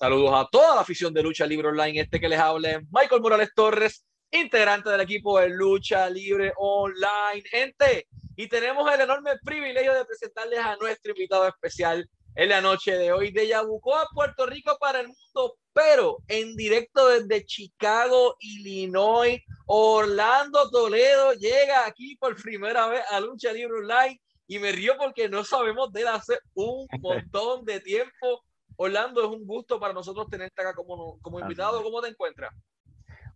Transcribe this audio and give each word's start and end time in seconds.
Saludos 0.00 0.32
a 0.32 0.48
toda 0.50 0.76
la 0.76 0.80
afición 0.80 1.12
de 1.12 1.22
Lucha 1.22 1.44
Libre 1.44 1.68
Online. 1.68 2.00
Este 2.00 2.18
que 2.18 2.26
les 2.30 2.38
hable 2.38 2.86
Michael 2.90 3.20
Morales 3.20 3.50
Torres, 3.54 4.02
integrante 4.30 4.88
del 4.88 5.02
equipo 5.02 5.38
de 5.38 5.50
Lucha 5.50 6.08
Libre 6.08 6.54
Online. 6.56 7.42
Gente, 7.44 8.08
y 8.34 8.48
tenemos 8.48 8.90
el 8.94 9.02
enorme 9.02 9.32
privilegio 9.44 9.92
de 9.92 10.06
presentarles 10.06 10.58
a 10.58 10.76
nuestro 10.76 11.12
invitado 11.12 11.46
especial 11.46 12.08
en 12.34 12.48
la 12.48 12.62
noche 12.62 12.96
de 12.96 13.12
hoy 13.12 13.30
de 13.30 13.48
Yabucoa, 13.48 14.08
Puerto 14.14 14.46
Rico 14.46 14.74
para 14.80 15.00
el 15.00 15.08
mundo, 15.08 15.58
pero 15.74 16.16
en 16.28 16.56
directo 16.56 17.06
desde 17.08 17.44
Chicago, 17.44 18.36
Illinois, 18.40 19.38
Orlando 19.66 20.70
Toledo 20.70 21.34
llega 21.34 21.84
aquí 21.84 22.16
por 22.16 22.40
primera 22.40 22.88
vez 22.88 23.02
a 23.10 23.20
Lucha 23.20 23.52
Libre 23.52 23.80
Online 23.80 24.18
y 24.46 24.58
me 24.60 24.72
río 24.72 24.94
porque 24.96 25.28
no 25.28 25.44
sabemos 25.44 25.92
de 25.92 26.00
él 26.00 26.08
hace 26.08 26.38
un 26.54 26.86
montón 27.02 27.66
de 27.66 27.80
tiempo 27.80 28.42
Orlando, 28.82 29.20
es 29.20 29.28
un 29.28 29.46
gusto 29.46 29.78
para 29.78 29.92
nosotros 29.92 30.30
tenerte 30.30 30.62
acá 30.62 30.72
como, 30.72 31.20
como 31.20 31.38
invitado. 31.38 31.82
¿Cómo 31.82 32.00
te 32.00 32.08
encuentras? 32.08 32.50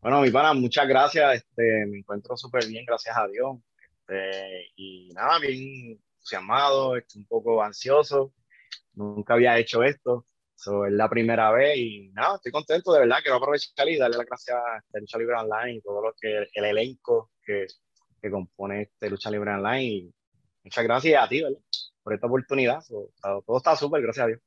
Bueno, 0.00 0.22
mi 0.22 0.30
pana, 0.30 0.54
muchas 0.54 0.88
gracias. 0.88 1.34
Este, 1.34 1.84
me 1.86 1.98
encuentro 1.98 2.34
súper 2.34 2.66
bien, 2.66 2.86
gracias 2.86 3.14
a 3.14 3.28
Dios. 3.28 3.58
Este, 4.08 4.72
y 4.76 5.10
nada, 5.12 5.38
bien 5.38 5.98
entusiasmado, 6.16 6.96
estoy 6.96 7.20
un 7.20 7.26
poco 7.26 7.62
ansioso. 7.62 8.32
Nunca 8.94 9.34
había 9.34 9.58
hecho 9.58 9.82
esto. 9.82 10.26
So, 10.54 10.86
es 10.86 10.92
la 10.94 11.10
primera 11.10 11.50
vez 11.50 11.76
y 11.76 12.08
nada, 12.14 12.36
estoy 12.36 12.50
contento 12.50 12.94
de 12.94 13.00
verdad. 13.00 13.18
Quiero 13.20 13.36
aprovechar 13.36 13.86
y 13.86 13.98
darle 13.98 14.16
las 14.16 14.26
gracias 14.26 14.56
a 14.56 14.98
Lucha 14.98 15.18
Libre 15.18 15.36
Online 15.36 15.74
y 15.74 15.82
todo 15.82 16.00
lo 16.00 16.14
que 16.18 16.46
el 16.54 16.64
elenco 16.64 17.32
que, 17.44 17.66
que 18.22 18.30
compone 18.30 18.84
este 18.84 19.10
Lucha 19.10 19.30
Libre 19.30 19.50
Online. 19.50 19.84
Y 19.84 20.14
muchas 20.62 20.84
gracias 20.84 21.22
a 21.22 21.28
ti, 21.28 21.42
¿verdad? 21.42 21.60
Por 22.02 22.14
esta 22.14 22.28
oportunidad. 22.28 22.78
todo 23.20 23.58
está 23.58 23.76
súper, 23.76 24.00
gracias 24.00 24.24
a 24.24 24.28
Dios. 24.28 24.40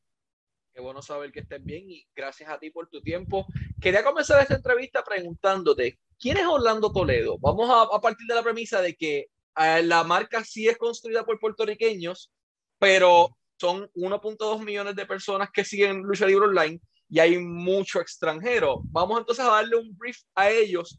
Qué 0.78 0.84
bueno 0.84 1.02
saber 1.02 1.32
que 1.32 1.40
estés 1.40 1.66
bien 1.66 1.90
y 1.90 2.06
gracias 2.16 2.52
a 2.52 2.60
ti 2.60 2.70
por 2.70 2.88
tu 2.88 3.02
tiempo. 3.02 3.48
Quería 3.82 4.04
comenzar 4.04 4.40
esta 4.40 4.54
entrevista 4.54 5.04
preguntándote, 5.04 5.98
¿quién 6.20 6.38
es 6.38 6.46
Orlando 6.46 6.92
Toledo? 6.92 7.40
Vamos 7.40 7.68
a, 7.68 8.00
partir 8.00 8.28
de 8.28 8.36
la 8.36 8.44
premisa 8.44 8.80
de 8.80 8.94
que 8.96 9.26
eh, 9.58 9.82
la 9.82 10.04
marca 10.04 10.44
sí 10.44 10.68
es 10.68 10.78
construida 10.78 11.26
por 11.26 11.40
puertorriqueños, 11.40 12.32
pero 12.78 13.36
son 13.60 13.90
1.2 13.96 14.64
millones 14.64 14.96
de 14.96 15.08
personas 15.08 15.50
que 15.52 15.66
siguen 15.66 16.04
Lucha 16.04 16.28
Libre 16.28 16.46
Online 16.46 16.80
y 17.10 17.18
hay 17.22 17.40
mucho 17.40 18.00
extranjero. 18.00 18.82
Vamos 18.84 19.18
entonces 19.18 19.44
a 19.44 19.50
darle 19.50 19.78
un 19.78 19.98
brief 19.98 20.20
a 20.36 20.52
ellos. 20.52 20.96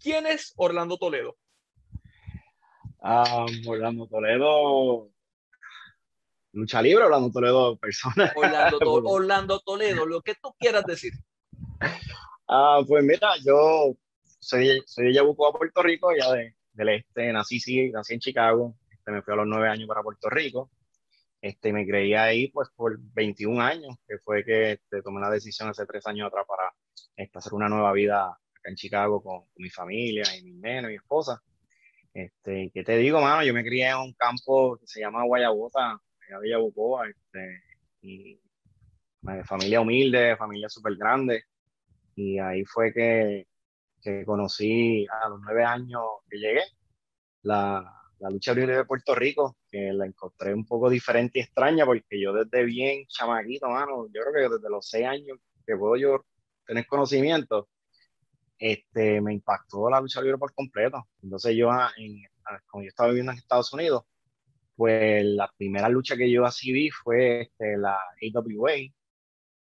¿Quién 0.00 0.24
es 0.24 0.54
Orlando 0.56 0.96
Toledo? 0.96 1.36
Ah, 3.02 3.44
Orlando 3.66 4.06
Toledo 4.06 5.10
lucha 6.52 6.82
libre, 6.82 7.04
Orlando 7.04 7.30
Toledo 7.30 7.76
persona. 7.76 8.32
Orlando, 9.04 9.60
Toledo, 9.60 10.06
lo 10.06 10.20
que 10.22 10.34
tú 10.34 10.54
quieras 10.58 10.84
decir. 10.84 11.12
Ah, 12.48 12.80
pues 12.86 13.04
mira, 13.04 13.30
yo 13.44 13.94
soy, 14.40 14.82
soy 14.86 15.06
de 15.06 15.14
Yabucoa, 15.14 15.52
Puerto 15.52 15.82
Rico, 15.82 16.10
ya 16.18 16.32
de, 16.32 16.54
del 16.72 16.88
este, 16.90 17.32
nací, 17.32 17.60
sí, 17.60 17.90
nací 17.90 18.14
en 18.14 18.20
Chicago, 18.20 18.76
este, 18.90 19.10
me 19.10 19.22
fui 19.22 19.34
a 19.34 19.36
los 19.36 19.46
nueve 19.46 19.68
años 19.68 19.88
para 19.88 20.02
Puerto 20.02 20.30
Rico, 20.30 20.70
este, 21.40 21.72
me 21.72 21.86
creí 21.86 22.14
ahí 22.14 22.48
pues 22.48 22.68
por 22.74 22.98
21 22.98 23.60
años, 23.60 23.96
que 24.06 24.18
fue 24.18 24.44
que 24.44 24.72
este, 24.72 25.02
tomé 25.02 25.20
la 25.20 25.30
decisión 25.30 25.68
hace 25.68 25.86
tres 25.86 26.06
años 26.06 26.28
atrás 26.28 26.44
para 26.48 26.72
este, 27.16 27.38
hacer 27.38 27.54
una 27.54 27.68
nueva 27.68 27.92
vida 27.92 28.26
acá 28.26 28.70
en 28.70 28.76
Chicago 28.76 29.22
con, 29.22 29.44
mi 29.56 29.70
familia 29.70 30.24
y 30.36 30.42
mi 30.42 30.52
neno 30.52 30.88
y 30.88 30.92
mi 30.92 30.96
esposa. 30.96 31.42
Este, 32.12 32.70
¿Qué 32.72 32.82
te 32.82 32.96
digo, 32.96 33.20
mano? 33.20 33.44
Yo 33.44 33.54
me 33.54 33.64
crié 33.64 33.88
en 33.90 33.98
un 33.98 34.12
campo 34.14 34.76
que 34.78 34.86
se 34.86 35.00
llama 35.00 35.24
Guayabota, 35.24 36.00
en 36.28 36.40
Villa 36.40 36.58
Bucoa, 36.58 37.08
este, 37.08 37.62
y 38.02 38.40
familia 39.44 39.80
humilde, 39.80 40.36
familia 40.36 40.68
súper 40.68 40.96
grande, 40.96 41.44
y 42.14 42.38
ahí 42.38 42.64
fue 42.64 42.92
que, 42.92 43.46
que, 44.00 44.24
conocí 44.24 45.06
a 45.06 45.28
los 45.28 45.40
nueve 45.40 45.64
años 45.64 46.02
que 46.28 46.38
llegué 46.38 46.62
la, 47.42 47.98
la 48.18 48.30
lucha 48.30 48.54
libre 48.54 48.76
de 48.76 48.84
Puerto 48.84 49.14
Rico, 49.14 49.56
que 49.70 49.92
la 49.92 50.06
encontré 50.06 50.54
un 50.54 50.66
poco 50.66 50.90
diferente 50.90 51.38
y 51.38 51.42
extraña, 51.42 51.84
porque 51.84 52.20
yo 52.20 52.32
desde 52.32 52.64
bien 52.64 53.06
chamaquito, 53.06 53.68
mano, 53.68 54.06
yo 54.06 54.22
creo 54.22 54.32
que 54.32 54.56
desde 54.56 54.70
los 54.70 54.88
seis 54.88 55.06
años 55.06 55.38
que 55.66 55.76
puedo 55.76 55.96
yo 55.96 56.24
tener 56.66 56.86
conocimiento, 56.86 57.68
este, 58.58 59.20
me 59.20 59.32
impactó 59.34 59.88
la 59.88 60.00
lucha 60.00 60.20
libre 60.20 60.38
por 60.38 60.52
completo. 60.52 61.06
Entonces 61.22 61.56
yo, 61.56 61.70
ah, 61.70 61.92
en, 61.96 62.22
ah, 62.46 62.58
como 62.66 62.82
yo 62.82 62.88
estaba 62.88 63.10
viviendo 63.10 63.32
en 63.32 63.38
Estados 63.38 63.72
Unidos, 63.72 64.04
pues 64.78 65.24
la 65.24 65.52
primera 65.58 65.88
lucha 65.88 66.16
que 66.16 66.30
yo 66.30 66.44
así 66.44 66.72
vi 66.72 66.90
fue 66.90 67.42
este, 67.42 67.76
la 67.78 67.94
AWA, 67.96 68.70
que 68.74 68.92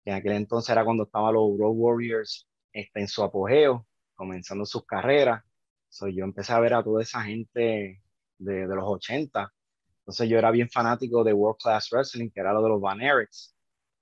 en 0.05 0.15
aquel 0.15 0.33
entonces 0.33 0.69
era 0.69 0.83
cuando 0.83 1.03
estaban 1.05 1.33
los 1.33 1.57
Road 1.57 1.71
Warriors 1.75 2.45
este, 2.73 2.99
en 2.99 3.07
su 3.07 3.23
apogeo, 3.23 3.87
comenzando 4.15 4.65
sus 4.65 4.85
carreras. 4.85 5.43
So, 5.87 6.09
yo 6.09 6.25
empecé 6.25 6.51
a 6.51 6.59
ver 6.59 6.73
a 6.73 6.83
toda 6.83 7.03
esa 7.03 7.21
gente 7.23 8.01
de, 8.37 8.67
de 8.67 8.75
los 8.75 8.83
80. 8.85 9.53
Entonces 9.99 10.29
yo 10.29 10.37
era 10.37 10.51
bien 10.51 10.69
fanático 10.69 11.23
de 11.23 11.31
World 11.31 11.57
Class 11.63 11.89
Wrestling, 11.91 12.29
que 12.29 12.41
era 12.41 12.51
lo 12.51 12.61
de 12.63 12.69
los 12.69 12.81
Van 12.81 13.01
Erics. 13.01 13.55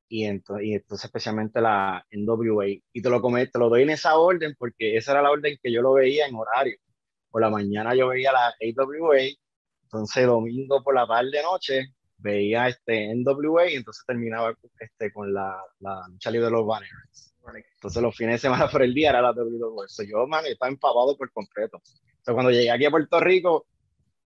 Y 0.09 0.25
entonces, 0.25 1.05
especialmente 1.05 1.61
la 1.61 2.03
NWA. 2.11 2.65
Y 2.93 3.01
te 3.03 3.09
lo, 3.11 3.21
te 3.21 3.59
lo 3.59 3.69
doy 3.69 3.83
en 3.83 3.91
esa 3.91 4.17
orden 4.17 4.55
porque 4.57 4.97
esa 4.97 5.11
era 5.11 5.21
la 5.21 5.31
orden 5.31 5.55
que 5.61 5.71
yo 5.71 5.83
lo 5.83 5.93
veía 5.93 6.25
en 6.25 6.35
horario. 6.35 6.77
Por 7.29 7.41
la 7.41 7.51
mañana 7.51 7.93
yo 7.95 8.07
veía 8.07 8.31
la 8.31 8.47
AWA 8.47 9.35
entonces, 9.85 10.25
domingo 10.25 10.83
por 10.83 10.95
la 10.95 11.07
tarde 11.07 11.41
noche, 11.41 11.93
veía 12.17 12.67
este 12.67 13.13
NWA 13.15 13.71
y 13.71 13.75
entonces 13.75 14.03
terminaba 14.05 14.53
este, 14.79 15.13
con 15.13 15.33
la, 15.33 15.57
la 15.79 16.07
lucha 16.09 16.31
libre 16.31 16.45
de 16.45 16.51
los 16.51 16.65
banners. 16.65 17.33
Entonces, 17.75 18.01
los 18.01 18.15
fines 18.15 18.35
de 18.35 18.39
semana 18.39 18.67
por 18.71 18.81
el 18.81 18.93
día 18.93 19.11
era 19.11 19.21
la 19.21 19.31
WWE. 19.31 19.87
So, 19.87 20.03
yo, 20.03 20.25
man, 20.27 20.45
estaba 20.45 20.71
empapado 20.71 21.15
por 21.17 21.31
completo. 21.31 21.77
Entonces, 21.77 22.33
cuando 22.33 22.51
llegué 22.51 22.71
aquí 22.71 22.85
a 22.85 22.91
Puerto 22.91 23.19
Rico 23.19 23.67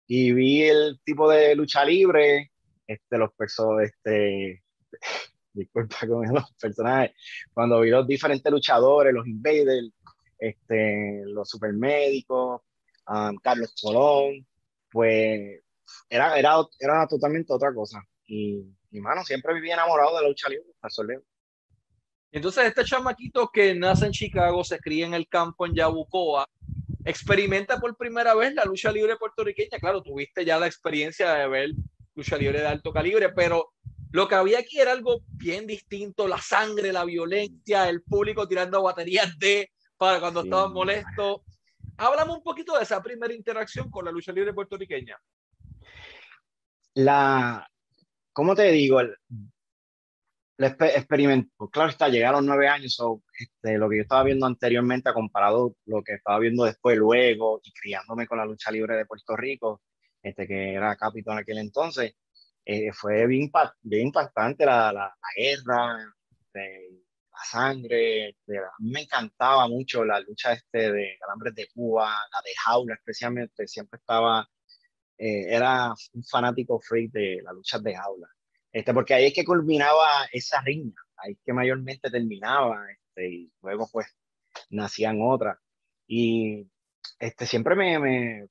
y 0.07 0.33
vi 0.33 0.63
el 0.63 0.99
tipo 1.03 1.29
de 1.29 1.55
lucha 1.55 1.85
libre, 1.85 2.51
este, 2.85 3.17
los 3.17 3.31
personajes, 3.33 3.93
este, 3.95 4.63
disculpa 5.53 5.95
con 6.07 6.33
los 6.33 6.53
personajes, 6.59 7.15
cuando 7.53 7.79
vi 7.79 7.89
los 7.89 8.05
diferentes 8.05 8.51
luchadores, 8.51 9.13
los 9.13 9.25
invaders, 9.25 9.89
este, 10.37 11.23
los 11.25 11.49
supermédicos, 11.49 12.61
um, 13.07 13.35
Carlos 13.37 13.73
Colón, 13.81 14.45
pues 14.95 15.61
era, 16.07 16.39
era, 16.39 16.55
era 16.79 17.05
totalmente 17.05 17.51
otra 17.51 17.73
cosa. 17.73 18.01
Y, 18.25 18.63
mi 18.91 19.01
mano, 19.01 19.25
siempre 19.25 19.53
vivía 19.53 19.73
enamorado 19.73 20.15
de 20.15 20.21
la 20.21 20.29
lucha 20.29 20.47
libre, 20.47 21.21
Entonces, 22.31 22.63
este 22.63 22.85
chamaquito 22.85 23.49
que 23.51 23.75
nace 23.75 24.05
en 24.05 24.13
Chicago, 24.13 24.63
se 24.63 24.79
cría 24.79 25.05
en 25.05 25.13
el 25.13 25.27
campo 25.27 25.65
en 25.65 25.75
Yabucoa, 25.75 26.47
experimenta 27.03 27.77
por 27.77 27.97
primera 27.97 28.33
vez 28.35 28.53
la 28.53 28.63
lucha 28.63 28.89
libre 28.89 29.17
puertorriqueña. 29.17 29.79
Claro, 29.81 30.01
tuviste 30.01 30.45
ya 30.45 30.57
la 30.57 30.67
experiencia 30.67 31.33
de 31.33 31.49
ver 31.49 31.71
lucha 32.13 32.37
libre 32.37 32.61
de 32.61 32.67
alto 32.67 32.93
calibre, 32.93 33.33
pero 33.33 33.73
lo 34.13 34.29
que 34.29 34.35
había 34.35 34.59
aquí 34.59 34.79
era 34.79 34.93
algo 34.93 35.19
bien 35.27 35.67
distinto, 35.67 36.25
la 36.25 36.37
sangre, 36.37 36.93
la 36.93 37.03
violencia, 37.03 37.89
el 37.89 38.01
público 38.01 38.47
tirando 38.47 38.81
baterías 38.81 39.37
de 39.39 39.71
para 39.97 40.21
cuando 40.21 40.43
estaban 40.43 40.71
molestos. 40.71 41.41
Háblame 41.97 42.33
un 42.33 42.43
poquito 42.43 42.75
de 42.75 42.83
esa 42.83 43.01
primera 43.01 43.33
interacción 43.33 43.89
con 43.89 44.05
la 44.05 44.11
lucha 44.11 44.31
libre 44.31 44.53
puertorriqueña. 44.53 45.17
La, 46.95 47.67
¿cómo 48.33 48.55
te 48.55 48.71
digo? 48.71 48.99
El, 48.99 49.15
experimento, 50.57 51.69
claro 51.69 51.89
está, 51.89 52.07
llegaron 52.07 52.45
nueve 52.45 52.69
años, 52.69 52.97
o 53.01 53.21
este, 53.37 53.77
lo 53.77 53.89
que 53.89 53.97
yo 53.97 54.01
estaba 54.03 54.23
viendo 54.23 54.45
anteriormente 54.45 55.11
comparado 55.11 55.75
lo 55.85 56.01
que 56.01 56.13
estaba 56.13 56.39
viendo 56.39 56.63
después, 56.63 56.97
luego, 56.97 57.59
y 57.61 57.73
criándome 57.73 58.25
con 58.25 58.37
la 58.37 58.45
lucha 58.45 58.71
libre 58.71 58.95
de 58.95 59.05
Puerto 59.05 59.35
Rico, 59.35 59.81
este, 60.21 60.47
que 60.47 60.73
era 60.73 60.95
capitán 60.95 61.33
en 61.33 61.39
aquel 61.39 61.57
entonces, 61.57 62.15
eh, 62.63 62.91
fue 62.93 63.27
bien, 63.27 63.51
bien 63.81 64.07
impactante 64.07 64.65
la, 64.65 64.93
la, 64.93 65.01
la 65.01 65.29
guerra, 65.35 65.97
este, 66.31 67.04
la 67.35 67.43
sangre. 67.43 68.37
De, 68.45 68.57
a 68.57 68.71
mí 68.79 68.91
me 68.91 69.01
encantaba 69.01 69.67
mucho 69.67 70.05
la 70.05 70.19
lucha 70.19 70.53
este 70.53 70.91
de 70.91 71.17
Alambres 71.23 71.55
de 71.55 71.67
Cuba, 71.73 72.07
la 72.09 72.41
de 72.43 72.51
Jaula 72.65 72.95
especialmente, 72.95 73.67
siempre 73.67 73.99
estaba, 73.99 74.47
eh, 75.17 75.45
era 75.49 75.93
un 76.13 76.23
fanático 76.23 76.79
freak 76.79 77.11
de 77.11 77.41
las 77.43 77.53
luchas 77.53 77.83
de 77.83 77.95
Jaula. 77.95 78.27
Este, 78.71 78.93
porque 78.93 79.13
ahí 79.13 79.25
es 79.27 79.33
que 79.33 79.45
culminaba 79.45 80.27
esa 80.31 80.61
riña, 80.61 80.95
ahí 81.17 81.33
es 81.33 81.39
que 81.45 81.53
mayormente 81.53 82.09
terminaba, 82.11 82.85
este, 82.91 83.29
y 83.29 83.53
luego 83.61 83.87
pues 83.91 84.07
nacían 84.69 85.19
otras. 85.21 85.57
Y 86.07 86.67
este, 87.19 87.45
siempre 87.45 87.75
me, 87.75 87.99
me, 87.99 88.47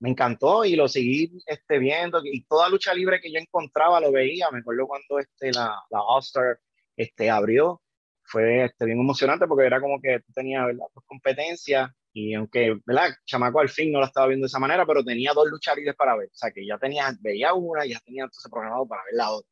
me, 0.00 0.10
encantó 0.10 0.64
y 0.64 0.74
lo 0.76 0.88
seguí 0.88 1.32
este, 1.46 1.78
viendo, 1.78 2.20
y 2.24 2.44
toda 2.44 2.68
lucha 2.70 2.94
libre 2.94 3.20
que 3.20 3.30
yo 3.32 3.38
encontraba 3.38 4.00
lo 4.00 4.12
veía, 4.12 4.48
me 4.50 4.60
acuerdo 4.60 4.86
cuando 4.86 5.18
este, 5.18 5.52
la, 5.52 5.82
la 5.90 6.00
All-Star 6.00 6.60
este, 6.96 7.30
abrió, 7.30 7.82
fue 8.28 8.64
este, 8.64 8.84
bien 8.84 9.00
emocionante 9.00 9.46
porque 9.46 9.66
era 9.66 9.80
como 9.80 10.00
que 10.00 10.20
tenía 10.34 10.66
¿verdad? 10.66 10.86
Pues, 10.92 11.06
competencia 11.06 11.94
y 12.12 12.34
aunque, 12.34 12.78
¿verdad? 12.84 13.10
Chamaco 13.24 13.60
al 13.60 13.68
fin 13.68 13.92
no 13.92 14.00
la 14.00 14.06
estaba 14.06 14.26
viendo 14.26 14.44
de 14.44 14.48
esa 14.48 14.58
manera, 14.58 14.84
pero 14.86 15.04
tenía 15.04 15.32
dos 15.32 15.48
lucharides 15.48 15.94
para 15.96 16.16
ver, 16.16 16.28
o 16.28 16.34
sea 16.34 16.50
que 16.50 16.66
ya 16.66 16.78
tenía, 16.78 17.10
veía 17.20 17.54
una 17.54 17.86
y 17.86 17.90
ya 17.90 18.00
tenía 18.00 18.24
entonces 18.24 18.50
programado 18.50 18.86
para 18.86 19.02
ver 19.04 19.14
la 19.14 19.30
otra. 19.30 19.50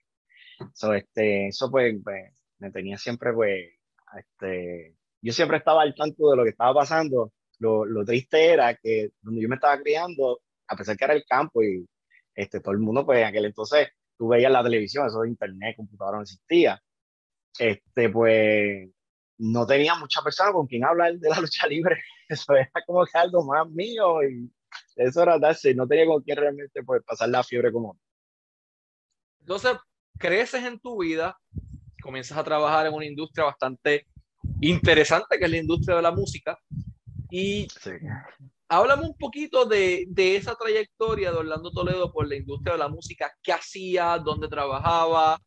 So, 0.75 0.95
este, 0.95 1.49
eso 1.49 1.71
pues, 1.71 1.95
pues, 2.03 2.33
me 2.59 2.71
tenía 2.71 2.97
siempre 2.99 3.33
pues 3.33 3.67
Este, 4.17 4.97
yo 5.23 5.33
siempre 5.33 5.59
estaba 5.59 5.83
al 5.83 5.95
tanto 5.95 6.31
de 6.31 6.37
lo 6.37 6.45
que 6.45 6.51
estaba 6.51 6.75
pasando. 6.75 7.33
Lo, 7.59 7.85
lo 7.85 8.05
triste 8.05 8.53
era 8.53 8.75
que 8.77 9.11
donde 9.23 9.43
yo 9.43 9.49
me 9.49 9.57
estaba 9.57 9.81
criando, 9.81 10.41
a 10.69 10.77
pesar 10.77 10.97
que 10.97 11.05
era 11.05 11.15
el 11.15 11.25
campo 11.25 11.63
y 11.63 11.87
este, 12.35 12.61
todo 12.61 12.73
el 12.73 12.81
mundo, 12.81 13.05
pues 13.07 13.19
en 13.21 13.25
aquel 13.27 13.47
entonces 13.47 13.89
tú 14.17 14.29
veías 14.29 14.53
la 14.53 14.63
televisión, 14.63 15.07
eso 15.07 15.21
de 15.23 15.29
internet, 15.31 15.77
computadora 15.77 16.19
no 16.19 16.23
existía. 16.23 16.81
Este, 17.59 18.09
pues 18.09 18.89
no 19.39 19.67
tenía 19.67 19.95
mucha 19.95 20.23
persona 20.23 20.53
con 20.53 20.67
quien 20.67 20.85
hablar 20.85 21.15
de 21.15 21.29
la 21.29 21.41
lucha 21.41 21.67
libre. 21.67 22.03
Eso 22.29 22.55
era 22.55 22.71
como 22.87 23.05
que 23.05 23.19
algo 23.19 23.45
más 23.45 23.69
mío 23.71 24.23
y 24.23 24.51
eso 24.97 25.23
era 25.23 25.39
darse. 25.39 25.75
No 25.75 25.87
tenía 25.87 26.07
con 26.07 26.23
quien 26.23 26.37
realmente 26.37 26.83
pues, 26.83 27.03
pasar 27.05 27.29
la 27.29 27.45
fiebre 27.45 27.71
como. 27.71 27.97
Entonces, 29.41 29.77
creces 30.19 30.65
en 30.65 30.81
tu 30.81 31.03
vida, 31.03 31.39
comienzas 32.03 32.37
a 32.37 32.45
trabajar 32.45 32.87
en 32.87 32.95
una 32.95 33.07
industria 33.07 33.45
bastante 33.45 34.07
interesante, 34.61 35.39
que 35.39 35.45
es 35.45 35.51
la 35.51 35.57
industria 35.59 35.97
de 35.97 36.03
la 36.03 36.11
música. 36.11 36.59
Y 37.31 37.69
sí. 37.81 37.91
háblame 38.69 39.07
un 39.07 39.17
poquito 39.17 39.67
de, 39.67 40.07
de, 40.09 40.37
esa 40.37 40.57
trayectoria 40.57 41.31
de 41.31 41.39
Orlando 41.39 41.71
Toledo 41.71 42.13
por 42.13 42.27
la 42.27 42.37
industria 42.37 42.73
de 42.73 42.79
la 42.81 42.89
música. 42.89 43.33
¿Qué 43.43 43.53
hacía? 43.53 44.19
¿Dónde 44.19 44.49
trabajaba? 44.49 45.39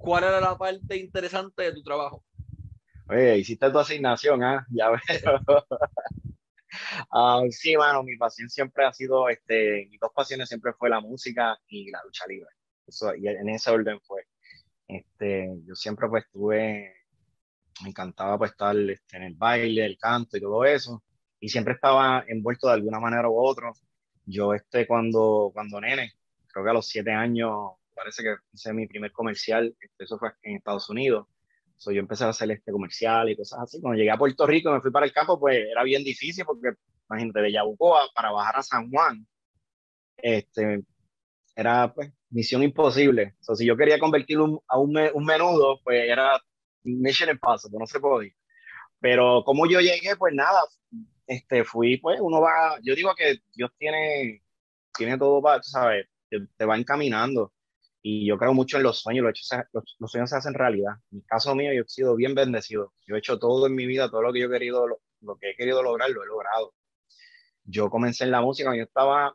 ¿Cuál 0.00 0.24
era 0.24 0.40
la 0.40 0.56
parte 0.56 0.96
interesante 0.96 1.62
de 1.62 1.74
tu 1.74 1.82
trabajo? 1.82 2.24
Oye, 3.06 3.38
hiciste 3.38 3.70
tu 3.70 3.78
asignación, 3.78 4.42
¿ah? 4.42 4.66
Ya 4.70 4.88
veo. 4.90 4.98
Ah, 7.12 7.42
sí, 7.50 7.76
mano, 7.76 8.04
mi 8.04 8.16
pasión 8.16 8.48
siempre 8.48 8.84
ha 8.86 8.92
sido, 8.92 9.28
este, 9.28 9.88
mis 9.90 9.98
dos 9.98 10.12
pasiones 10.14 10.48
siempre 10.48 10.72
fue 10.72 10.88
la 10.88 11.00
música 11.00 11.58
y 11.66 11.90
la 11.90 12.00
lucha 12.04 12.24
libre. 12.28 12.48
Eso, 12.86 13.12
y 13.16 13.26
en 13.26 13.48
ese 13.48 13.72
orden 13.72 14.00
fue. 14.00 14.22
Este, 14.86 15.50
yo 15.66 15.74
siempre 15.74 16.08
pues 16.08 16.24
estuve, 16.24 16.94
me 17.82 17.88
encantaba 17.88 18.38
pues 18.38 18.52
estar 18.52 18.76
este, 18.76 19.16
en 19.16 19.24
el 19.24 19.34
baile, 19.34 19.84
el 19.84 19.98
canto 19.98 20.36
y 20.36 20.40
todo 20.40 20.64
eso. 20.64 21.02
Y 21.40 21.48
siempre 21.48 21.74
estaba 21.74 22.24
envuelto 22.28 22.68
de 22.68 22.74
alguna 22.74 23.00
manera 23.00 23.28
u 23.28 23.36
otra. 23.36 23.72
Yo 24.24 24.54
este, 24.54 24.86
cuando, 24.86 25.50
cuando 25.52 25.80
nene, 25.80 26.12
creo 26.46 26.64
que 26.64 26.70
a 26.70 26.74
los 26.74 26.86
siete 26.86 27.10
años, 27.10 27.79
parece 28.00 28.22
que 28.22 28.36
hice 28.52 28.72
mi 28.72 28.86
primer 28.86 29.12
comercial, 29.12 29.74
este, 29.80 30.04
eso 30.04 30.18
fue 30.18 30.30
en 30.42 30.56
Estados 30.56 30.88
Unidos 30.90 31.26
So, 31.80 31.92
yo 31.92 32.00
empecé 32.00 32.24
a 32.24 32.28
hacer 32.28 32.50
este 32.50 32.72
comercial 32.72 33.30
y 33.30 33.36
cosas 33.36 33.60
así. 33.62 33.80
Cuando 33.80 33.96
llegué 33.96 34.10
a 34.10 34.18
Puerto 34.18 34.46
Rico 34.46 34.68
y 34.68 34.74
me 34.74 34.82
fui 34.82 34.90
para 34.90 35.06
el 35.06 35.14
campo, 35.14 35.40
pues 35.40 35.56
era 35.56 35.82
bien 35.82 36.04
difícil 36.04 36.44
porque, 36.44 36.74
imagínate, 37.08 37.40
de 37.40 37.52
Yabucoa 37.52 38.10
para 38.14 38.30
bajar 38.32 38.58
a 38.58 38.62
San 38.62 38.90
Juan, 38.90 39.26
este, 40.18 40.82
era 41.56 41.90
pues 41.94 42.12
misión 42.28 42.62
imposible. 42.62 43.34
So, 43.40 43.56
si 43.56 43.64
yo 43.66 43.78
quería 43.78 43.98
convertirlo 43.98 44.62
a 44.68 44.78
un, 44.78 44.94
un 45.14 45.24
menudo, 45.24 45.80
pues 45.82 46.04
era 46.06 46.38
mission 46.82 47.30
impossible, 47.30 47.78
no 47.78 47.86
se 47.86 47.98
podía. 47.98 48.32
Pero 49.00 49.42
como 49.44 49.66
yo 49.66 49.80
llegué, 49.80 50.16
pues 50.16 50.34
nada, 50.34 50.60
este, 51.26 51.64
fui, 51.64 51.96
pues 51.96 52.20
uno 52.20 52.42
va, 52.42 52.78
yo 52.82 52.94
digo 52.94 53.14
que 53.16 53.38
Dios 53.54 53.70
tiene, 53.78 54.42
tiene 54.94 55.16
todo 55.16 55.40
para, 55.40 55.62
tú 55.62 55.70
sabes, 55.70 56.06
te, 56.28 56.46
te 56.58 56.64
va 56.66 56.76
encaminando 56.76 57.54
y 58.02 58.26
yo 58.26 58.38
creo 58.38 58.54
mucho 58.54 58.78
en 58.78 58.84
los 58.84 59.00
sueños, 59.00 59.24
los, 59.24 59.84
los, 59.98 60.10
sueños 60.10 60.30
se 60.30 60.36
hacen 60.36 60.54
realidad. 60.54 60.94
En 61.10 61.18
mi 61.18 61.22
caso 61.22 61.54
mío, 61.54 61.72
yo 61.72 61.82
he 61.82 61.88
sido 61.88 62.16
bien 62.16 62.34
bendecido. 62.34 62.94
Yo 63.06 63.14
he 63.14 63.18
hecho 63.18 63.38
todo 63.38 63.66
en 63.66 63.74
mi 63.74 63.86
vida, 63.86 64.10
todo 64.10 64.22
lo 64.22 64.32
que 64.32 64.40
yo 64.40 64.46
he 64.46 64.50
querido, 64.50 64.86
lo, 64.86 65.36
que 65.36 65.50
he 65.50 65.56
querido 65.56 65.82
lograr, 65.82 66.10
lo 66.10 66.22
he 66.22 66.26
logrado. 66.26 66.74
Yo 67.64 67.90
comencé 67.90 68.24
en 68.24 68.30
la 68.30 68.40
música, 68.40 68.74
yo 68.74 68.82
estaba, 68.82 69.34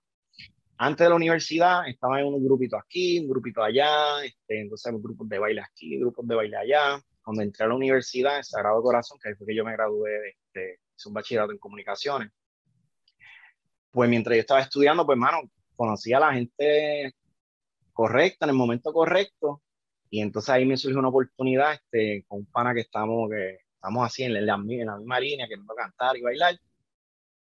antes 0.78 1.06
de 1.06 1.10
la 1.10 1.16
universidad, 1.16 1.88
estaba 1.88 2.20
en 2.20 2.28
un 2.28 2.44
grupito 2.44 2.78
aquí, 2.78 3.20
un 3.20 3.30
grupito 3.30 3.64
allá, 3.64 4.24
este, 4.24 4.62
entonces 4.62 4.92
grupos 5.00 5.30
de 5.30 5.40
baile 5.40 5.62
aquí, 5.62 6.00
grupos 6.00 6.28
de 6.28 6.36
baile 6.36 6.58
allá. 6.58 7.00
Cuando 7.24 7.44
entré 7.44 7.66
a 7.66 7.68
la 7.68 7.76
universidad, 7.76 8.38
en 8.38 8.44
Sagrado 8.44 8.82
Corazón, 8.82 9.20
que 9.22 9.36
fue 9.36 9.48
que 9.48 9.56
yo 9.56 9.64
me 9.64 9.74
gradué, 9.74 10.30
este, 10.30 10.80
hice 10.96 11.08
un 11.08 11.14
bachillerato 11.14 11.52
en 11.52 11.60
comunicaciones, 11.60 12.32
pues 13.92 14.10
mientras 14.10 14.36
yo 14.36 14.42
estaba 14.42 14.62
estudiando, 14.62 15.06
pues, 15.06 15.16
hermano, 15.16 15.42
conocí 15.76 16.14
a 16.14 16.20
la 16.20 16.34
gente 16.34 17.14
correcta, 17.96 18.46
en 18.46 18.52
el 18.52 18.56
momento 18.56 18.94
correcto. 18.94 19.64
Y 20.10 20.22
entonces 20.22 20.50
ahí 20.52 20.66
me 20.66 20.78
surge 20.78 20.98
una 20.98 21.08
oportunidad 21.10 21.74
este, 21.74 22.26
con 22.28 22.40
un 22.40 22.46
pana 22.46 22.74
que 22.74 22.82
estamos, 22.82 23.30
que 23.32 23.60
estamos 23.74 24.06
así 24.06 24.24
en 24.24 24.34
la, 24.34 24.40
en 24.40 24.86
la 24.86 24.98
misma 24.98 25.20
línea, 25.20 25.48
queriendo 25.48 25.74
cantar 25.74 26.16
y 26.18 26.22
bailar. 26.22 26.60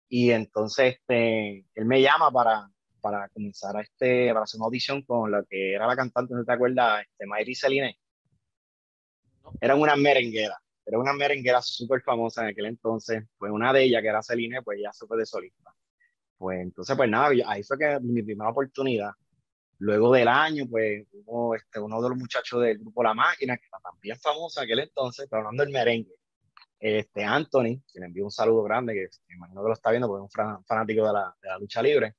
Y 0.10 0.32
entonces 0.32 0.96
este, 0.96 1.66
él 1.74 1.86
me 1.86 2.02
llama 2.02 2.30
para, 2.30 2.70
para 3.02 3.30
comenzar 3.30 3.76
a, 3.78 3.82
este, 3.82 4.32
para 4.34 4.44
hacer 4.44 4.60
una 4.60 4.66
audición 4.66 5.02
con 5.04 5.32
la 5.32 5.44
que 5.50 5.74
era 5.74 5.88
la 5.88 5.96
cantante, 5.96 6.36
¿no 6.36 6.46
te 6.46 6.52
acuerdas? 6.52 7.04
Este, 7.04 7.26
Mayri 7.26 7.56
Celine. 7.56 7.98
Eran 9.60 9.80
una 9.80 9.96
merenguera, 9.96 10.58
era 10.86 11.00
una 11.00 11.14
merenguera 11.14 11.62
súper 11.62 12.02
famosa 12.02 12.44
en 12.44 12.50
aquel 12.50 12.66
entonces. 12.66 13.24
Pues 13.38 13.52
una 13.52 13.74
de 13.74 13.84
ellas, 13.84 14.02
que 14.02 14.10
era 14.10 14.22
Celine, 14.22 14.62
pues 14.62 14.80
ya 14.82 14.92
se 14.94 15.06
de 15.16 15.26
solista. 15.26 15.74
Pues 16.38 16.60
entonces, 16.62 16.96
pues 16.96 17.10
nada, 17.10 17.30
ahí 17.48 17.64
fue 17.64 17.78
que 17.78 18.00
mi 18.02 18.22
primera 18.22 18.50
oportunidad. 18.50 19.12
Luego 19.80 20.14
del 20.14 20.28
año, 20.28 20.66
pues 20.70 21.06
uno, 21.26 21.56
este, 21.56 21.80
uno 21.80 22.02
de 22.02 22.10
los 22.10 22.18
muchachos 22.18 22.62
del 22.62 22.80
grupo 22.80 23.04
La 23.04 23.14
Máquina, 23.14 23.58
que 23.58 23.66
era 23.68 23.80
también 23.80 24.18
famoso 24.20 24.62
en 24.62 24.66
aquel 24.66 24.80
entonces, 24.80 25.28
pero 25.30 25.42
hablando 25.42 25.64
del 25.64 25.74
merengue, 25.74 26.16
este, 26.80 27.24
Anthony, 27.24 27.82
que 27.92 28.00
le 28.00 28.06
envío 28.08 28.26
un 28.26 28.32
saludo 28.32 28.64
grande, 28.64 28.94
que 28.94 29.08
me 29.28 29.36
imagino 29.36 29.62
que 29.62 29.68
lo 29.68 29.74
está 29.74 29.92
viendo 29.92 30.08
porque 30.08 30.26
es 30.26 30.38
un 30.38 30.66
fanático 30.66 31.08
de 31.08 31.14
la, 31.14 31.36
de 31.42 31.50
la 31.50 31.58
lucha 31.58 31.82
libre, 31.82 32.16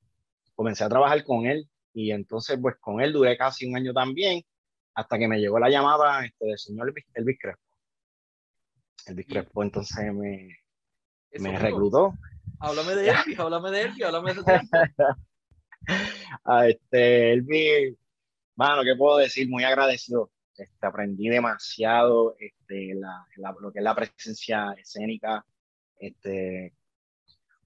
comencé 0.55 0.83
a 0.83 0.89
trabajar 0.89 1.23
con 1.23 1.45
él 1.45 1.69
y 1.93 2.11
entonces 2.11 2.57
pues 2.61 2.75
con 2.79 2.99
él 3.01 3.13
duré 3.13 3.37
casi 3.37 3.67
un 3.67 3.75
año 3.75 3.93
también, 3.93 4.43
hasta 4.95 5.17
que 5.17 5.27
me 5.27 5.39
llegó 5.39 5.59
la 5.59 5.69
llamada 5.69 6.25
este, 6.25 6.47
del 6.47 6.57
señor 6.57 6.93
Elvis, 7.13 7.37
Crespo. 7.39 7.61
Elvis 9.07 9.27
Crespo 9.27 9.63
entonces 9.63 10.13
me, 10.13 10.57
me 11.39 11.59
reclutó. 11.59 12.13
Háblame 12.59 12.95
de 12.95 13.09
Elvis, 13.09 13.39
háblame 13.39 13.71
de 13.71 13.81
Elvis, 13.81 14.03
háblame 14.03 14.33
de 14.33 14.41
a 16.43 16.67
este, 16.69 17.33
Elvi, 17.33 17.97
bueno, 18.55 18.83
¿qué 18.83 18.95
puedo 18.95 19.17
decir? 19.17 19.49
Muy 19.49 19.63
agradecido. 19.63 20.31
Este, 20.57 20.87
aprendí 20.87 21.27
demasiado 21.27 22.35
este, 22.39 22.95
la, 22.95 23.25
lo 23.59 23.71
que 23.71 23.79
es 23.79 23.83
la 23.83 23.95
presencia 23.95 24.73
escénica, 24.77 25.45
este, 25.99 26.73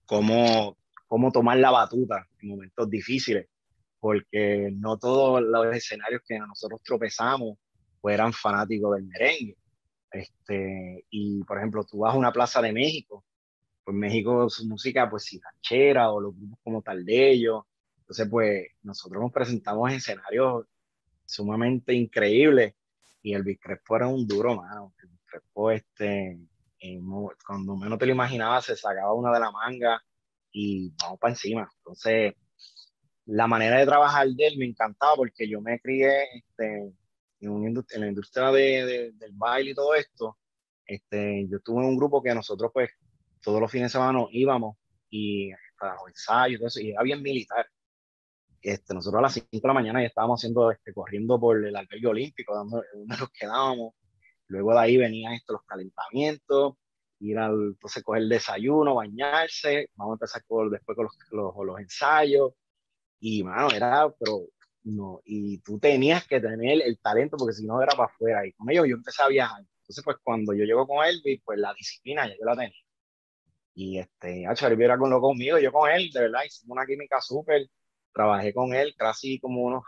cómo, 0.06 0.76
cómo 1.08 1.32
tomar 1.32 1.58
la 1.58 1.70
batuta 1.70 2.28
en 2.42 2.50
momentos 2.50 2.90
difíciles, 2.90 3.48
porque 4.00 4.72
no 4.74 4.98
todos 4.98 5.44
los 5.44 5.76
escenarios 5.76 6.24
que 6.28 6.40
nosotros 6.40 6.82
tropezamos 6.84 7.60
pues, 8.02 8.16
eran 8.16 8.34
fanáticos 8.34 8.96
del 8.96 9.06
merengue. 9.06 9.56
Este, 10.12 11.06
y 11.12 11.44
por 11.44 11.60
ejemplo, 11.60 11.84
tú 11.84 12.00
vas 12.00 12.16
a 12.16 12.18
una 12.18 12.32
plaza 12.32 12.60
de 12.60 12.74
México, 12.74 13.24
pues 13.84 13.96
México 13.96 14.50
su 14.50 14.66
música, 14.68 15.08
pues 15.08 15.26
si 15.26 15.40
ranchera 15.40 16.12
o 16.12 16.20
los 16.20 16.36
grupos 16.36 16.60
como 16.64 16.82
tal 16.82 17.06
de 17.06 17.32
ellos, 17.32 17.64
entonces, 18.10 18.28
pues 18.28 18.68
nosotros 18.82 19.22
nos 19.22 19.32
presentamos 19.32 19.88
en 19.92 19.98
escenarios 19.98 20.66
sumamente 21.26 21.94
increíbles 21.94 22.74
y 23.22 23.36
el 23.36 23.44
Crespo 23.60 23.98
era 23.98 24.08
un 24.08 24.28
duro, 24.28 24.56
mano. 24.56 24.96
El 25.04 25.10
Crespo, 25.28 25.70
este, 25.70 26.40
cuando 27.46 27.76
menos 27.76 28.00
te 28.00 28.08
lo 28.08 28.14
imaginabas, 28.14 28.66
se 28.66 28.76
sacaba 28.76 29.14
una 29.14 29.32
de 29.32 29.40
la 29.40 29.52
manga 29.52 30.02
y 30.52 30.92
vamos 31.00 31.20
para 31.20 31.34
encima. 31.34 31.70
Entonces, 31.78 32.34
la 33.26 33.46
manera 33.46 33.78
de 33.78 33.86
trabajar 33.86 34.28
de 34.28 34.48
él 34.48 34.58
me 34.58 34.66
encantaba 34.66 35.16
porque 35.16 35.48
yo 35.48 35.62
me 35.62 35.80
crié 35.80 36.24
este, 36.34 36.92
en, 37.42 37.84
en 37.92 38.02
la 38.02 38.08
industria 38.08 38.52
de, 38.52 39.12
del 39.14 39.34
baile 39.34 39.70
y 39.70 39.76
todo 39.76 39.94
esto. 39.94 40.36
Este, 40.84 41.48
yo 41.48 41.60
tuve 41.60 41.86
un 41.86 41.96
grupo 41.96 42.24
que 42.24 42.34
nosotros, 42.34 42.72
pues, 42.74 42.90
todos 43.40 43.62
los 43.62 43.70
fines 43.70 43.94
de 43.94 44.00
semana 44.00 44.26
íbamos 44.32 44.78
y 45.12 45.52
para 45.80 45.94
los 45.94 46.08
ensayos 46.08 46.76
y 46.78 46.90
era 46.90 47.04
bien 47.04 47.22
militar. 47.22 47.70
Este, 48.62 48.94
nosotros 48.94 49.20
a 49.20 49.22
las 49.24 49.34
5 49.34 49.48
de 49.52 49.68
la 49.68 49.74
mañana 49.74 50.02
ya 50.02 50.08
estábamos 50.08 50.40
haciendo, 50.40 50.72
este, 50.72 50.94
corriendo 50.94 51.40
por 51.40 51.66
el 51.66 51.76
albergue 51.76 52.08
olímpico, 52.08 52.54
donde, 52.54 52.82
nos 53.06 53.30
quedábamos. 53.32 53.94
Luego 54.48 54.74
de 54.74 54.80
ahí 54.80 54.98
venían 54.98 55.34
esto, 55.34 55.54
los 55.54 55.64
calentamientos, 55.64 56.76
ir 57.20 57.38
al, 57.38 57.54
entonces 57.74 58.04
coger 58.04 58.24
el 58.24 58.30
desayuno, 58.30 58.96
bañarse, 58.96 59.90
vamos 59.96 60.14
a 60.14 60.16
empezar 60.16 60.44
con, 60.48 60.70
después 60.72 60.96
con 60.96 61.06
los, 61.06 61.18
los, 61.32 61.54
los, 61.66 61.80
ensayos. 61.80 62.54
Y, 63.20 63.44
mano, 63.44 63.70
era, 63.72 64.10
pero, 64.20 64.48
no, 64.84 65.22
y 65.26 65.60
tú 65.60 65.80
tenías 65.80 66.26
que 66.28 66.40
tener 66.40 66.82
el 66.82 67.00
talento, 67.00 67.38
porque 67.38 67.54
si 67.54 67.66
no 67.66 67.82
era 67.82 67.92
para 67.94 68.06
afuera. 68.06 68.46
Y 68.48 68.54
con 68.54 68.70
ellos 68.70 68.88
yo 68.88 68.96
empecé 68.96 69.24
a 69.24 69.28
viajar. 69.28 69.64
Entonces, 69.82 70.04
pues 70.04 70.18
cuando 70.24 70.54
yo 70.54 70.66
llego 70.66 70.88
con 70.88 71.06
Elvis, 71.06 71.42
pues 71.44 71.60
la 71.60 71.74
disciplina 71.74 72.28
ya 72.28 72.36
yo 72.40 72.46
la 72.46 72.56
tenía. 72.56 72.82
Y 73.76 74.00
este, 74.00 74.46
Hacho, 74.48 74.68
Elvis 74.68 74.86
era 74.86 74.98
con 74.98 75.10
lo 75.10 75.22
conmigo, 75.22 75.58
yo 75.60 75.72
con 75.72 75.90
él, 75.90 76.10
de 76.12 76.22
verdad, 76.22 76.44
hicimos 76.46 76.76
una 76.76 76.86
química 76.86 77.22
súper 77.22 77.68
trabajé 78.20 78.54
con 78.54 78.74
él 78.74 78.94
casi 78.98 79.40
como 79.40 79.62
unos, 79.62 79.84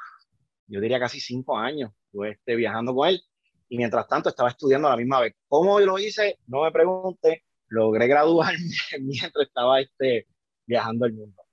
yo 0.68 0.80
diría 0.80 1.00
casi 1.00 1.20
cinco 1.20 1.58
años, 1.58 1.92
estuve 2.06 2.32
este, 2.32 2.56
viajando 2.56 2.96
con 2.96 3.10
él 3.10 3.22
y 3.68 3.76
mientras 3.76 4.08
tanto 4.08 4.30
estaba 4.30 4.48
estudiando 4.48 4.88
a 4.88 4.92
la 4.92 4.98
misma 4.98 5.20
vez. 5.20 5.36
¿Cómo 5.50 5.78
lo 5.82 6.00
hice? 6.00 6.40
No 6.48 6.64
me 6.64 6.72
pregunte, 6.72 7.44
logré 7.68 8.08
graduarme 8.08 8.58
mientras 9.02 9.48
estaba 9.48 9.82
este, 9.82 10.28
viajando 10.66 11.08
el 11.08 11.14
mundo. 11.14 11.44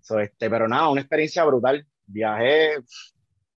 So, 0.00 0.20
este, 0.20 0.48
pero 0.48 0.66
nada, 0.66 0.88
una 0.88 1.02
experiencia 1.02 1.44
brutal. 1.44 1.86
Viajé 2.06 2.76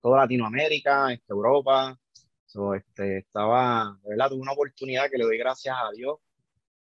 toda 0.01 0.19
Latinoamérica, 0.19 1.13
este, 1.13 1.31
Europa, 1.31 1.97
este, 2.75 3.19
estaba, 3.19 3.97
¿verdad? 4.03 4.29
Tuve 4.29 4.41
una 4.41 4.51
oportunidad 4.51 5.09
que 5.09 5.17
le 5.17 5.23
doy 5.23 5.37
gracias 5.37 5.75
a 5.77 5.91
Dios 5.95 6.17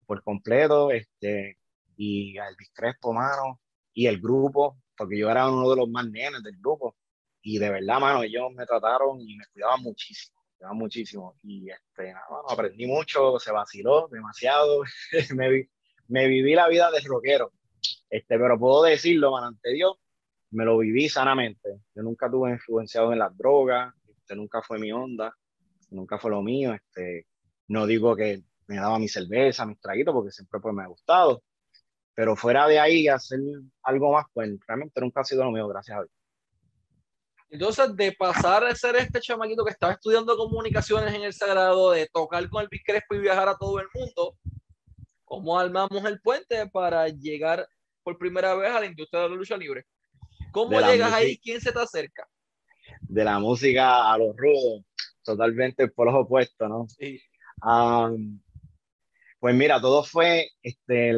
por 0.06 0.22
completo, 0.22 0.92
este, 0.92 1.58
y 1.96 2.38
a 2.38 2.48
Elvis 2.48 2.70
Crespo, 2.72 3.12
mano, 3.12 3.60
y 3.92 4.06
el 4.06 4.20
grupo, 4.20 4.78
porque 5.00 5.16
yo 5.16 5.30
era 5.30 5.48
uno 5.48 5.70
de 5.70 5.76
los 5.76 5.88
más 5.88 6.06
nenes 6.10 6.42
del 6.42 6.58
grupo, 6.58 6.94
y 7.40 7.56
de 7.56 7.70
verdad, 7.70 7.98
mano, 7.98 8.22
ellos 8.22 8.52
me 8.54 8.66
trataron 8.66 9.18
y 9.18 9.34
me 9.34 9.44
cuidaban 9.50 9.80
muchísimo, 9.80 10.38
me 10.42 10.58
cuidaban 10.58 10.76
muchísimo, 10.76 11.36
y 11.42 11.70
este, 11.70 12.12
mano, 12.12 12.44
aprendí 12.46 12.86
mucho, 12.86 13.38
se 13.38 13.50
vaciló 13.50 14.08
demasiado, 14.08 14.82
me, 15.34 15.70
me 16.08 16.28
viví 16.28 16.54
la 16.54 16.68
vida 16.68 16.90
de 16.90 17.00
rockero, 17.00 17.50
este, 18.10 18.38
pero 18.38 18.58
puedo 18.58 18.82
decirlo, 18.82 19.30
man, 19.30 19.44
ante 19.44 19.72
Dios, 19.72 19.96
me 20.50 20.66
lo 20.66 20.76
viví 20.76 21.08
sanamente. 21.08 21.80
Yo 21.94 22.02
nunca 22.02 22.30
tuve 22.30 22.50
influenciado 22.50 23.14
en 23.14 23.20
las 23.20 23.34
drogas, 23.34 23.94
este, 24.06 24.36
nunca 24.36 24.60
fue 24.60 24.78
mi 24.78 24.92
onda, 24.92 25.34
nunca 25.88 26.18
fue 26.18 26.30
lo 26.30 26.42
mío. 26.42 26.74
Este, 26.74 27.26
no 27.68 27.86
digo 27.86 28.14
que 28.16 28.42
me 28.66 28.76
daba 28.76 28.98
mi 28.98 29.08
cerveza, 29.08 29.64
mis 29.64 29.80
traguitos, 29.80 30.12
porque 30.12 30.30
siempre 30.30 30.60
pues, 30.60 30.74
me 30.74 30.82
ha 30.82 30.88
gustado. 30.88 31.42
Pero 32.14 32.36
fuera 32.36 32.66
de 32.66 32.78
ahí, 32.78 33.08
hacer 33.08 33.40
algo 33.82 34.12
más, 34.12 34.26
pues 34.32 34.50
realmente 34.66 35.00
nunca 35.00 35.20
ha 35.20 35.24
sido 35.24 35.44
lo 35.44 35.50
mío, 35.50 35.68
gracias 35.68 35.98
a 35.98 36.02
Dios. 36.02 36.20
Entonces, 37.50 37.96
de 37.96 38.12
pasar 38.12 38.64
a 38.64 38.74
ser 38.76 38.94
este 38.96 39.20
chamaquito 39.20 39.64
que 39.64 39.72
estaba 39.72 39.94
estudiando 39.94 40.36
comunicaciones 40.36 41.12
en 41.12 41.22
el 41.22 41.32
Sagrado, 41.32 41.90
de 41.90 42.06
tocar 42.06 42.48
con 42.48 42.62
el 42.62 42.82
Crespo 42.84 43.16
y 43.16 43.18
viajar 43.18 43.48
a 43.48 43.56
todo 43.56 43.80
el 43.80 43.88
mundo, 43.92 44.36
¿cómo 45.24 45.58
armamos 45.58 46.04
el 46.04 46.20
puente 46.20 46.68
para 46.68 47.08
llegar 47.08 47.68
por 48.04 48.18
primera 48.18 48.54
vez 48.54 48.70
a 48.70 48.80
la 48.80 48.86
industria 48.86 49.22
de 49.22 49.30
la 49.30 49.34
lucha 49.34 49.56
libre? 49.56 49.84
¿Cómo 50.52 50.80
llegas 50.80 51.12
ahí? 51.12 51.38
¿Quién 51.38 51.60
se 51.60 51.72
te 51.72 51.80
acerca? 51.80 52.28
De 53.00 53.24
la 53.24 53.40
música 53.40 54.12
a 54.12 54.16
los 54.16 54.36
rudos, 54.36 54.84
totalmente 55.24 55.88
por 55.88 56.06
los 56.06 56.14
opuestos, 56.14 56.68
¿no? 56.68 56.86
Sí. 56.88 57.20
pues 59.40 59.54
mira, 59.56 59.80
todo 59.80 60.04
fue, 60.04 60.50
este, 60.62 61.14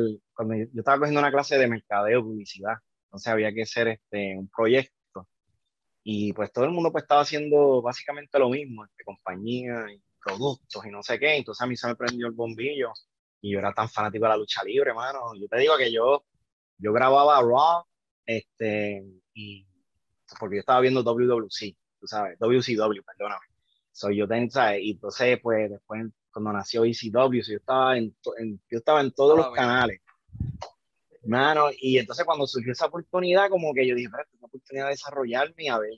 cuando 0.47 0.65
yo 0.73 0.81
estaba 0.81 0.99
cogiendo 0.99 1.21
una 1.21 1.31
clase 1.31 1.59
de 1.59 1.69
mercadeo, 1.69 2.23
publicidad, 2.23 2.75
entonces 3.07 3.29
había 3.29 3.53
que 3.53 3.63
hacer 3.63 3.89
este, 3.89 4.37
un 4.37 4.49
proyecto 4.49 5.29
y 6.05 6.33
pues 6.33 6.53
todo 6.53 6.65
el 6.65 6.73
mundo 6.73 6.91
pues 6.91 7.05
estaba 7.05 7.23
haciendo 7.23 7.83
básicamente 7.83 8.39
lo 8.39 8.49
mismo, 8.51 8.85
este, 8.85 9.05
compañía 9.05 9.87
y 9.93 10.03
productos 10.23 10.85
y 10.87 10.91
no 10.91 11.03
sé 11.03 11.19
qué, 11.19 11.37
entonces 11.37 11.63
a 11.63 11.67
mí 11.67 11.77
se 11.77 11.87
me 11.87 11.97
prendió 11.97 12.27
el 12.27 12.33
bombillo 12.33 12.93
y 13.41 13.53
yo 13.53 13.59
era 13.59 13.73
tan 13.73 13.89
fanático 13.89 14.25
de 14.25 14.31
la 14.31 14.37
lucha 14.37 14.63
libre, 14.65 14.91
hermano, 14.91 15.35
yo 15.35 15.49
te 15.49 15.59
digo 15.59 15.77
que 15.77 15.93
yo, 15.93 16.25
yo 16.79 16.93
grababa 16.93 17.41
Raw, 17.41 17.85
este, 18.27 19.05
y 19.35 19.67
porque 20.39 20.57
yo 20.57 20.61
estaba 20.61 20.81
viendo 20.81 21.03
WWC, 21.03 21.77
tú 22.01 22.07
sabes, 22.07 22.39
WCW, 22.39 23.03
perdóname. 23.05 23.47
soy 23.93 24.17
yo 24.17 24.27
¿sabes? 24.51 24.81
Y 24.83 24.93
entonces, 24.93 25.39
pues, 25.43 25.71
después, 25.71 26.07
cuando 26.33 26.53
nació 26.53 26.85
ECW, 26.85 27.43
yo 27.43 27.57
estaba 27.57 27.97
en, 27.99 28.15
yo 28.71 28.79
estaba 28.79 29.01
en 29.01 29.13
todos 29.13 29.37
los 29.37 29.47
ah, 29.47 29.53
canales. 29.55 30.01
Mano, 31.25 31.69
y 31.79 31.99
entonces 31.99 32.25
cuando 32.25 32.47
surgió 32.47 32.73
esa 32.73 32.87
oportunidad, 32.87 33.49
como 33.49 33.73
que 33.73 33.87
yo 33.87 33.95
dije, 33.95 34.09
pero 34.11 34.25
una 34.39 34.47
oportunidad 34.47 34.87
de 34.87 34.93
desarrollarme 34.93 35.71
a 35.71 35.79
ver 35.79 35.93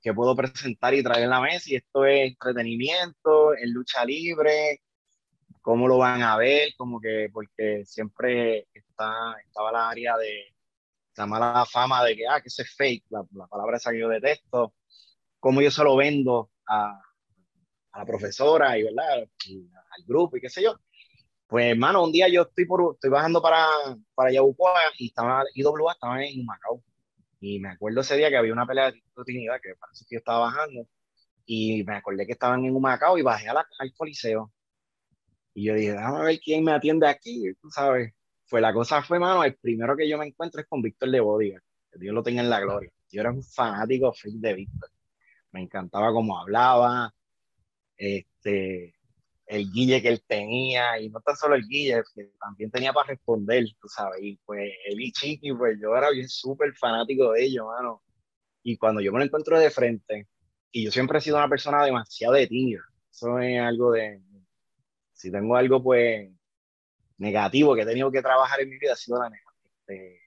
qué 0.00 0.14
puedo 0.14 0.34
presentar 0.34 0.94
y 0.94 1.02
traer 1.02 1.24
en 1.24 1.30
la 1.30 1.40
mesa. 1.40 1.70
Y 1.70 1.76
esto 1.76 2.04
es 2.06 2.30
entretenimiento, 2.30 3.54
en 3.56 3.72
lucha 3.72 4.04
libre, 4.04 4.80
cómo 5.62 5.88
lo 5.88 5.98
van 5.98 6.22
a 6.22 6.36
ver, 6.36 6.72
como 6.76 7.00
que, 7.00 7.28
porque 7.32 7.84
siempre 7.84 8.66
está, 8.72 9.36
estaba 9.46 9.72
la 9.72 9.90
área 9.90 10.16
de, 10.16 10.54
la 11.16 11.26
mala 11.26 11.64
fama 11.66 12.04
de 12.04 12.16
que, 12.16 12.26
ah, 12.28 12.40
que 12.40 12.48
eso 12.48 12.62
es 12.62 12.74
fake, 12.74 13.04
la, 13.10 13.24
palabra 13.48 13.76
esa 13.76 13.92
que 13.92 14.00
yo 14.00 14.08
detesto, 14.08 14.74
cómo 15.38 15.62
yo 15.62 15.70
se 15.70 15.84
lo 15.84 15.96
vendo 15.96 16.50
a, 16.66 17.00
a 17.92 17.98
la 17.98 18.06
profesora 18.06 18.78
y, 18.78 18.84
¿verdad? 18.84 19.18
al 19.18 20.04
grupo 20.06 20.36
y 20.36 20.40
qué 20.40 20.48
sé 20.48 20.62
yo. 20.62 20.78
Pues, 21.52 21.66
hermano, 21.66 22.02
un 22.02 22.12
día 22.12 22.28
yo 22.28 22.42
estoy, 22.44 22.64
por, 22.64 22.94
estoy 22.94 23.10
bajando 23.10 23.42
para, 23.42 23.66
para 24.14 24.32
Yabucoa 24.32 24.72
y 24.96 25.08
estaba, 25.08 25.44
IWA 25.54 25.92
estaba 25.92 26.24
en 26.24 26.46
Macao. 26.46 26.82
Y 27.40 27.60
me 27.60 27.68
acuerdo 27.68 28.00
ese 28.00 28.16
día 28.16 28.30
que 28.30 28.38
había 28.38 28.54
una 28.54 28.66
pelea 28.66 28.90
de 28.90 29.02
Trinidad, 29.22 29.60
que 29.62 29.74
parece 29.78 30.06
que 30.08 30.14
yo 30.14 30.18
estaba 30.20 30.46
bajando, 30.46 30.88
y 31.44 31.84
me 31.84 31.96
acordé 31.96 32.24
que 32.24 32.32
estaban 32.32 32.64
en 32.64 32.74
Humacao 32.74 33.18
y 33.18 33.22
bajé 33.22 33.48
al 33.50 33.92
Coliseo. 33.94 34.50
Y 35.52 35.64
yo 35.64 35.74
dije, 35.74 35.92
déjame 35.92 36.24
ver 36.24 36.40
quién 36.40 36.64
me 36.64 36.72
atiende 36.72 37.06
aquí, 37.06 37.52
tú 37.60 37.70
sabes. 37.70 38.14
Pues 38.48 38.62
la 38.62 38.72
cosa 38.72 39.02
fue, 39.02 39.18
mano, 39.18 39.44
el 39.44 39.54
primero 39.56 39.94
que 39.94 40.08
yo 40.08 40.16
me 40.16 40.26
encuentro 40.26 40.58
es 40.58 40.66
con 40.66 40.80
Víctor 40.80 41.10
de 41.10 41.20
Bodiga, 41.20 41.60
que 41.92 41.98
Dios 41.98 42.14
lo 42.14 42.22
tenga 42.22 42.40
en 42.40 42.48
la 42.48 42.60
gloria. 42.60 42.90
Yo 43.10 43.20
era 43.20 43.30
un 43.30 43.42
fanático 43.42 44.10
freak 44.14 44.36
de 44.36 44.54
Víctor. 44.54 44.88
Me 45.50 45.60
encantaba 45.60 46.12
cómo 46.14 46.38
hablaba, 46.38 47.12
este, 47.98 48.94
el 49.46 49.70
guille 49.70 50.00
que 50.02 50.08
él 50.08 50.22
tenía, 50.26 51.00
y 51.00 51.10
no 51.10 51.20
tan 51.20 51.36
solo 51.36 51.54
el 51.54 51.66
guille, 51.66 52.02
que 52.14 52.30
también 52.40 52.70
tenía 52.70 52.92
para 52.92 53.08
responder, 53.08 53.64
tú 53.80 53.88
sabes, 53.88 54.20
y 54.22 54.36
pues 54.44 54.72
él 54.86 55.00
y 55.00 55.12
Chiqui, 55.12 55.52
pues 55.54 55.78
yo 55.80 55.96
era 55.96 56.10
bien 56.10 56.28
súper 56.28 56.74
fanático 56.74 57.32
de 57.32 57.44
ellos, 57.44 57.66
mano. 57.66 58.02
Y 58.62 58.76
cuando 58.76 59.00
yo 59.00 59.12
me 59.12 59.18
lo 59.18 59.24
encuentro 59.24 59.58
de 59.58 59.70
frente, 59.70 60.28
y 60.70 60.84
yo 60.84 60.90
siempre 60.90 61.18
he 61.18 61.20
sido 61.20 61.36
una 61.36 61.48
persona 61.48 61.84
demasiado 61.84 62.34
de 62.34 62.46
tímida, 62.46 62.82
eso 63.10 63.38
es 63.40 63.60
algo 63.60 63.92
de, 63.92 64.22
si 65.12 65.30
tengo 65.30 65.56
algo, 65.56 65.82
pues, 65.82 66.30
negativo 67.18 67.74
que 67.74 67.82
he 67.82 67.86
tenido 67.86 68.10
que 68.10 68.22
trabajar 68.22 68.60
en 68.60 68.70
mi 68.70 68.78
vida 68.78 68.94
ha 68.94 68.96
sido 68.96 69.18
la, 69.18 69.30
este, 69.86 70.20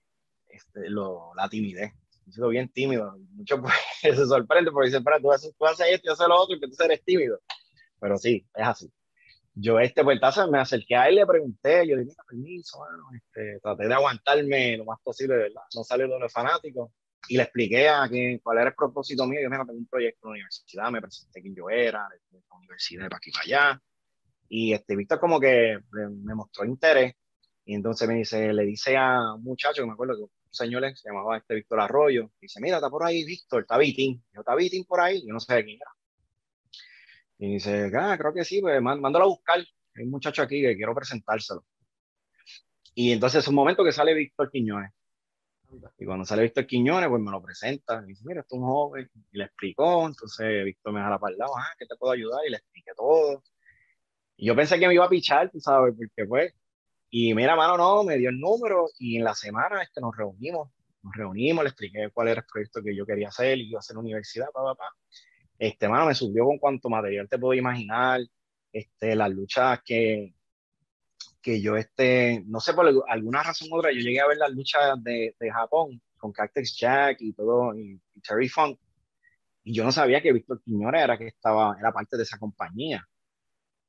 este, 0.48 0.90
lo, 0.90 1.34
la 1.36 1.50
timidez. 1.50 1.92
He 2.28 2.32
sido 2.32 2.48
bien 2.50 2.70
tímido. 2.70 3.18
Muchos 3.32 3.60
pues, 3.60 3.74
se 4.02 4.26
sorprende 4.26 4.72
porque 4.72 4.88
dicen, 4.88 5.04
pero 5.04 5.20
tú 5.20 5.32
haces, 5.32 5.54
tú 5.58 5.66
haces 5.66 5.88
esto 5.90 6.10
y 6.10 6.12
haces 6.14 6.28
lo 6.28 6.42
otro 6.42 6.56
y 6.56 6.60
que 6.60 6.68
tú 6.68 6.84
eres 6.84 7.04
tímido. 7.04 7.40
Pero 8.00 8.18
sí, 8.18 8.48
es 8.54 8.68
así. 8.68 8.92
Yo, 9.56 9.80
este, 9.80 10.04
pues, 10.04 10.20
me 10.52 10.60
acerqué 10.60 10.96
a 10.96 11.08
él, 11.08 11.16
le 11.16 11.26
pregunté, 11.26 11.88
yo 11.88 11.96
le 11.96 12.04
dije, 12.04 12.18
permiso, 12.28 12.80
este, 13.16 13.60
traté 13.62 13.88
de 13.88 13.94
aguantarme 13.94 14.78
lo 14.78 14.86
más 14.86 15.00
posible, 15.02 15.38
¿verdad? 15.38 15.62
No 15.74 15.84
salir 15.84 16.08
de 16.08 16.20
los 16.20 16.32
fanáticos. 16.32 16.92
Y 17.28 17.38
le 17.38 17.44
expliqué 17.44 17.90
a 17.90 18.08
quién, 18.08 18.40
cuál 18.40 18.60
era 18.60 18.70
el 18.70 18.76
propósito 18.76 19.26
mío. 19.26 19.40
Yo 19.42 19.50
me 19.50 19.58
tengo 19.58 19.74
un 19.74 19.88
proyecto 19.88 20.28
en 20.28 20.30
la 20.30 20.34
universidad, 20.34 20.92
me 20.92 21.02
presenté 21.02 21.42
quién 21.42 21.56
yo 21.56 21.70
era, 21.70 22.08
la 22.32 22.58
universidad, 22.58 23.08
para 23.08 23.18
aquí 23.18 23.32
para 23.32 23.44
allá 23.44 23.82
y 24.50 24.74
este, 24.74 24.96
Víctor 24.96 25.20
como 25.20 25.40
que 25.40 25.80
me 25.92 26.36
mostró 26.36 26.66
interés 26.66 27.16
y 27.66 27.76
entonces 27.76 28.08
me 28.08 28.16
dice, 28.16 28.54
le 28.54 28.64
dice 28.64 28.96
a 28.96 29.34
un 29.34 29.44
muchacho, 29.44 29.82
que 29.82 29.88
me 29.88 29.94
acuerdo 29.94 30.16
que 30.16 30.22
un 30.22 30.30
señor 30.52 30.84
se 30.96 31.10
llamaba 31.10 31.38
este 31.38 31.56
Víctor 31.56 31.80
Arroyo, 31.80 32.32
dice, 32.40 32.60
mira, 32.62 32.78
está 32.78 32.90
por 32.90 33.04
ahí 33.04 33.26
Víctor, 33.26 33.62
está 33.64 33.78
Vitín. 33.78 34.24
Yo, 34.34 34.42
está 34.42 34.56
Vitín 34.56 34.86
por 34.86 35.02
ahí, 35.02 35.26
yo 35.26 35.34
no 35.34 35.40
sé 35.40 35.56
de 35.56 35.66
quién 35.66 35.78
era. 35.78 35.92
Y 37.38 37.54
dice, 37.54 37.92
ah, 37.98 38.18
creo 38.18 38.34
que 38.34 38.46
sí, 38.46 38.62
pues 38.62 38.82
mándalo 38.82 39.26
a 39.26 39.28
buscar. 39.28 39.60
Hay 39.60 40.04
un 40.04 40.12
muchacho 40.12 40.42
aquí 40.42 40.62
que 40.62 40.76
quiero 40.76 40.96
presentárselo. 40.96 41.66
Y 42.94 43.12
entonces 43.12 43.44
es 43.44 43.48
un 43.48 43.56
momento 43.56 43.84
que 43.84 43.92
sale 43.92 44.14
Víctor 44.14 44.50
Quiñones. 44.52 44.92
Y 45.98 46.06
cuando 46.06 46.26
sale 46.26 46.44
Víctor 46.44 46.66
Quiñones, 46.66 47.10
pues 47.10 47.22
me 47.22 47.32
lo 47.32 47.42
presenta. 47.42 48.02
Y 48.06 48.10
dice, 48.10 48.24
mira, 48.26 48.42
esto 48.42 48.56
es 48.56 48.62
un 48.62 48.68
joven. 48.68 49.10
Y 49.32 49.38
le 49.38 49.46
explicó. 49.46 50.08
Entonces 50.08 50.64
Víctor 50.64 50.94
me 50.94 51.02
jala 51.02 51.20
para 51.20 51.34
el 51.34 51.38
lado, 51.38 51.54
ah, 51.58 51.74
¿qué 51.78 51.86
te 51.86 51.96
puedo 51.98 52.14
ayudar? 52.14 52.42
Y 52.48 52.52
le 52.52 52.58
expliqué 52.58 52.92
todo. 52.96 53.44
Y 54.38 54.48
yo 54.48 54.56
pensé 54.56 54.80
que 54.80 54.88
me 54.88 54.94
iba 54.94 55.06
a 55.06 55.10
pichar, 55.10 55.50
tú 55.52 55.60
sabes, 55.60 55.94
porque 55.96 56.26
pues. 56.28 56.54
Y 57.10 57.34
mira, 57.34 57.56
mano, 57.56 57.78
no, 57.78 58.04
me 58.04 58.18
dio 58.18 58.30
el 58.30 58.40
número 58.40 58.88
y 59.00 59.18
en 59.18 59.24
la 59.24 59.34
semana 59.36 59.82
este, 59.82 60.02
nos 60.02 60.16
reunimos. 60.16 60.70
Nos 61.04 61.14
reunimos, 61.16 61.64
le 61.64 61.70
expliqué 61.70 62.10
cuál 62.14 62.30
era 62.30 62.42
el 62.42 62.48
proyecto 62.52 62.82
que 62.82 62.96
yo 62.96 63.06
quería 63.06 63.30
hacer, 63.30 63.58
y 63.58 63.70
iba 63.70 63.78
a 63.78 63.80
hacer 63.80 63.98
universidad, 63.98 64.48
papá, 64.48 64.76
papá. 64.76 64.96
Este, 65.58 65.88
mano, 65.88 66.08
me 66.08 66.16
subió 66.16 66.46
con 66.46 66.58
cuanto 66.58 66.90
material 66.90 67.30
te 67.30 67.40
puedo 67.40 67.54
imaginar, 67.54 68.22
este, 68.72 69.16
las 69.16 69.32
luchas 69.32 69.82
que, 69.86 70.34
que 71.42 71.62
yo, 71.62 71.78
este, 71.78 72.44
no 72.46 72.60
sé, 72.60 72.74
por 72.74 72.88
alguna 73.08 73.44
razón 73.44 73.70
u 73.72 73.78
otra, 73.78 73.92
yo 73.92 74.00
llegué 74.00 74.20
a 74.20 74.28
ver 74.28 74.38
las 74.38 74.52
luchas 74.52 75.02
de, 75.04 75.36
de 75.40 75.52
Japón 75.52 76.02
con 76.18 76.32
Cactus 76.34 76.78
Jack 76.78 77.18
y 77.22 77.34
todo, 77.34 77.78
y, 77.78 78.02
y 78.14 78.22
Terry 78.22 78.50
Funk, 78.50 78.80
y 79.66 79.74
yo 79.74 79.84
no 79.84 79.92
sabía 79.92 80.22
que 80.22 80.32
Víctor 80.32 80.62
Quiñones 80.64 81.04
era 81.04 81.18
que 81.18 81.28
estaba, 81.28 81.76
era 81.80 81.92
parte 81.92 82.18
de 82.18 82.24
esa 82.24 82.38
compañía. 82.38 83.04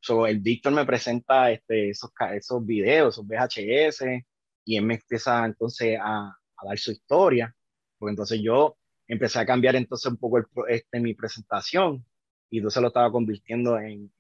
So, 0.01 0.27
el 0.27 0.41
Víctor 0.41 0.73
me 0.73 0.87
presenta 0.87 1.51
este, 1.51 1.91
esos, 1.91 2.11
esos 2.33 2.65
videos, 2.65 3.15
esos 3.15 3.27
VHS, 3.27 4.25
y 4.65 4.77
él 4.79 4.85
me 4.85 4.95
empieza 4.95 5.45
entonces 5.45 5.99
a, 6.01 6.29
a, 6.29 6.67
dar 6.67 6.79
su 6.79 6.93
historia, 6.93 7.55
porque 7.99 8.11
entonces 8.11 8.41
yo 8.43 8.79
empecé 9.09 9.39
a 9.39 9.47
cambiar 9.47 9.77
entonces 9.77 10.11
un 10.11 10.19
poco 10.19 10.39
el, 10.39 10.47
este, 10.69 11.01
mi 11.01 11.15
presentación, 11.15 12.05
y 12.51 12.59
entonces 12.59 12.81
lo 12.81 12.89
estaba 12.89 13.11
convirtiendo 13.11 13.79
en, 13.79 14.13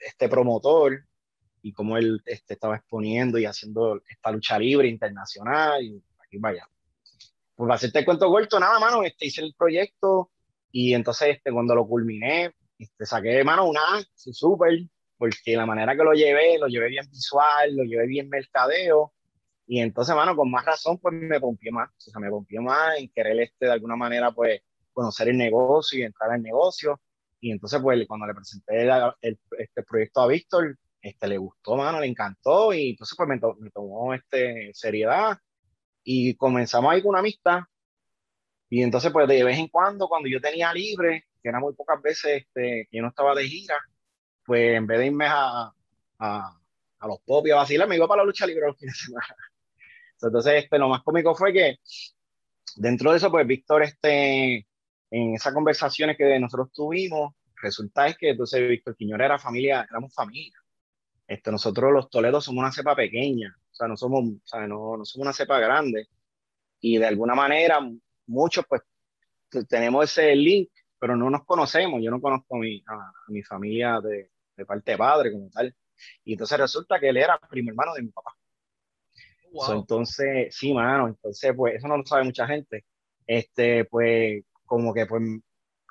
este 0.00 0.28
promotor, 0.28 1.04
y 1.62 1.72
cómo 1.72 1.96
él 1.96 2.22
este, 2.26 2.54
estaba 2.54 2.76
exponiendo 2.76 3.38
y 3.38 3.44
haciendo 3.44 4.00
esta 4.08 4.30
lucha 4.30 4.58
libre 4.58 4.88
internacional, 4.88 5.82
y 5.82 6.02
aquí 6.24 6.38
vaya. 6.38 6.68
Pues 7.54 7.66
para 7.66 7.74
hacerte 7.74 7.98
el 8.00 8.04
cuento 8.04 8.28
corto, 8.28 8.60
nada, 8.60 8.78
mano, 8.78 9.02
este, 9.02 9.26
hice 9.26 9.42
el 9.42 9.54
proyecto, 9.54 10.30
y 10.70 10.94
entonces 10.94 11.36
este, 11.36 11.52
cuando 11.52 11.74
lo 11.74 11.86
culminé, 11.86 12.54
este, 12.78 13.06
saqué 13.06 13.42
mano 13.44 13.66
una 13.66 14.04
súper 14.14 14.80
porque 15.18 15.56
la 15.56 15.66
manera 15.66 15.96
que 15.96 16.04
lo 16.04 16.12
llevé, 16.12 16.58
lo 16.58 16.66
llevé 16.66 16.88
bien 16.88 17.06
visual, 17.10 17.74
lo 17.74 17.84
llevé 17.84 18.06
bien 18.06 18.28
mercadeo, 18.28 19.14
y 19.66 19.80
entonces, 19.80 20.14
mano, 20.14 20.36
con 20.36 20.50
más 20.50 20.64
razón, 20.64 20.98
pues 20.98 21.14
me 21.14 21.40
pompié 21.40 21.72
más, 21.72 21.90
o 21.90 22.10
sea, 22.10 22.20
me 22.20 22.30
pompié 22.30 22.60
más 22.60 22.98
en 22.98 23.08
querer 23.10 23.40
este, 23.40 23.66
de 23.66 23.72
alguna 23.72 23.96
manera, 23.96 24.30
pues, 24.32 24.60
conocer 24.92 25.28
el 25.28 25.36
negocio 25.36 25.98
y 25.98 26.02
entrar 26.02 26.30
al 26.30 26.42
negocio, 26.42 27.00
y 27.40 27.52
entonces 27.52 27.80
pues 27.82 28.06
cuando 28.08 28.26
le 28.26 28.34
presenté 28.34 28.82
el, 29.20 29.38
este 29.58 29.82
proyecto 29.82 30.20
a 30.20 30.26
Víctor, 30.26 30.76
este, 31.00 31.28
le 31.28 31.38
gustó, 31.38 31.76
mano, 31.76 32.00
le 32.00 32.06
encantó. 32.06 32.72
Y 32.72 32.90
entonces 32.90 33.16
pues 33.16 33.28
me, 33.28 33.36
me 33.60 33.70
tomó 33.70 34.14
este, 34.14 34.70
seriedad. 34.74 35.38
Y 36.02 36.34
comenzamos 36.36 36.92
ahí 36.92 37.02
con 37.02 37.10
una 37.10 37.20
amistad. 37.20 37.60
Y 38.68 38.82
entonces 38.82 39.12
pues 39.12 39.28
de 39.28 39.44
vez 39.44 39.58
en 39.58 39.68
cuando, 39.68 40.08
cuando 40.08 40.28
yo 40.28 40.40
tenía 40.40 40.72
libre, 40.72 41.26
que 41.42 41.48
era 41.48 41.60
muy 41.60 41.74
pocas 41.74 42.02
veces 42.02 42.42
este, 42.42 42.88
que 42.90 42.96
yo 42.96 43.02
no 43.02 43.08
estaba 43.08 43.34
de 43.34 43.46
gira, 43.46 43.76
pues 44.44 44.76
en 44.76 44.86
vez 44.86 44.98
de 44.98 45.06
irme 45.06 45.26
a, 45.26 45.72
a, 46.18 46.58
a 46.98 47.06
los 47.06 47.20
pop 47.20 47.46
y 47.46 47.50
a 47.52 47.56
vacilar, 47.56 47.88
me 47.88 47.96
iba 47.96 48.08
para 48.08 48.22
la 48.22 48.26
lucha 48.26 48.46
libre 48.46 48.66
los 48.66 48.76
fines 48.76 48.94
de 48.94 49.06
semana. 49.06 49.36
Entonces, 50.20 50.64
este, 50.64 50.78
lo 50.78 50.88
más 50.88 51.02
cómico 51.02 51.34
fue 51.34 51.52
que 51.52 51.76
dentro 52.76 53.10
de 53.10 53.18
eso, 53.18 53.30
pues 53.30 53.46
Víctor, 53.46 53.82
este, 53.82 54.66
en 55.10 55.34
esas 55.34 55.52
conversaciones 55.54 56.16
que 56.16 56.38
nosotros 56.38 56.72
tuvimos, 56.72 57.34
resulta 57.62 58.06
es 58.06 58.16
que 58.16 58.30
entonces 58.30 58.68
Víctor 58.68 58.96
Quiñones 58.96 59.24
era 59.24 59.38
familia, 59.38 59.86
éramos 59.88 60.14
familia. 60.14 60.58
Este, 61.26 61.50
nosotros 61.50 61.92
los 61.92 62.08
Toledos 62.10 62.44
somos 62.44 62.62
una 62.62 62.72
cepa 62.72 62.94
pequeña, 62.94 63.56
o 63.70 63.74
sea, 63.74 63.88
no 63.88 63.96
somos, 63.96 64.24
o 64.24 64.46
sea, 64.46 64.66
no, 64.66 64.96
no 64.96 65.04
somos 65.04 65.24
una 65.26 65.32
cepa 65.32 65.58
grande. 65.58 66.08
Y 66.80 66.98
de 66.98 67.06
alguna 67.06 67.34
manera, 67.34 67.80
muchos 68.26 68.64
pues 68.68 68.82
tenemos 69.68 70.04
ese 70.04 70.34
link, 70.34 70.70
pero 70.98 71.16
no 71.16 71.30
nos 71.30 71.44
conocemos. 71.44 72.00
Yo 72.02 72.10
no 72.10 72.20
conozco 72.20 72.56
a 72.56 72.58
mi, 73.28 73.42
familia 73.42 74.00
de, 74.00 74.30
de, 74.56 74.66
parte 74.66 74.92
de 74.92 74.98
padre 74.98 75.32
como 75.32 75.50
tal. 75.50 75.74
Y 76.24 76.32
entonces 76.32 76.58
resulta 76.58 77.00
que 77.00 77.08
él 77.08 77.16
era 77.16 77.38
primo 77.38 77.70
hermano 77.70 77.94
de 77.94 78.02
mi 78.02 78.08
papá. 78.10 78.36
Entonces, 79.72 80.54
sí, 80.54 80.72
mano, 80.72 81.08
entonces 81.08 81.52
pues 81.56 81.76
eso 81.76 81.88
no 81.88 81.96
lo 81.96 82.06
sabe 82.06 82.24
mucha 82.24 82.46
gente. 82.46 82.84
Este, 83.26 83.84
pues 83.86 84.44
como 84.64 84.92
que 84.94 85.06
pues 85.06 85.22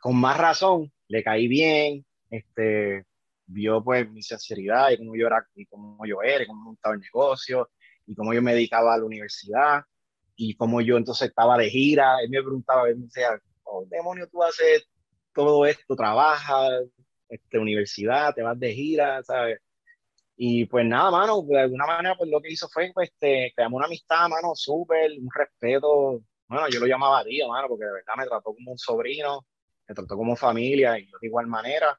con 0.01 0.15
más 0.17 0.37
razón 0.37 0.91
le 1.07 1.23
caí 1.23 1.47
bien, 1.47 2.05
este, 2.29 3.05
vio 3.47 3.83
pues 3.83 4.09
mi 4.09 4.21
sinceridad 4.21 4.91
y 4.91 4.97
cómo 4.97 5.15
yo 5.15 5.27
era, 5.27 5.45
y 5.55 5.65
cómo 5.65 6.05
yo 6.05 6.21
era, 6.21 6.43
y 6.43 6.47
cómo 6.47 6.63
montaba 6.63 6.95
el 6.95 7.01
negocio, 7.01 7.69
y 8.05 8.15
cómo 8.15 8.33
yo 8.33 8.41
me 8.41 8.53
dedicaba 8.53 8.93
a 8.93 8.97
la 8.97 9.05
universidad, 9.05 9.83
y 10.35 10.55
cómo 10.55 10.81
yo 10.81 10.97
entonces 10.97 11.29
estaba 11.29 11.57
de 11.57 11.69
gira. 11.69 12.17
Él 12.21 12.29
me 12.29 12.41
preguntaba, 12.41 12.87
él 12.89 12.97
me 12.97 13.05
decía, 13.05 13.39
oh, 13.63 13.85
demonio, 13.89 14.27
tú 14.27 14.43
haces 14.43 14.87
todo 15.33 15.65
esto, 15.65 15.95
trabajas, 15.95 16.83
este, 17.29 17.59
universidad, 17.59 18.33
te 18.33 18.41
vas 18.41 18.59
de 18.59 18.73
gira, 18.73 19.23
¿sabes? 19.23 19.59
Y 20.37 20.65
pues 20.65 20.85
nada, 20.85 21.11
mano, 21.11 21.41
de 21.43 21.61
alguna 21.61 21.85
manera, 21.85 22.15
pues 22.17 22.29
lo 22.29 22.41
que 22.41 22.51
hizo 22.51 22.67
fue, 22.69 22.91
pues, 22.93 23.09
este, 23.09 23.53
creamos 23.55 23.77
una 23.77 23.85
amistad, 23.85 24.27
mano, 24.27 24.51
súper, 24.53 25.11
un 25.19 25.29
respeto. 25.33 26.21
Bueno, 26.47 26.67
yo 26.69 26.79
lo 26.79 26.87
llamaba 26.87 27.23
tío, 27.23 27.47
mano, 27.47 27.67
porque 27.69 27.85
de 27.85 27.93
verdad 27.93 28.13
me 28.17 28.25
trató 28.25 28.53
como 28.53 28.71
un 28.71 28.77
sobrino, 28.77 29.45
me 29.87 29.95
trató 29.95 30.17
como 30.17 30.35
familia, 30.35 30.99
y 30.99 31.07
yo 31.09 31.17
de 31.21 31.27
igual 31.27 31.47
manera. 31.47 31.97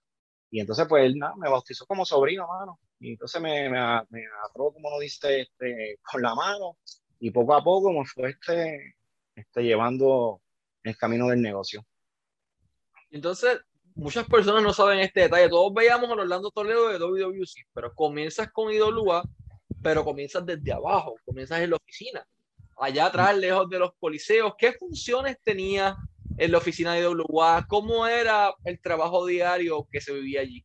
Y 0.50 0.60
entonces, 0.60 0.86
pues, 0.88 1.06
él, 1.06 1.18
nada, 1.18 1.34
me 1.36 1.48
bautizó 1.48 1.86
como 1.86 2.04
sobrino, 2.04 2.46
mano. 2.46 2.78
Y 3.00 3.12
entonces 3.12 3.40
me, 3.40 3.70
me, 3.70 3.78
me 4.10 4.26
agarró, 4.26 4.72
como 4.72 4.88
uno 4.88 4.98
dice, 5.00 5.40
este, 5.42 5.98
con 6.02 6.22
la 6.22 6.34
mano. 6.34 6.78
Y 7.18 7.30
poco 7.30 7.54
a 7.54 7.64
poco 7.64 7.92
me 7.92 8.04
fue 8.04 8.30
este, 8.30 8.96
este, 9.34 9.62
llevando 9.62 10.42
el 10.82 10.96
camino 10.96 11.28
del 11.28 11.40
negocio. 11.40 11.84
Entonces, 13.10 13.60
muchas 13.96 14.26
personas 14.26 14.62
no 14.62 14.72
saben 14.72 15.00
este 15.00 15.22
detalle. 15.22 15.48
Todos 15.48 15.74
veíamos 15.74 16.08
a 16.08 16.12
Orlando 16.12 16.50
Toledo 16.50 16.88
de 16.88 16.98
WWC, 16.98 17.66
pero 17.72 17.94
comienzas 17.94 18.52
con 18.52 18.72
IWA, 18.72 19.24
pero 19.82 20.04
comienzas 20.04 20.44
desde 20.46 20.72
abajo, 20.72 21.16
comienzas 21.24 21.60
en 21.60 21.70
la 21.70 21.76
oficina, 21.76 22.24
allá 22.78 23.06
atrás, 23.06 23.36
lejos 23.36 23.68
de 23.68 23.78
los 23.78 23.92
coliseos. 23.98 24.54
¿Qué 24.56 24.72
funciones 24.72 25.38
tenía 25.42 25.96
en 26.36 26.52
la 26.52 26.58
oficina 26.58 26.94
de 26.94 27.02
IWA? 27.02 27.66
¿Cómo 27.66 28.06
era 28.06 28.54
el 28.64 28.80
trabajo 28.80 29.26
diario 29.26 29.88
que 29.90 30.00
se 30.00 30.12
vivía 30.12 30.42
allí? 30.42 30.64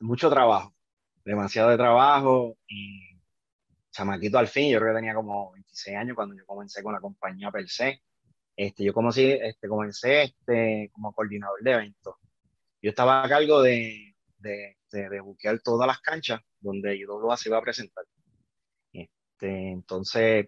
mucho 0.00 0.28
trabajo, 0.28 0.74
demasiado 1.24 1.70
de 1.70 1.76
trabajo 1.76 2.56
y 2.66 3.20
chamaquito 3.92 4.36
al 4.36 4.48
fin, 4.48 4.72
yo 4.72 4.80
creo 4.80 4.92
que 4.92 4.98
tenía 4.98 5.14
como 5.14 5.52
26 5.52 5.96
años 5.96 6.16
cuando 6.16 6.34
yo 6.34 6.44
comencé 6.44 6.82
con 6.82 6.92
la 6.92 7.00
compañía 7.00 7.52
per 7.52 7.68
se. 7.68 8.02
Este, 8.60 8.84
yo 8.84 8.92
como 8.92 9.10
si, 9.10 9.24
este, 9.24 9.68
comencé 9.68 10.24
este, 10.24 10.90
como 10.92 11.14
coordinador 11.14 11.62
de 11.62 11.72
eventos. 11.72 12.16
Yo 12.82 12.90
estaba 12.90 13.24
a 13.24 13.28
cargo 13.28 13.62
de, 13.62 14.14
de, 14.36 14.76
de, 14.92 15.20
buquear 15.20 15.60
todas 15.60 15.86
las 15.86 15.98
canchas 16.02 16.42
donde 16.60 16.94
IWA 16.94 17.38
se 17.38 17.48
iba 17.48 17.56
a 17.56 17.62
presentar. 17.62 18.04
Este, 18.92 19.70
entonces, 19.70 20.46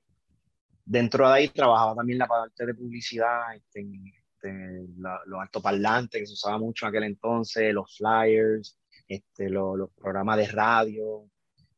dentro 0.84 1.26
de 1.26 1.34
ahí 1.34 1.48
trabajaba 1.48 1.94
también 1.94 2.18
la 2.18 2.26
parte 2.26 2.66
de 2.66 2.74
publicidad, 2.74 3.56
este, 3.56 3.80
este, 3.80 4.86
los 5.24 5.40
altoparlantes 5.40 6.20
que 6.20 6.26
se 6.26 6.34
usaba 6.34 6.58
mucho 6.58 6.84
en 6.84 6.90
aquel 6.90 7.04
entonces, 7.04 7.72
los 7.72 7.96
flyers, 7.96 8.78
este, 9.08 9.48
los, 9.48 9.78
los 9.78 9.90
programas 9.94 10.36
de 10.36 10.48
radio, 10.48 11.30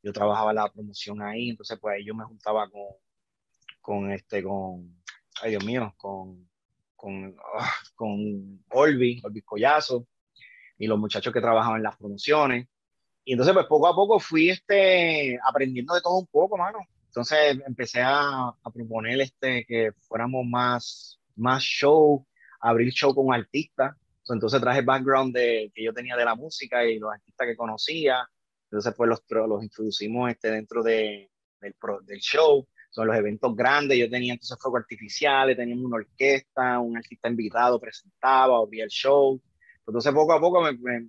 yo 0.03 0.12
trabajaba 0.12 0.53
la 0.53 0.68
promoción 0.68 1.23
ahí, 1.23 1.51
entonces 1.51 1.79
pues 1.81 1.94
ahí 1.94 2.05
yo 2.05 2.16
me 2.16 2.25
juntaba 2.25 2.68
con, 2.68 2.88
con 3.81 4.11
este, 4.11 4.42
con, 4.42 5.04
ay 5.42 5.51
Dios 5.51 5.64
mío, 5.64 5.94
con, 5.97 6.49
con, 6.97 7.37
ah, 7.59 7.73
con 7.94 8.64
Olvi, 8.70 9.20
Olvi 9.25 9.42
Collazo, 9.42 10.07
y 10.79 10.87
los 10.87 10.99
muchachos 10.99 11.33
que 11.33 11.40
trabajaban 11.40 11.79
en 11.79 11.85
las 11.85 11.97
promociones. 11.97 12.68
Y 13.25 13.33
entonces 13.33 13.55
pues 13.55 13.66
poco 13.66 13.88
a 13.88 13.94
poco 13.94 14.18
fui 14.18 14.51
este, 14.51 15.38
aprendiendo 15.49 15.94
de 15.94 16.01
todo 16.01 16.18
un 16.18 16.27
poco, 16.27 16.57
mano. 16.57 16.79
Entonces 17.07 17.59
empecé 17.66 18.03
a, 18.03 18.49
a 18.49 18.70
proponer 18.73 19.20
este, 19.20 19.64
que 19.66 19.92
fuéramos 20.09 20.44
más, 20.47 21.20
más 21.37 21.62
show, 21.62 22.27
abrir 22.61 22.92
show 22.92 23.14
con 23.14 23.33
artistas. 23.33 23.97
Entonces 24.29 24.61
traje 24.61 24.81
el 24.81 24.85
background 24.87 25.35
de, 25.35 25.70
que 25.75 25.85
yo 25.85 25.92
tenía 25.92 26.16
de 26.16 26.25
la 26.25 26.35
música 26.35 26.85
y 26.85 26.99
los 26.99 27.12
artistas 27.12 27.47
que 27.47 27.57
conocía 27.57 28.29
entonces, 28.75 28.94
pues 28.97 29.09
los, 29.09 29.23
los 29.49 29.62
introducimos 29.62 30.29
este, 30.33 30.51
dentro 30.51 30.83
de, 30.83 31.31
del, 31.61 31.75
del 32.07 32.18
show. 32.18 32.66
Son 32.95 33.07
los 33.07 33.17
eventos 33.17 33.55
grandes. 33.57 33.99
Yo 33.99 34.09
tenía 34.09 34.35
entonces 34.35 34.57
fuegos 34.61 34.81
artificiales, 34.81 35.57
teníamos 35.57 35.85
una 35.85 35.97
orquesta, 35.97 36.79
un 36.79 36.97
artista 36.97 37.29
invitado 37.29 37.81
presentaba, 37.81 38.57
abría 38.59 38.85
el 38.85 38.91
show. 38.91 39.41
Entonces, 39.87 40.13
poco 40.13 40.33
a 40.33 40.41
poco 40.41 40.63
me, 40.63 40.73
me, 40.73 41.01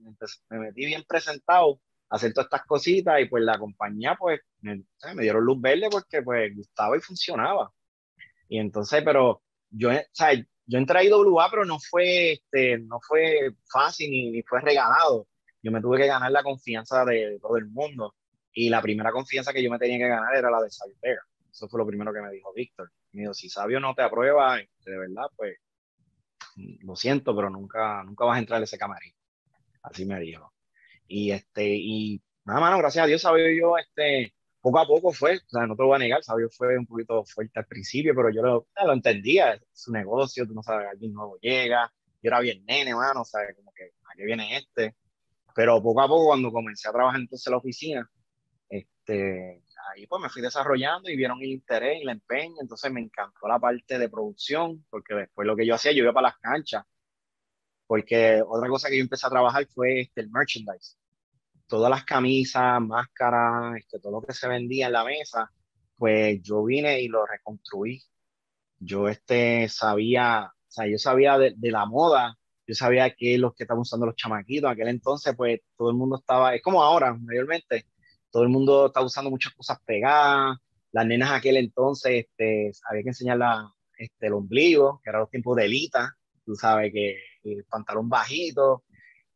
me 0.49 0.59
metí 0.59 0.85
bien 0.85 1.03
presentado 1.07 1.79
a 2.09 2.15
hacer 2.15 2.33
todas 2.33 2.47
estas 2.47 2.65
cositas 2.65 3.21
y 3.21 3.25
pues 3.25 3.43
la 3.43 3.57
compañía 3.57 4.15
pues 4.19 4.41
me, 4.61 4.83
me, 5.15 5.23
dieron 5.23 5.43
luz 5.43 5.61
verde 5.61 5.87
porque 5.91 6.21
pues 6.21 6.55
gustaba 6.55 6.97
y 6.97 7.01
funcionaba. 7.01 7.71
Y 8.49 8.59
entonces, 8.59 9.01
pero 9.03 9.41
yo, 9.69 9.91
o 9.91 10.01
sea, 10.11 10.33
yo 10.33 10.77
entré 10.77 10.99
a 10.99 11.03
IWA, 11.03 11.49
pero 11.51 11.65
no 11.65 11.79
fue, 11.79 12.33
este, 12.33 12.79
no 12.79 12.99
fue 13.07 13.55
fácil 13.71 14.09
ni, 14.11 14.31
ni 14.31 14.43
fue 14.43 14.61
regalado 14.61 15.27
yo 15.65 15.71
me 15.71 15.81
tuve 15.81 15.97
que 15.97 16.05
ganar 16.05 16.31
la 16.31 16.43
confianza 16.43 17.03
de, 17.05 17.39
todo 17.41 17.57
el 17.57 17.65
mundo. 17.65 18.13
Y 18.53 18.69
la 18.69 18.83
primera 18.83 19.11
confianza 19.11 19.51
que 19.51 19.63
yo 19.63 19.71
me 19.71 19.79
tenía 19.79 19.97
que 19.97 20.07
ganar 20.07 20.35
era 20.35 20.51
la 20.51 20.61
de 20.61 20.69
Sabio 20.69 20.95
Vega. 21.01 21.23
Eso 21.55 21.69
fue 21.69 21.79
lo 21.79 21.87
primero 21.87 22.11
que 22.11 22.21
me 22.21 22.31
dijo 22.31 22.51
Víctor. 22.53 22.91
Me 23.13 23.21
dijo, 23.21 23.33
si 23.33 23.47
Sabio 23.47 23.79
no 23.79 23.95
te 23.95 24.01
aprueba, 24.01 24.59
este, 24.59 24.91
de 24.91 24.97
verdad, 24.97 25.27
pues 25.37 25.55
lo 26.81 26.97
siento, 26.97 27.33
pero 27.33 27.49
nunca, 27.49 28.03
nunca 28.03 28.25
vas 28.25 28.35
a 28.35 28.39
entrar 28.39 28.57
en 28.57 28.65
ese 28.65 28.77
camarín. 28.77 29.13
Así 29.81 30.05
me 30.05 30.19
dijo. 30.19 30.53
Y 31.07 31.31
este, 31.31 31.75
y 31.75 32.21
nada, 32.43 32.59
mano, 32.59 32.77
gracias 32.79 33.05
a 33.05 33.07
Dios, 33.07 33.21
Sabio 33.21 33.45
yo, 33.57 33.77
este, 33.77 34.33
poco 34.59 34.79
a 34.79 34.85
poco 34.85 35.13
fue, 35.13 35.37
o 35.37 35.49
sea, 35.49 35.65
no 35.65 35.77
te 35.77 35.83
lo 35.83 35.87
voy 35.87 35.95
a 35.95 35.99
negar, 35.99 36.23
Sabio 36.25 36.49
fue 36.49 36.77
un 36.77 36.87
poquito 36.87 37.23
fuerte 37.23 37.57
al 37.57 37.67
principio, 37.67 38.13
pero 38.13 38.29
yo 38.31 38.41
lo, 38.41 38.67
lo 38.85 38.93
entendía, 38.93 39.57
su 39.71 39.93
negocio, 39.93 40.45
tú 40.45 40.53
no 40.53 40.61
sabes, 40.61 40.89
alguien 40.91 41.13
nuevo 41.13 41.37
llega, 41.39 41.89
yo 42.21 42.27
era 42.27 42.41
bien 42.41 42.65
nene, 42.65 42.93
mano, 42.93 43.21
o 43.21 43.25
sea, 43.25 43.41
como 43.55 43.71
que, 43.71 43.83
¿a 43.83 44.15
qué 44.17 44.25
viene 44.25 44.57
este? 44.57 44.97
Pero 45.55 45.81
poco 45.81 46.01
a 46.01 46.07
poco, 46.09 46.25
cuando 46.25 46.51
comencé 46.51 46.89
a 46.89 46.91
trabajar 46.91 47.21
entonces 47.21 47.47
en 47.47 47.51
la 47.51 47.57
oficina, 47.57 48.11
este, 48.67 49.61
ahí 49.91 50.07
pues 50.07 50.21
me 50.21 50.29
fui 50.29 50.41
desarrollando 50.41 51.09
y 51.09 51.15
vieron 51.15 51.41
el 51.41 51.49
interés 51.49 51.99
y 51.99 52.03
el 52.03 52.09
empeño, 52.09 52.55
entonces 52.61 52.91
me 52.91 53.01
encantó 53.01 53.47
la 53.47 53.59
parte 53.59 53.97
de 53.97 54.09
producción, 54.09 54.85
porque 54.89 55.15
después 55.15 55.47
lo 55.47 55.55
que 55.55 55.65
yo 55.65 55.75
hacía, 55.75 55.91
yo 55.91 56.03
iba 56.03 56.13
para 56.13 56.29
las 56.29 56.37
canchas, 56.37 56.83
porque 57.87 58.41
otra 58.45 58.69
cosa 58.69 58.89
que 58.89 58.97
yo 58.97 59.03
empecé 59.03 59.27
a 59.27 59.29
trabajar 59.29 59.67
fue 59.67 60.01
este, 60.01 60.21
el 60.21 60.29
merchandise. 60.31 60.97
Todas 61.67 61.89
las 61.89 62.03
camisas, 62.05 62.81
máscaras, 62.81 63.77
este, 63.77 63.99
todo 63.99 64.13
lo 64.13 64.21
que 64.21 64.33
se 64.33 64.47
vendía 64.47 64.87
en 64.87 64.93
la 64.93 65.03
mesa, 65.03 65.51
pues 65.97 66.41
yo 66.41 66.63
vine 66.63 67.01
y 67.01 67.07
lo 67.07 67.25
reconstruí. 67.25 68.03
Yo 68.79 69.07
este, 69.09 69.67
sabía, 69.69 70.51
o 70.53 70.71
sea, 70.71 70.87
yo 70.87 70.97
sabía 70.97 71.37
de, 71.37 71.53
de 71.55 71.71
la 71.71 71.85
moda 71.85 72.37
yo 72.67 72.73
sabía 72.73 73.13
que 73.13 73.37
los 73.37 73.53
que 73.53 73.63
estaban 73.63 73.81
usando 73.81 74.05
los 74.07 74.15
chamaquitos, 74.15 74.67
en 74.67 74.71
aquel 74.73 74.87
entonces, 74.87 75.35
pues 75.35 75.61
todo 75.77 75.91
el 75.91 75.95
mundo 75.95 76.17
estaba, 76.17 76.55
es 76.55 76.61
como 76.61 76.81
ahora, 76.81 77.13
mayormente, 77.13 77.85
todo 78.35 78.43
el 78.43 78.49
mundo 78.49 78.87
está 78.87 78.99
usando 78.99 79.29
muchas 79.29 79.53
cosas 79.53 79.77
pegadas, 79.85 80.57
las 80.91 81.05
nenas 81.05 81.29
en 81.29 81.35
aquel 81.35 81.55
entonces, 81.55 82.25
este, 82.25 82.69
había 82.89 83.03
que 83.03 83.07
enseñar 83.07 83.39
este, 83.97 84.27
el 84.27 84.33
ombligo, 84.33 84.99
que 85.01 85.09
era 85.09 85.19
los 85.19 85.29
tiempos 85.29 85.55
de 85.55 85.63
Elita, 85.63 86.13
tú 86.43 86.53
sabes 86.53 86.91
que 86.91 87.17
el 87.45 87.63
pantalón 87.63 88.09
bajito, 88.09 88.83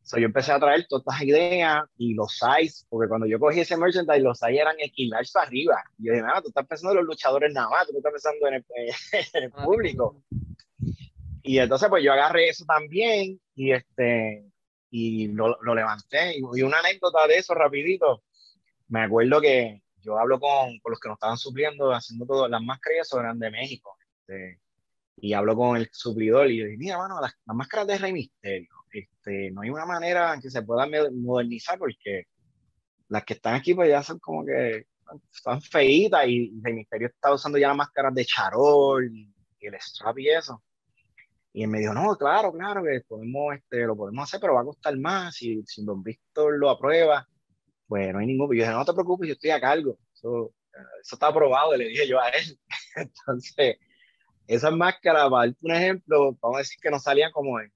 so, 0.04 0.18
yo 0.18 0.26
empecé 0.26 0.52
a 0.52 0.60
traer 0.60 0.86
todas 0.90 1.06
estas 1.06 1.22
ideas 1.22 1.84
y 1.96 2.14
los 2.14 2.38
size, 2.38 2.86
porque 2.90 3.08
cuando 3.08 3.26
yo 3.26 3.40
cogí 3.40 3.62
ese 3.62 3.78
merchandise, 3.78 4.20
los 4.20 4.38
size 4.38 4.60
eran 4.60 4.76
equilarse 4.78 5.32
para 5.34 5.48
arriba. 5.48 5.82
Y 5.98 6.08
yo 6.08 6.12
dije, 6.12 6.26
nada, 6.26 6.42
tú 6.42 6.50
estás 6.50 6.68
pensando 6.68 6.92
en 6.92 6.98
los 6.98 7.06
luchadores 7.06 7.54
nada 7.54 7.70
más, 7.70 7.88
tú 7.88 7.96
estás 7.96 8.12
pensando 8.12 8.48
en 8.50 8.56
el, 8.56 8.66
en 9.34 9.44
el 9.44 9.52
público. 9.52 10.22
y 11.42 11.58
entonces 11.58 11.88
pues 11.88 12.04
yo 12.04 12.12
agarré 12.12 12.50
eso 12.50 12.66
también 12.66 13.40
y 13.56 13.72
este 13.72 14.52
y 14.92 15.28
lo, 15.30 15.58
lo 15.62 15.74
levanté 15.74 16.38
y, 16.38 16.42
una 16.42 16.80
anécdota 16.80 17.28
de 17.28 17.38
eso 17.38 17.54
rapidito 17.54 18.24
me 18.89 19.02
acuerdo 19.04 19.41
que 19.41 19.82
yo 20.02 20.17
hablo 20.17 20.39
con, 20.39 20.80
con 20.80 20.91
los 20.91 20.99
que 20.99 21.10
nos 21.10 21.15
estaban 21.15 21.38
supliendo 21.38 21.91
haciendo 21.91 22.25
todo 22.25 22.47
las 22.47 22.62
máscaras 22.62 23.12
eran 23.13 23.39
de 23.39 23.52
México 23.52 23.97
este, 24.28 24.60
y 25.17 25.34
hablo 25.34 25.56
con 25.56 25.78
el 25.78 25.89
suplidor 25.91 26.49
y 26.52 26.58
yo 26.58 26.65
dije 26.65 26.78
mira 26.78 26.97
mano 26.97 27.19
las, 27.21 27.34
las 27.45 27.56
máscaras 27.56 27.88
de 27.88 27.97
Rey 27.97 28.13
Misterio 28.13 28.69
este 28.91 29.52
no 29.52 29.62
hay 29.62 29.69
una 29.69 29.86
manera 29.86 30.34
en 30.34 30.41
que 30.41 30.49
se 30.49 30.62
puedan 30.62 30.91
modernizar 31.21 31.78
porque 31.78 32.25
las 33.10 33.23
que 33.23 33.34
están 33.34 33.56
aquí 33.56 33.73
pues 33.73 33.89
ya 33.89 34.04
son 34.04 34.19
como 34.19 34.45
que 34.45 34.86
están 35.34 35.62
feitas 35.62 36.28
y 36.28 36.54
Rey 36.62 36.73
Misterio 36.73 37.08
está 37.08 37.34
usando 37.34 37.58
ya 37.58 37.69
las 37.69 37.78
máscaras 37.78 38.13
de 38.13 38.25
charol 38.25 39.12
y, 39.12 39.34
el 39.62 39.75
strap 39.75 40.17
y 40.19 40.30
eso. 40.30 40.63
Y 41.52 41.63
él 41.63 41.69
me 41.69 41.80
dijo, 41.80 41.93
no, 41.93 42.15
claro, 42.15 42.54
claro, 42.54 42.82
que 42.84 43.02
podemos, 43.06 43.56
este, 43.56 43.86
lo 43.86 43.95
podemos 43.95 44.23
hacer, 44.23 44.39
pero 44.39 44.54
va 44.54 44.62
a 44.62 44.65
costar 44.65 44.97
más. 44.97 45.41
Y 45.41 45.62
si 45.65 45.84
Don 45.84 46.02
Víctor 46.02 46.58
lo 46.58 46.69
aprueba, 46.69 47.28
pues 47.89 48.13
no 48.13 48.19
hay 48.19 48.28
ningún... 48.28 48.47
Yo 48.49 48.63
dije, 48.63 48.69
no 48.69 48.86
te 48.86 48.93
preocupes, 48.93 49.28
yo 49.28 49.34
estoy 49.34 49.49
a 49.49 49.60
cargo. 49.60 49.97
Eso, 50.13 50.54
eso 51.02 51.15
está 51.15 51.28
aprobado, 51.28 51.75
le 51.75 51.88
dije 51.88 52.08
yo 52.08 52.21
a 52.21 52.30
él. 52.30 52.60
Entonces, 52.95 53.78
esas 54.45 54.71
máscaras, 54.71 55.28
para 55.30 55.52
un 55.62 55.71
ejemplo, 55.71 56.38
vamos 56.39 56.58
a 56.58 56.60
decir 56.60 56.80
que 56.80 56.91
nos 56.91 57.02
salían 57.02 57.32
como 57.32 57.60
en, 57.60 57.73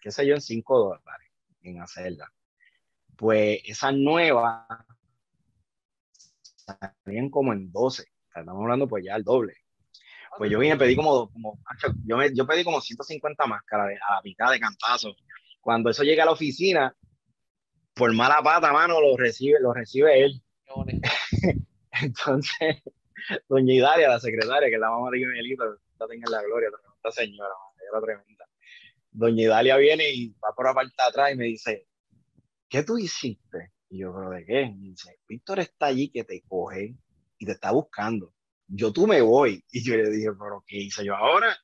qué 0.00 0.10
sé 0.10 0.26
yo, 0.26 0.34
en 0.34 0.42
5 0.42 0.78
dólares 0.78 1.30
en 1.62 1.80
hacerla. 1.80 2.30
Pues 3.16 3.60
esas 3.64 3.94
nuevas 3.94 4.66
salían 7.04 7.30
como 7.30 7.54
en 7.54 7.72
12. 7.72 8.04
Estamos 8.28 8.62
hablando 8.62 8.86
pues 8.86 9.02
ya 9.02 9.16
el 9.16 9.24
doble. 9.24 9.54
Pues 10.36 10.50
yo 10.50 10.58
vine, 10.58 10.76
pedí 10.76 10.94
como, 10.94 11.30
como 11.30 11.58
yo, 12.04 12.18
me, 12.18 12.34
yo 12.34 12.46
pedí 12.46 12.64
como 12.64 12.82
150 12.82 13.46
máscaras 13.46 13.98
a 14.06 14.16
la 14.16 14.22
mitad 14.22 14.50
de 14.50 14.60
cantazo. 14.60 15.14
Cuando 15.62 15.88
eso 15.88 16.02
llega 16.02 16.24
a 16.24 16.26
la 16.26 16.32
oficina, 16.32 16.94
por 17.94 18.12
mala 18.12 18.42
pata, 18.42 18.72
mano, 18.72 19.00
lo 19.00 19.16
recibe, 19.16 19.60
lo 19.60 19.72
recibe 19.72 20.24
él. 20.24 20.42
Entonces, 22.02 22.82
doña 23.48 23.74
Idalia, 23.74 24.08
la 24.08 24.20
secretaria, 24.20 24.68
que 24.68 24.74
es 24.74 24.80
la 24.80 24.90
mamá 24.90 25.10
de 25.10 25.18
Miguelito, 25.18 25.64
la 25.64 26.06
tenga 26.08 26.24
en 26.26 26.32
la 26.32 26.42
gloria, 26.42 26.68
esta 26.96 27.10
señora, 27.22 27.54
era 27.90 28.00
tremenda. 28.00 28.44
Doña 29.12 29.44
Idalia 29.44 29.76
viene 29.76 30.10
y 30.10 30.30
va 30.32 30.52
por 30.54 30.66
la 30.66 30.74
parte 30.74 30.92
de 30.96 31.04
atrás 31.04 31.32
y 31.32 31.36
me 31.36 31.44
dice, 31.44 31.86
¿qué 32.68 32.82
tú 32.82 32.98
hiciste? 32.98 33.72
Y 33.88 34.00
yo, 34.00 34.12
¿pero 34.12 34.30
de 34.30 34.44
qué? 34.44 34.62
Y 34.62 34.90
dice, 34.90 35.20
Víctor 35.28 35.60
está 35.60 35.86
allí 35.86 36.10
que 36.10 36.24
te 36.24 36.42
coge 36.42 36.96
y 37.38 37.46
te 37.46 37.52
está 37.52 37.70
buscando. 37.70 38.34
Yo 38.66 38.92
tú 38.92 39.06
me 39.06 39.20
voy. 39.20 39.64
Y 39.70 39.84
yo 39.84 39.96
le 39.96 40.10
dije, 40.10 40.30
¿pero 40.32 40.64
qué 40.66 40.78
hice 40.78 41.04
yo 41.04 41.14
ahora? 41.14 41.56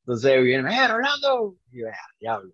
Entonces 0.00 0.42
viene, 0.42 0.68
mira, 0.68 0.96
Orlando. 0.96 1.56
Y 1.70 1.80
yo, 1.80 1.88
ah, 1.88 2.12
diablo. 2.18 2.52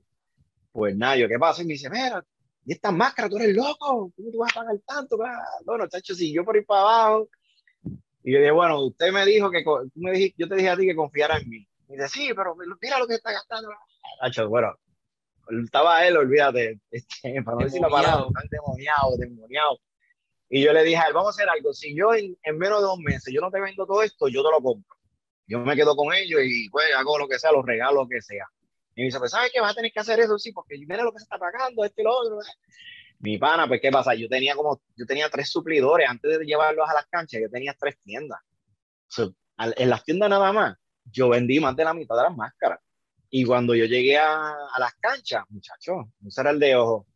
Pues 0.73 0.97
nada, 0.97 1.17
yo, 1.17 1.29
¿qué 1.29 1.39
pasa? 1.39 1.63
Y 1.63 1.67
me 1.67 1.75
dice, 1.75 1.89
mira, 1.89 2.23
y 2.65 2.73
esta 2.73 2.93
máscara, 2.93 3.29
tú 3.29 3.37
eres 3.39 3.55
loco. 3.55 4.13
¿Cómo 4.15 4.31
tú 4.31 4.39
vas 4.39 4.53
a 4.53 4.61
pagar 4.61 4.77
tanto? 4.87 5.19
Bueno, 5.65 5.89
chacho, 5.89 6.15
si 6.15 6.33
yo 6.33 6.45
por 6.45 6.57
ir 6.57 6.65
para 6.65 6.83
abajo. 6.83 7.29
Y 8.25 8.33
yo 8.33 8.39
dije, 8.39 8.53
bueno, 8.53 8.85
usted 8.85 9.13
me 9.13 9.25
dijo 9.27 9.51
que, 9.51 9.65
tú 9.65 9.91
me 9.97 10.13
dijiste, 10.13 10.37
yo 10.39 10.49
te 10.49 10.55
dije 10.55 10.69
a 10.69 10.77
ti 10.77 10.87
que 10.87 10.95
confiara 10.95 11.39
en 11.39 11.49
mí. 11.49 11.67
Y 11.89 11.95
dice, 11.95 12.09
sí, 12.09 12.31
pero 12.37 12.55
mira 12.81 12.99
lo 12.99 13.07
que 13.07 13.15
está 13.15 13.33
gastando. 13.33 13.69
Chacho, 14.21 14.49
bueno, 14.49 14.77
estaba 15.65 16.07
él, 16.07 16.17
olvídate, 16.17 16.79
este, 16.91 17.43
para 17.45 17.57
no 17.57 17.65
decir 17.65 17.81
la 17.81 17.89
palabra, 17.89 18.27
demoniado, 18.51 19.17
demoniado. 19.19 19.79
Y 20.49 20.63
yo 20.63 20.73
le 20.73 20.85
dije 20.85 20.99
a 20.99 21.07
él, 21.07 21.15
vamos 21.15 21.29
a 21.29 21.37
hacer 21.37 21.49
algo, 21.49 21.73
si 21.73 21.97
yo 21.97 22.15
en, 22.15 22.37
menos 22.59 22.81
de 22.81 22.87
dos 22.87 22.99
meses 22.99 23.33
yo 23.33 23.41
no 23.41 23.51
te 23.51 23.61
vendo 23.61 23.87
todo 23.87 24.03
esto, 24.03 24.29
yo 24.29 24.43
te 24.43 24.51
lo 24.51 24.61
compro. 24.61 24.97
Yo 25.47 25.59
me 25.61 25.75
quedo 25.75 25.97
con 25.97 26.15
ellos 26.15 26.41
y 26.45 26.69
pues 26.71 26.87
hago 26.97 27.19
lo 27.19 27.27
que 27.27 27.39
sea, 27.39 27.53
los 27.53 27.67
regalos, 27.67 28.05
lo 28.05 28.09
que 28.09 28.23
sea. 28.23 28.47
Y 28.95 29.01
me 29.01 29.07
dice, 29.07 29.19
pues 29.19 29.31
¿sabes 29.31 29.51
qué? 29.53 29.61
Vas 29.61 29.73
a 29.73 29.75
tener 29.75 29.93
que 29.93 30.01
hacer 30.01 30.21
eso, 30.21 30.39
sí, 30.39 30.53
porque 30.53 30.77
mira 30.79 31.03
lo 31.03 31.13
que 31.13 31.19
se 31.19 31.25
está 31.25 31.39
pagando, 31.39 31.85
este 31.85 32.03
y 32.03 32.05
lo 32.05 32.17
otro. 32.17 32.39
Mi 33.21 33.39
pana, 33.39 33.67
pues 33.69 33.81
¿qué 33.81 33.91
pasa? 33.91 34.15
Yo 34.15 34.29
tenía 34.29 34.55
como, 34.55 34.81
yo 34.97 35.07
tenía 35.07 35.31
tres 35.31 35.49
suplidores, 35.49 36.09
antes 36.09 36.39
de 36.39 36.45
llevarlos 36.45 36.89
a 36.89 36.95
las 36.95 37.07
canchas, 37.07 37.41
yo 37.41 37.51
tenía 37.51 37.75
tres 37.79 37.97
tiendas. 38.03 38.41
en 39.59 39.91
las 39.91 40.05
tiendas 40.05 40.29
nada 40.29 40.53
más, 40.53 40.77
yo 41.05 41.29
vendí 41.29 41.61
más 41.61 41.77
de 41.77 41.85
la 41.85 41.95
mitad 41.95 42.17
de 42.17 42.23
las 42.25 42.37
máscaras. 42.37 42.81
Y 43.31 43.45
cuando 43.45 43.75
yo 43.75 43.87
llegué 43.87 44.19
a, 44.19 44.51
a 44.51 44.79
las 44.79 44.95
canchas, 44.95 45.45
muchachos, 45.49 46.07
no 46.21 46.31
será 46.31 46.51
el 46.51 46.59
de 46.59 46.77
ojo. 46.77 47.07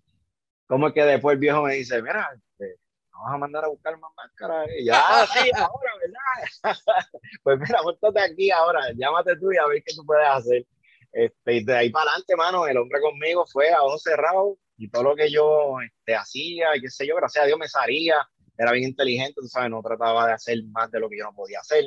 ¿Cómo 0.67 0.89
es 0.89 0.95
que 0.95 1.05
después 1.05 1.35
el 1.35 1.41
viejo 1.41 1.63
me 1.63 1.75
dice, 1.75 2.03
mira, 2.03 2.29
este, 2.35 2.81
vamos 3.13 3.35
a 3.35 3.39
mandar 3.39 3.65
a 3.65 3.69
buscar 3.69 3.99
más 3.99 4.11
máscaras? 4.17 4.69
Y 4.79 4.87
ya, 4.87 4.95
ah, 4.97 5.27
sí, 5.33 5.51
ahora, 5.57 5.93
¿verdad? 6.01 6.77
pues 7.43 7.59
mira, 7.61 7.83
muéstrate 7.83 8.21
aquí 8.21 8.51
ahora, 8.51 8.81
llámate 8.95 9.37
tú 9.37 9.53
y 9.53 9.59
a 9.59 9.67
ver 9.67 9.83
qué 9.85 9.95
tú 9.95 10.05
puedes 10.05 10.27
hacer. 10.27 10.67
Este, 11.17 11.65
de 11.65 11.75
ahí 11.75 11.89
para 11.89 12.11
adelante, 12.11 12.37
mano, 12.37 12.67
el 12.67 12.77
hombre 12.77 13.01
conmigo 13.01 13.47
fue 13.47 13.71
a 13.71 13.83
ojo 13.83 13.97
cerrado 13.97 14.59
y 14.77 14.91
todo 14.91 15.03
lo 15.03 15.17
que 15.17 15.31
yo 15.31 15.81
este, 15.81 16.15
hacía 16.15 16.77
y 16.77 16.83
qué 16.83 16.91
sé 16.91 17.07
yo, 17.07 17.17
gracias 17.17 17.43
a 17.43 17.47
Dios 17.47 17.59
me 17.59 17.69
salía, 17.69 18.17
era 18.59 18.73
bien 18.73 18.91
inteligente, 18.91 19.41
tú 19.41 19.49
sabes, 19.49 19.71
no 19.71 19.81
trataba 19.81 20.27
de 20.27 20.35
hacer 20.35 20.59
más 20.67 20.91
de 20.91 21.01
lo 21.01 21.09
que 21.09 21.17
yo 21.17 21.25
no 21.25 21.33
podía 21.35 21.61
hacer. 21.61 21.87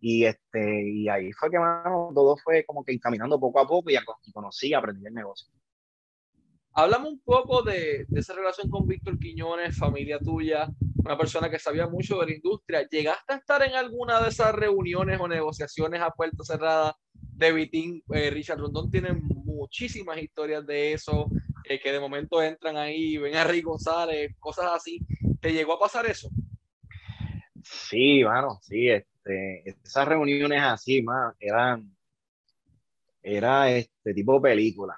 Y, 0.00 0.24
este, 0.24 0.82
y 0.82 1.10
ahí 1.10 1.30
fue 1.32 1.50
que, 1.50 1.58
mano, 1.58 2.10
todo 2.14 2.38
fue 2.38 2.64
como 2.64 2.82
que 2.82 2.92
encaminando 2.92 3.38
poco 3.38 3.60
a 3.60 3.68
poco 3.68 3.90
y 3.90 3.98
conocí, 4.32 4.72
aprendí 4.72 5.06
el 5.06 5.12
negocio. 5.12 5.50
Háblame 6.78 7.08
un 7.08 7.18
poco 7.18 7.62
de, 7.62 8.06
esa 8.14 8.34
relación 8.34 8.70
con 8.70 8.86
Víctor 8.86 9.18
Quiñones, 9.18 9.76
familia 9.76 10.20
tuya, 10.20 10.68
una 10.94 11.18
persona 11.18 11.50
que 11.50 11.58
sabía 11.58 11.88
mucho 11.88 12.20
de 12.20 12.26
la 12.26 12.32
industria. 12.36 12.86
¿Llegaste 12.88 13.32
a 13.32 13.36
estar 13.36 13.64
en 13.64 13.74
alguna 13.74 14.20
de 14.22 14.28
esas 14.28 14.54
reuniones 14.54 15.18
o 15.20 15.26
negociaciones 15.26 16.00
a 16.00 16.12
puerta 16.12 16.44
cerrada 16.44 16.96
de 17.12 17.50
Vitín? 17.50 18.04
Eh, 18.14 18.30
Richard 18.30 18.60
Rondón 18.60 18.92
tiene 18.92 19.12
muchísimas 19.12 20.22
historias 20.22 20.64
de 20.68 20.92
eso, 20.92 21.28
eh, 21.64 21.80
que 21.80 21.90
de 21.90 21.98
momento 21.98 22.40
entran 22.40 22.76
ahí, 22.76 23.16
ven 23.16 23.34
a 23.34 23.42
Rick 23.42 23.64
González, 23.64 24.36
cosas 24.38 24.66
así. 24.72 25.00
¿Te 25.40 25.52
llegó 25.52 25.72
a 25.72 25.80
pasar 25.80 26.06
eso? 26.06 26.30
Sí, 27.60 28.22
mano, 28.22 28.60
sí, 28.62 28.88
este, 28.88 29.68
esas 29.68 30.06
reuniones 30.06 30.62
así, 30.62 31.02
más, 31.02 31.34
eran, 31.40 31.92
era 33.20 33.68
este 33.68 34.14
tipo 34.14 34.34
de 34.34 34.42
película. 34.42 34.96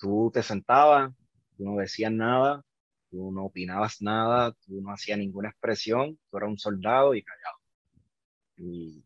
Tú 0.00 0.30
te 0.32 0.42
sentabas, 0.42 1.12
tú 1.56 1.64
no 1.64 1.76
decías 1.76 2.10
nada, 2.10 2.64
tú 3.10 3.30
no 3.30 3.44
opinabas 3.44 4.00
nada, 4.00 4.52
tú 4.64 4.80
no 4.80 4.92
hacías 4.92 5.18
ninguna 5.18 5.50
expresión, 5.50 6.18
tú 6.30 6.38
eras 6.38 6.48
un 6.48 6.58
soldado 6.58 7.14
y 7.14 7.22
callado. 7.22 7.56
Y 8.56 9.04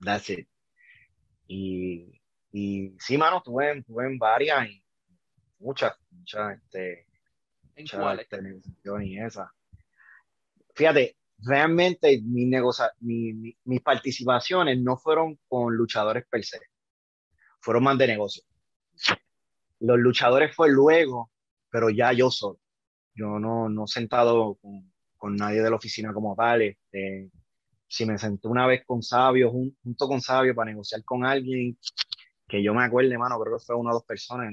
that's 0.00 0.30
it. 0.30 0.48
Y, 1.46 2.20
y 2.52 2.96
sí, 2.98 3.16
mano, 3.16 3.38
estuve 3.38 3.70
en, 3.70 3.84
en 3.88 4.18
varias, 4.18 4.68
y 4.68 4.84
muchas, 5.60 5.96
muchas, 6.10 6.58
este, 6.58 7.06
¿En 7.76 7.84
muchas, 7.84 8.18
este, 8.18 8.60
y 9.04 9.18
esa. 9.18 9.52
Fíjate, 10.74 11.16
realmente 11.38 12.20
mi 12.22 12.46
negocia, 12.46 12.92
mis 13.00 13.80
participaciones 13.84 14.80
no 14.80 14.96
fueron 14.96 15.38
con 15.46 15.74
luchadores 15.76 16.24
per 16.28 16.44
se, 16.44 16.60
fueron 17.60 17.84
más 17.84 17.98
de 17.98 18.06
negocio. 18.08 18.42
Los 19.80 19.98
luchadores 19.98 20.54
fue 20.54 20.70
luego, 20.70 21.30
pero 21.70 21.90
ya 21.90 22.12
yo 22.12 22.30
solo. 22.30 22.58
Yo 23.14 23.38
no, 23.38 23.68
no 23.68 23.86
sentado 23.86 24.58
con, 25.18 25.36
nadie 25.36 25.62
de 25.62 25.70
la 25.70 25.76
oficina 25.76 26.12
como 26.12 26.34
tal. 26.36 26.62
Este, 26.62 27.30
si 27.86 28.06
me 28.06 28.18
senté 28.18 28.48
una 28.48 28.66
vez 28.66 28.84
con 28.86 29.02
Sabio, 29.02 29.50
junto 29.50 30.08
con 30.08 30.20
Sabio, 30.20 30.54
para 30.54 30.70
negociar 30.70 31.04
con 31.04 31.24
alguien, 31.24 31.76
que 32.48 32.62
yo 32.62 32.74
me 32.74 32.84
acuerdo, 32.84 33.12
hermano, 33.12 33.38
creo 33.40 33.58
que 33.58 33.64
fue 33.64 33.76
una 33.76 33.90
o 33.90 33.94
dos 33.94 34.04
personas, 34.04 34.52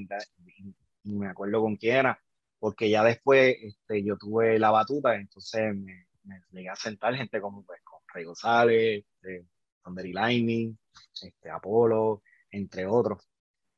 y 1.04 1.12
me 1.12 1.28
acuerdo 1.28 1.60
con 1.60 1.76
quién 1.76 1.96
era, 1.96 2.20
porque 2.58 2.90
ya 2.90 3.04
después 3.04 3.56
este, 3.60 4.04
yo 4.04 4.16
tuve 4.16 4.58
la 4.58 4.70
batuta, 4.70 5.14
entonces 5.14 5.74
me, 5.74 6.06
me 6.24 6.42
llegué 6.50 6.68
a 6.68 6.76
sentar 6.76 7.14
gente 7.14 7.40
como 7.40 7.64
pues, 7.64 7.80
con 7.82 8.00
Rey 8.12 8.24
González, 8.24 9.04
este, 9.14 9.46
Thundery 9.82 10.12
Lightning, 10.12 10.78
este, 11.22 11.50
Apolo, 11.50 12.22
entre 12.50 12.86
otros. 12.86 13.26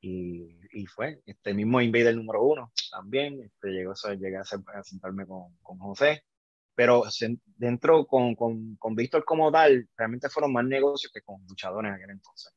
Y, 0.00 0.56
y, 0.72 0.86
fue 0.86 1.20
este 1.26 1.52
mismo 1.52 1.80
Invader 1.80 2.16
número 2.16 2.42
uno 2.42 2.72
también. 2.90 3.42
Este, 3.42 3.68
llegó, 3.68 3.92
llegué 4.18 4.36
a, 4.38 4.44
sentarme 4.44 5.26
con, 5.26 5.54
con, 5.62 5.78
José. 5.78 6.24
Pero 6.74 7.02
dentro 7.56 8.06
con, 8.06 8.34
con, 8.34 8.76
con 8.76 8.94
Víctor 8.94 9.24
como 9.24 9.52
tal, 9.52 9.86
realmente 9.96 10.30
fueron 10.30 10.52
más 10.52 10.64
negocios 10.64 11.12
que 11.12 11.20
con 11.20 11.44
luchadores 11.46 11.90
en 11.90 11.94
aquel 11.94 12.10
entonces. 12.10 12.54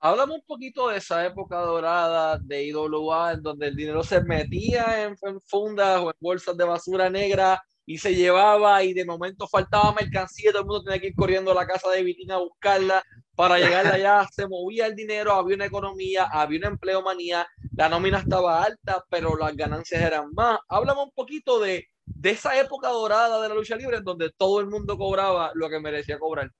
Háblame 0.00 0.34
un 0.34 0.44
poquito 0.46 0.88
de 0.88 0.98
esa 0.98 1.24
época 1.24 1.58
dorada 1.60 2.38
de 2.38 2.64
IWA, 2.66 3.32
en 3.32 3.42
donde 3.42 3.68
el 3.68 3.76
dinero 3.76 4.04
se 4.04 4.22
metía 4.22 5.04
en, 5.04 5.16
en 5.22 5.40
fundas 5.40 6.00
o 6.00 6.10
en 6.10 6.16
bolsas 6.20 6.56
de 6.56 6.64
basura 6.64 7.08
negra 7.08 7.60
y 7.88 7.96
se 7.96 8.14
llevaba 8.14 8.84
y 8.84 8.92
de 8.92 9.06
momento 9.06 9.48
faltaba 9.48 9.94
mercancía, 9.94 10.52
todo 10.52 10.60
el 10.60 10.66
mundo 10.66 10.84
tenía 10.84 11.00
que 11.00 11.06
ir 11.06 11.14
corriendo 11.14 11.52
a 11.52 11.54
la 11.54 11.66
casa 11.66 11.90
de 11.90 12.02
Vitina 12.02 12.34
a 12.34 12.38
buscarla 12.38 13.02
para 13.38 13.56
llegar 13.56 13.86
allá, 13.86 14.26
se 14.32 14.48
movía 14.48 14.86
el 14.86 14.96
dinero, 14.96 15.32
había 15.32 15.54
una 15.54 15.66
economía, 15.66 16.24
había 16.24 16.58
una 16.58 16.68
empleomanía, 16.70 17.46
la 17.76 17.88
nómina 17.88 18.18
estaba 18.18 18.64
alta, 18.64 19.04
pero 19.08 19.36
las 19.36 19.56
ganancias 19.56 20.02
eran 20.02 20.34
más. 20.34 20.58
Háblame 20.66 21.04
un 21.04 21.12
poquito 21.12 21.60
de, 21.60 21.86
de 22.04 22.30
esa 22.30 22.58
época 22.58 22.88
dorada 22.88 23.40
de 23.40 23.48
la 23.48 23.54
lucha 23.54 23.76
libre 23.76 23.98
en 23.98 24.02
donde 24.02 24.32
todo 24.36 24.58
el 24.58 24.66
mundo 24.66 24.98
cobraba 24.98 25.52
lo 25.54 25.70
que 25.70 25.78
merecía 25.78 26.18
cobrar. 26.18 26.50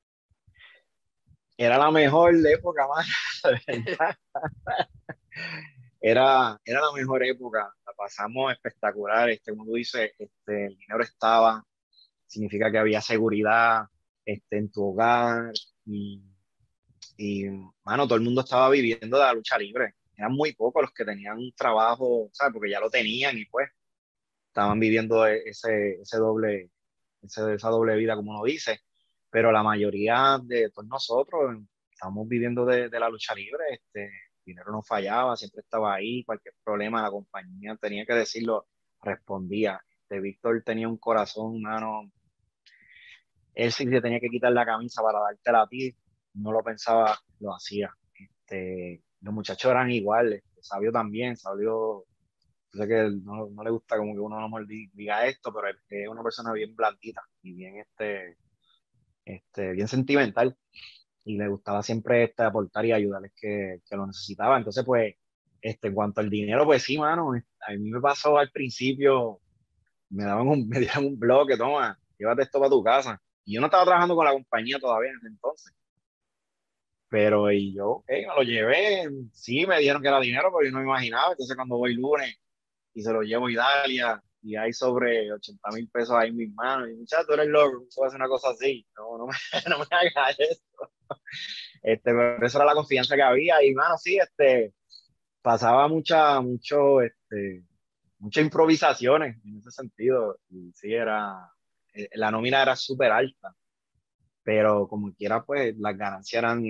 era 1.57 1.79
la 1.79 1.91
mejor 1.91 2.33
época, 2.47 2.87
más. 2.87 3.09
era, 6.01 6.61
era 6.65 6.81
la 6.81 6.93
mejor 6.93 7.25
época, 7.25 7.75
la 7.85 7.93
pasamos 7.97 8.53
espectacular, 8.53 9.31
este, 9.31 9.51
como 9.51 9.65
tú 9.65 9.73
dices, 9.73 10.13
este, 10.17 10.67
el 10.67 10.79
dinero 10.79 11.03
estaba, 11.03 11.61
significa 12.29 12.71
que 12.71 12.79
había 12.79 13.01
seguridad 13.01 13.87
este, 14.25 14.59
en 14.59 14.71
tu 14.71 14.91
hogar 14.91 15.51
y, 15.85 16.23
y, 17.19 17.47
mano, 17.85 18.07
todo 18.07 18.15
el 18.15 18.25
mundo 18.25 18.43
estaba 18.43 18.71
viviendo 18.71 19.19
de 19.19 19.25
la 19.25 19.33
lucha 19.33 19.59
libre. 19.59 19.97
Eran 20.17 20.33
muy 20.33 20.55
pocos 20.55 20.83
los 20.83 20.93
que 20.93 21.05
tenían 21.05 21.37
un 21.37 21.53
trabajo, 21.53 22.31
¿sabes? 22.33 22.55
Porque 22.55 22.71
ya 22.71 22.79
lo 22.79 22.89
tenían 22.89 23.37
y 23.37 23.45
pues 23.47 23.69
estaban 24.47 24.79
viviendo 24.79 25.27
ese, 25.27 26.01
ese 26.01 26.17
doble, 26.17 26.71
esa 27.21 27.69
doble 27.71 27.97
vida, 27.97 28.15
como 28.15 28.31
uno 28.31 28.45
dice. 28.45 28.81
Pero 29.31 29.51
la 29.51 29.65
mayoría 29.65 30.39
de 30.43 30.71
todos 30.71 30.87
nosotros 30.87 31.57
estamos 31.91 32.29
viviendo 32.29 32.65
de, 32.65 32.89
de 32.89 33.01
la 33.01 33.09
lucha 33.09 33.35
libre, 33.35 33.65
este, 33.73 34.11
dinero 34.45 34.71
no 34.71 34.83
fallaba, 34.83 35.37
siempre 35.37 35.63
estaba 35.63 35.95
ahí, 35.95 36.25
cualquier 36.25 36.55
problema 36.63 37.03
la 37.03 37.11
compañía 37.11 37.77
tenía 37.81 38.07
que 38.07 38.15
decirlo, 38.15 38.69
respondía. 39.03 39.81
Este, 40.03 40.21
Víctor 40.21 40.63
tenía 40.65 40.89
un 40.89 40.99
corazón, 40.99 41.61
mano. 41.61 42.13
Él 43.55 43.73
sí 43.73 43.89
se 43.89 44.01
tenía 44.01 44.21
que 44.21 44.29
quitar 44.29 44.53
la 44.53 44.65
camisa 44.65 45.03
para 45.03 45.19
dártela 45.19 45.63
a 45.63 45.69
ti, 45.69 45.97
no 46.35 46.53
lo 46.53 46.63
pensaba, 46.63 47.19
lo 47.41 47.55
hacía. 47.55 47.93
Este, 48.19 49.03
los 49.21 49.35
muchachos 49.35 49.71
eran 49.71 49.91
iguales, 49.91 50.43
Sabio 50.61 50.93
también, 50.93 51.37
Sabio, 51.37 52.05
sé 52.73 52.87
que 52.87 53.11
no, 53.23 53.49
no, 53.51 53.65
le 53.65 53.71
gusta 53.71 53.97
como 53.97 54.15
que 54.15 54.21
uno 54.21 54.49
no 54.49 54.59
diga 54.67 55.27
esto, 55.27 55.53
pero 55.53 55.69
es 55.69 56.09
una 56.09 56.23
persona 56.23 56.53
bien 56.53 56.75
blandita 56.75 57.23
y 57.43 57.55
bien, 57.55 57.79
este, 57.79 58.37
este, 59.25 59.73
bien 59.73 59.89
sentimental 59.89 60.57
y 61.25 61.37
le 61.37 61.49
gustaba 61.49 61.83
siempre 61.83 62.25
este, 62.25 62.43
aportar 62.43 62.87
y 62.87 62.93
ayudarles 62.93 63.33
que, 63.37 63.83
que 63.89 63.97
lo 63.97 64.07
necesitaba. 64.07 64.57
Entonces, 64.57 64.85
pues, 64.85 65.15
este, 65.61 65.89
en 65.89 65.95
cuanto 65.95 66.21
al 66.21 66.31
dinero, 66.31 66.65
pues 66.65 66.83
sí, 66.83 66.99
mano, 66.99 67.33
a 67.33 67.73
mí 67.73 67.91
me 67.91 68.01
pasó 68.01 68.39
al 68.39 68.51
principio, 68.51 69.41
me 70.11 70.25
daban 70.25 70.49
un, 70.49 70.69
me 70.69 70.81
dieron 70.81 71.07
un 71.07 71.19
bloque, 71.19 71.57
toma, 71.57 71.99
llévate 72.19 72.43
esto 72.43 72.59
para 72.59 72.71
tu 72.71 72.83
casa. 72.83 73.21
Y 73.45 73.55
yo 73.55 73.61
no 73.61 73.67
estaba 73.67 73.85
trabajando 73.85 74.15
con 74.17 74.25
la 74.25 74.33
compañía 74.33 74.79
todavía 74.79 75.11
en 75.11 75.17
ese 75.19 75.27
entonces. 75.29 75.75
Pero 77.09 77.51
y 77.51 77.75
yo, 77.75 78.05
me 78.07 78.27
lo 78.27 78.43
llevé, 78.43 79.09
sí, 79.33 79.67
me 79.67 79.79
dijeron 79.79 80.03
que 80.03 80.09
era 80.09 80.21
dinero, 80.21 80.51
pero 80.53 80.69
yo 80.69 80.73
no 80.73 80.79
me 80.79 80.85
imaginaba. 80.85 81.33
Entonces 81.33 81.57
cuando 81.57 81.79
voy 81.79 81.95
lunes 81.95 82.37
y 82.95 83.03
se 83.03 83.13
lo 83.13 83.23
llevo 83.23 83.47
a 83.47 83.53
Italia 83.53 84.23
y 84.43 84.57
hay 84.57 84.73
sobre 84.73 85.33
80 85.33 85.71
mil 85.73 85.89
pesos 85.89 86.15
ahí 86.17 86.29
en 86.29 86.37
mis 86.37 86.55
manos, 86.55 86.89
y 86.91 86.95
muchachos, 86.95 87.27
tú 87.27 87.33
eres 87.35 87.49
loco, 87.49 87.85
tú 87.95 88.05
hacer 88.05 88.21
una 88.21 88.29
cosa 88.29 88.51
así. 88.51 88.87
No, 88.97 89.19
no 89.19 89.27
me, 89.27 89.33
no 89.69 89.79
me 89.79 89.87
hagas 89.91 90.39
esto. 90.39 90.93
Este, 91.83 92.13
pero 92.13 92.47
eso 92.47 92.59
era 92.59 92.67
la 92.67 92.75
confianza 92.75 93.17
que 93.17 93.23
había 93.23 93.63
y, 93.65 93.75
mano, 93.75 93.97
sí, 93.97 94.19
este, 94.19 94.75
pasaba 95.43 95.89
mucha, 95.89 96.41
mucho, 96.41 97.01
este, 97.01 97.65
muchas 98.19 98.45
improvisaciones 98.45 99.37
en 99.45 99.59
ese 99.59 99.71
sentido. 99.71 100.39
Y 100.51 100.73
sí, 100.75 100.93
era, 100.93 101.51
eh, 101.95 102.09
la 102.15 102.31
nómina 102.31 102.63
era 102.63 102.77
súper 102.77 103.13
alta, 103.13 103.55
pero 104.43 104.89
como 104.89 105.13
quiera, 105.15 105.45
pues 105.45 105.77
las 105.79 105.97
ganancias 105.97 106.43
eran 106.43 106.63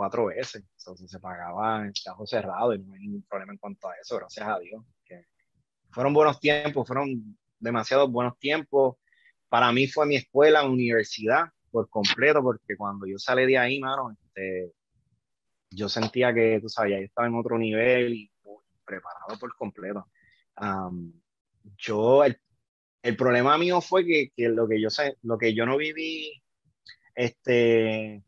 cuatro 0.00 0.24
veces. 0.24 0.64
Entonces 0.78 1.10
se 1.10 1.20
pagaba 1.20 1.84
en 1.84 1.92
cajo 2.02 2.26
cerrado 2.26 2.72
y 2.72 2.78
no 2.78 2.94
hay 2.94 3.00
ningún 3.00 3.22
problema 3.24 3.52
en 3.52 3.58
cuanto 3.58 3.86
a 3.86 3.96
eso, 4.00 4.16
gracias 4.16 4.48
a 4.48 4.58
Dios. 4.58 4.82
Fueron 5.90 6.14
buenos 6.14 6.40
tiempos, 6.40 6.86
fueron 6.86 7.38
demasiados 7.58 8.10
buenos 8.10 8.38
tiempos. 8.38 8.96
Para 9.50 9.70
mí 9.72 9.88
fue 9.88 10.06
mi 10.06 10.16
escuela, 10.16 10.64
universidad, 10.64 11.50
por 11.70 11.90
completo, 11.90 12.42
porque 12.42 12.78
cuando 12.78 13.06
yo 13.06 13.18
salí 13.18 13.44
de 13.44 13.58
ahí, 13.58 13.78
mano, 13.78 14.12
este, 14.12 14.72
yo 15.68 15.86
sentía 15.90 16.32
que, 16.32 16.60
tú 16.62 16.70
sabes, 16.70 16.92
yo 16.92 17.04
estaba 17.04 17.28
en 17.28 17.34
otro 17.34 17.58
nivel 17.58 18.14
y 18.14 18.32
preparado 18.86 19.38
por 19.38 19.54
completo. 19.54 20.08
yo, 21.76 22.24
el, 22.24 22.40
el, 23.02 23.16
problema 23.16 23.58
mío 23.58 23.82
fue 23.82 24.06
que, 24.06 24.32
que, 24.34 24.48
lo 24.48 24.66
que 24.66 24.80
yo 24.80 24.88
lo 25.24 25.36
que 25.36 25.52
yo 25.52 25.66
no 25.66 25.76
viví, 25.76 26.42
este, 27.14 28.22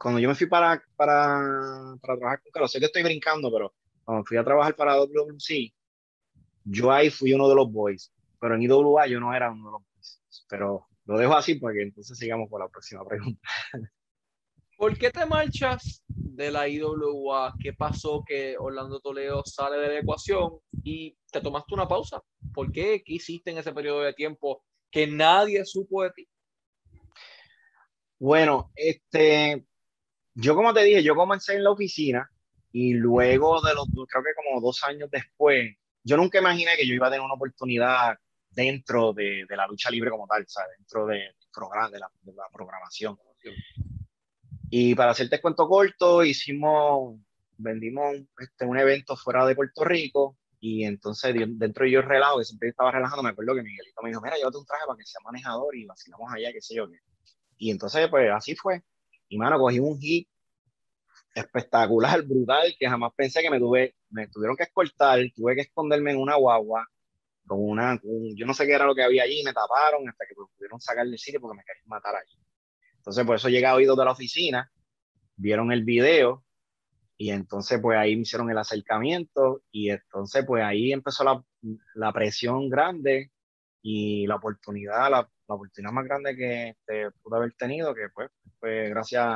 cuando 0.00 0.18
yo 0.18 0.28
me 0.28 0.34
fui 0.34 0.46
para, 0.46 0.82
para, 0.96 1.94
para 2.00 2.16
trabajar 2.16 2.42
con 2.42 2.52
Carlos, 2.52 2.72
sé 2.72 2.78
que 2.78 2.86
estoy 2.86 3.02
brincando, 3.02 3.52
pero 3.52 3.74
cuando 4.02 4.24
fui 4.24 4.38
a 4.38 4.44
trabajar 4.44 4.74
para 4.74 4.96
WC, 4.96 5.74
yo 6.64 6.90
ahí 6.90 7.10
fui 7.10 7.34
uno 7.34 7.46
de 7.50 7.54
los 7.54 7.70
boys, 7.70 8.10
pero 8.40 8.54
en 8.54 8.62
IWA 8.62 9.06
yo 9.08 9.20
no 9.20 9.34
era 9.34 9.50
uno 9.50 9.66
de 9.66 9.72
los 9.72 9.82
boys. 9.82 10.20
Pero 10.48 10.86
lo 11.04 11.18
dejo 11.18 11.34
así 11.34 11.56
para 11.56 11.74
que 11.74 11.82
entonces 11.82 12.16
sigamos 12.16 12.48
con 12.48 12.60
la 12.60 12.68
próxima 12.68 13.04
pregunta. 13.04 13.46
¿Por 14.78 14.96
qué 14.96 15.10
te 15.10 15.26
marchas 15.26 16.02
de 16.08 16.50
la 16.50 16.66
IWA? 16.66 17.52
¿Qué 17.62 17.74
pasó 17.74 18.24
que 18.26 18.56
Orlando 18.58 19.00
Toledo 19.00 19.42
sale 19.44 19.76
de 19.76 19.88
la 19.88 19.98
ecuación 19.98 20.60
y 20.82 21.14
te 21.30 21.42
tomaste 21.42 21.74
una 21.74 21.86
pausa? 21.86 22.22
¿Por 22.54 22.72
qué? 22.72 23.02
¿Qué 23.04 23.12
hiciste 23.12 23.50
en 23.50 23.58
ese 23.58 23.74
periodo 23.74 24.00
de 24.00 24.14
tiempo 24.14 24.64
que 24.90 25.06
nadie 25.06 25.62
supo 25.66 26.04
de 26.04 26.10
ti? 26.12 26.28
Bueno, 28.18 28.70
este, 28.74 29.66
yo 30.34 30.54
como 30.54 30.72
te 30.72 30.82
dije, 30.84 31.02
yo 31.02 31.14
comencé 31.14 31.54
en 31.54 31.64
la 31.64 31.70
oficina 31.70 32.30
y 32.72 32.94
luego 32.94 33.60
de 33.60 33.74
los, 33.74 33.86
creo 33.86 34.22
que 34.22 34.34
como 34.34 34.60
dos 34.60 34.82
años 34.84 35.10
después, 35.10 35.76
yo 36.02 36.16
nunca 36.16 36.38
imaginé 36.38 36.76
que 36.76 36.86
yo 36.86 36.94
iba 36.94 37.08
a 37.08 37.10
tener 37.10 37.24
una 37.24 37.34
oportunidad 37.34 38.16
dentro 38.50 39.12
de, 39.12 39.46
la 39.48 39.66
lucha 39.66 39.90
libre 39.90 40.10
como 40.10 40.26
tal, 40.26 40.44
¿sabes? 40.46 40.76
dentro 40.78 41.06
de, 41.06 41.16
de, 41.16 41.98
la, 41.98 42.10
de 42.22 42.32
la 42.32 42.44
programación. 42.52 43.16
Y 44.70 44.94
para 44.94 45.10
hacerte 45.10 45.40
cuento 45.40 45.68
corto, 45.68 46.22
hicimos, 46.22 47.18
vendimos 47.56 48.16
este, 48.38 48.64
un 48.64 48.78
evento 48.78 49.16
fuera 49.16 49.44
de 49.46 49.56
Puerto 49.56 49.84
Rico 49.84 50.36
y 50.60 50.84
entonces 50.84 51.34
dentro 51.34 51.84
de 51.84 51.90
yo 51.90 52.02
relajo, 52.02 52.38
que 52.38 52.44
siempre 52.44 52.68
estaba 52.68 52.92
relajando, 52.92 53.22
me 53.22 53.30
acuerdo 53.30 53.54
que 53.54 53.62
Miguelito 53.62 54.02
me 54.02 54.10
dijo, 54.10 54.20
mira, 54.20 54.36
llévate 54.36 54.58
un 54.58 54.66
traje 54.66 54.84
para 54.86 54.96
que 54.98 55.06
sea 55.06 55.20
manejador 55.24 55.74
y 55.74 55.86
vacilamos 55.86 56.30
allá, 56.32 56.52
qué 56.52 56.60
sé 56.60 56.74
yo 56.74 56.88
qué. 56.88 56.98
Y 57.56 57.70
entonces, 57.70 58.08
pues 58.08 58.30
así 58.30 58.54
fue. 58.54 58.82
Y 59.30 59.38
mano, 59.38 59.58
cogí 59.58 59.78
un 59.78 59.98
hit 59.98 60.28
espectacular, 61.34 62.22
brutal, 62.22 62.74
que 62.78 62.88
jamás 62.88 63.12
pensé 63.16 63.40
que 63.42 63.50
me 63.50 63.60
tuve, 63.60 63.94
me 64.10 64.26
tuvieron 64.26 64.56
que 64.56 64.64
escoltar, 64.64 65.20
tuve 65.34 65.54
que 65.54 65.62
esconderme 65.62 66.10
en 66.10 66.18
una 66.18 66.34
guagua, 66.34 66.84
con 67.46 67.60
una, 67.62 68.00
yo 68.34 68.44
no 68.44 68.52
sé 68.52 68.66
qué 68.66 68.72
era 68.72 68.84
lo 68.84 68.94
que 68.94 69.04
había 69.04 69.22
allí, 69.22 69.42
me 69.44 69.52
taparon 69.52 70.08
hasta 70.08 70.24
que 70.26 70.34
pudieron 70.34 70.80
sacar 70.80 71.06
del 71.06 71.18
sitio 71.18 71.40
porque 71.40 71.58
me 71.58 71.64
querían 71.64 71.86
matar 71.86 72.16
allí. 72.16 72.36
Entonces, 72.96 73.24
por 73.24 73.36
eso 73.36 73.48
llegué 73.48 73.66
a 73.66 73.76
oídos 73.76 73.96
de 73.96 74.04
la 74.04 74.12
oficina, 74.12 74.70
vieron 75.36 75.70
el 75.70 75.84
video 75.84 76.44
y 77.16 77.30
entonces 77.30 77.78
pues 77.80 77.98
ahí 77.98 78.16
me 78.16 78.22
hicieron 78.22 78.50
el 78.50 78.58
acercamiento 78.58 79.62
y 79.70 79.90
entonces 79.90 80.44
pues 80.44 80.64
ahí 80.64 80.92
empezó 80.92 81.22
la, 81.22 81.42
la 81.94 82.12
presión 82.12 82.68
grande 82.68 83.30
y 83.80 84.26
la 84.26 84.36
oportunidad, 84.36 85.08
la, 85.08 85.30
la 85.50 85.56
oportunidad 85.56 85.92
más 85.92 86.04
grande 86.04 86.36
que 86.36 86.68
este, 86.68 87.10
pude 87.22 87.36
haber 87.36 87.52
tenido, 87.54 87.92
que 87.92 88.08
pues 88.14 88.30
fue 88.60 88.88
gracias, 88.88 89.26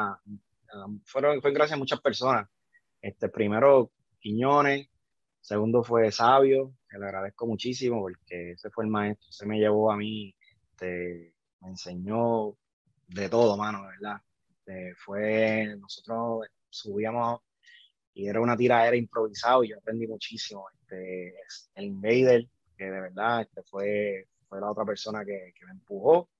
fueron, 1.04 1.42
fue 1.42 1.52
gracias 1.52 1.76
a 1.76 1.78
muchas 1.78 2.00
personas. 2.00 2.48
Este, 3.00 3.28
primero 3.28 3.90
Quiñones, 4.20 4.88
segundo 5.40 5.82
fue 5.82 6.12
Sabio, 6.12 6.72
que 6.88 6.98
le 6.98 7.06
agradezco 7.06 7.46
muchísimo 7.46 8.00
porque 8.00 8.52
ese 8.52 8.70
fue 8.70 8.84
el 8.84 8.90
maestro, 8.90 9.30
se 9.32 9.44
me 9.44 9.58
llevó 9.58 9.90
a 9.90 9.96
mí, 9.96 10.34
este, 10.70 11.34
me 11.60 11.70
enseñó 11.70 12.56
de 13.08 13.28
todo, 13.28 13.56
mano, 13.56 13.82
¿verdad? 13.82 14.20
Este, 14.58 14.94
fue, 14.94 15.76
nosotros 15.80 16.46
subíamos 16.70 17.40
y 18.14 18.28
era 18.28 18.40
una 18.40 18.56
tira, 18.56 18.86
era 18.86 18.96
improvisado 18.96 19.64
y 19.64 19.70
yo 19.70 19.78
aprendí 19.78 20.06
muchísimo. 20.06 20.66
Este, 20.80 21.34
el 21.74 21.84
Invader, 21.86 22.46
que 22.76 22.84
de 22.84 23.00
verdad 23.00 23.42
este, 23.42 23.64
fue, 23.64 24.28
fue 24.54 24.60
la 24.60 24.70
otra 24.70 24.84
persona 24.84 25.24
que, 25.24 25.52
que 25.58 25.66
me 25.66 25.72
empujó. 25.72 26.30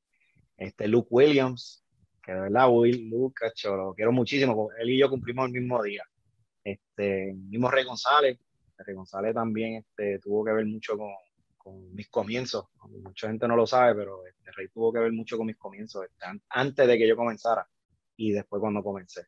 Este, 0.57 0.87
Luke 0.87 1.09
Williams, 1.11 1.85
que 2.23 2.33
de 2.33 2.43
verdad, 2.43 2.69
Will, 2.71 3.11
Luke, 3.11 3.35
cacho, 3.35 3.77
lo 3.77 3.93
quiero 3.93 4.13
muchísimo. 4.13 4.69
Él 4.79 4.91
y 4.91 4.99
yo 4.99 5.11
cumplimos 5.11 5.47
el 5.47 5.53
mismo 5.53 5.83
día. 5.83 6.05
Este, 6.63 7.35
mismo 7.35 7.69
Rey 7.71 7.85
González, 7.85 8.39
Rey 8.79 8.95
González 8.95 9.35
también 9.35 9.75
este, 9.75 10.21
tuvo 10.21 10.45
que 10.45 10.53
ver 10.53 10.65
mucho 10.65 10.97
con, 10.97 11.11
con 11.57 11.93
mis 11.93 12.09
comienzos. 12.09 12.67
Mucha 12.89 13.27
gente 13.27 13.49
no 13.49 13.57
lo 13.57 13.67
sabe, 13.67 13.97
pero 13.97 14.25
este 14.27 14.53
Rey 14.53 14.69
tuvo 14.69 14.93
que 14.93 15.01
ver 15.01 15.13
mucho 15.13 15.37
con 15.37 15.47
mis 15.47 15.57
comienzos, 15.57 16.05
este, 16.05 16.25
antes 16.51 16.87
de 16.87 16.97
que 16.97 17.09
yo 17.09 17.17
comenzara 17.17 17.69
y 18.17 18.31
después 18.31 18.61
cuando 18.61 18.83
comencé. 18.83 19.27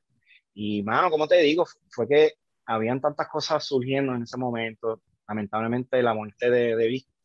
Y, 0.55 0.83
mano, 0.85 1.11
como 1.11 1.27
te 1.27 1.39
digo, 1.39 1.67
fue 1.91 2.07
que 2.07 2.35
habían 2.65 3.01
tantas 3.01 3.29
cosas 3.29 3.65
surgiendo 3.65 4.15
en 4.15 4.23
ese 4.23 4.37
momento. 4.37 5.03
Lamentablemente, 5.29 6.01
la 6.03 6.15
muerte 6.15 6.51
de, 6.51 6.77
de 6.77 6.87
Víctor 6.87 7.16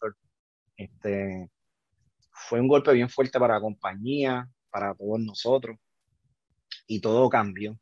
este, 0.83 1.49
fue 2.31 2.59
un 2.59 2.67
golpe 2.67 2.93
bien 2.93 3.09
fuerte 3.09 3.39
para 3.39 3.55
la 3.55 3.61
compañía, 3.61 4.49
para 4.69 4.93
todos 4.95 5.19
nosotros, 5.19 5.77
y 6.87 7.01
todo 7.01 7.29
cambió. 7.29 7.77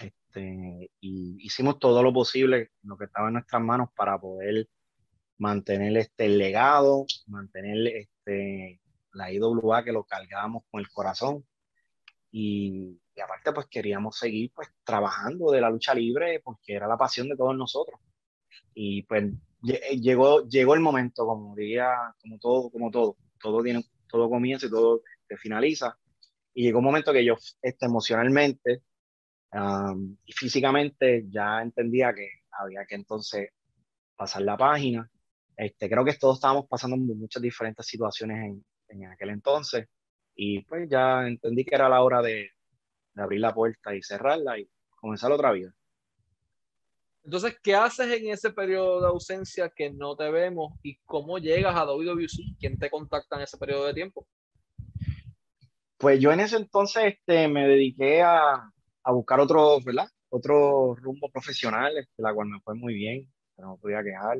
Este, 0.00 0.90
y 1.00 1.36
hicimos 1.44 1.78
todo 1.78 2.02
lo 2.02 2.12
posible, 2.12 2.70
lo 2.82 2.96
que 2.96 3.06
estaba 3.06 3.28
en 3.28 3.34
nuestras 3.34 3.62
manos 3.62 3.90
para 3.96 4.18
poder 4.18 4.68
mantener 5.38 5.96
este 5.96 6.28
legado, 6.28 7.06
mantener 7.26 7.86
este, 7.88 8.80
la 9.12 9.32
IWA 9.32 9.84
que 9.84 9.92
lo 9.92 10.04
cargábamos 10.04 10.64
con 10.70 10.80
el 10.80 10.88
corazón. 10.90 11.44
Y 12.30 13.00
y 13.16 13.20
aparte 13.22 13.52
pues 13.52 13.66
queríamos 13.66 14.18
seguir 14.18 14.52
pues 14.54 14.68
trabajando 14.84 15.50
de 15.50 15.62
la 15.62 15.70
lucha 15.70 15.94
libre 15.94 16.40
porque 16.44 16.74
era 16.74 16.86
la 16.86 16.98
pasión 16.98 17.28
de 17.28 17.36
todos 17.36 17.56
nosotros. 17.56 17.98
Y 18.74 19.04
pues 19.04 19.32
llegó, 19.62 20.46
llegó 20.48 20.74
el 20.74 20.80
momento, 20.80 21.26
como 21.26 21.54
diría, 21.54 21.90
como 22.20 22.38
todo, 22.38 22.70
como 22.70 22.90
todo, 22.90 23.16
todo 23.40 23.62
tiene, 23.62 23.84
todo 24.08 24.28
comienza 24.28 24.66
y 24.66 24.70
todo 24.70 25.02
se 25.28 25.36
finaliza. 25.36 25.96
Y 26.54 26.64
llegó 26.64 26.78
un 26.78 26.84
momento 26.86 27.12
que 27.12 27.24
yo 27.24 27.36
este, 27.62 27.86
emocionalmente 27.86 28.82
y 30.24 30.32
físicamente 30.32 31.24
ya 31.30 31.62
entendía 31.62 32.12
que 32.14 32.28
había 32.50 32.84
que 32.86 32.94
entonces 32.96 33.50
pasar 34.16 34.42
la 34.42 34.56
página. 34.56 35.10
Este, 35.56 35.88
creo 35.88 36.04
que 36.04 36.14
todos 36.14 36.36
estábamos 36.36 36.66
pasando 36.68 36.96
muchas 36.96 37.42
diferentes 37.42 37.86
situaciones 37.86 38.44
en, 38.44 38.64
en 38.88 39.06
aquel 39.10 39.30
entonces 39.30 39.88
y 40.34 40.62
pues 40.64 40.88
ya 40.88 41.26
entendí 41.26 41.64
que 41.64 41.74
era 41.74 41.88
la 41.88 42.02
hora 42.02 42.20
de, 42.20 42.50
de 43.14 43.22
abrir 43.22 43.40
la 43.40 43.54
puerta 43.54 43.94
y 43.94 44.02
cerrarla 44.02 44.58
y 44.58 44.68
comenzar 44.90 45.32
otra 45.32 45.52
vida. 45.52 45.72
Entonces, 47.26 47.58
¿qué 47.60 47.74
haces 47.74 48.06
en 48.06 48.28
ese 48.28 48.52
periodo 48.52 49.00
de 49.00 49.08
ausencia 49.08 49.68
que 49.68 49.90
no 49.90 50.14
te 50.14 50.30
vemos 50.30 50.74
y 50.84 50.96
cómo 50.98 51.38
llegas 51.38 51.74
a 51.74 51.84
WWC? 51.84 52.56
¿Quién 52.56 52.78
te 52.78 52.88
contacta 52.88 53.34
en 53.34 53.42
ese 53.42 53.58
periodo 53.58 53.86
de 53.86 53.94
tiempo? 53.94 54.28
Pues 55.98 56.20
yo 56.20 56.30
en 56.30 56.38
ese 56.38 56.56
entonces 56.56 57.14
este, 57.14 57.48
me 57.48 57.66
dediqué 57.66 58.22
a, 58.22 58.70
a 59.02 59.12
buscar 59.12 59.40
otro, 59.40 59.80
¿verdad? 59.84 60.08
Otro 60.28 60.94
rumbo 60.94 61.28
profesional, 61.28 61.98
este, 61.98 62.22
la 62.22 62.32
cual 62.32 62.46
me 62.46 62.60
fue 62.60 62.76
muy 62.76 62.94
bien, 62.94 63.28
pero 63.56 63.70
no 63.70 63.76
podía 63.76 64.04
quejar. 64.04 64.38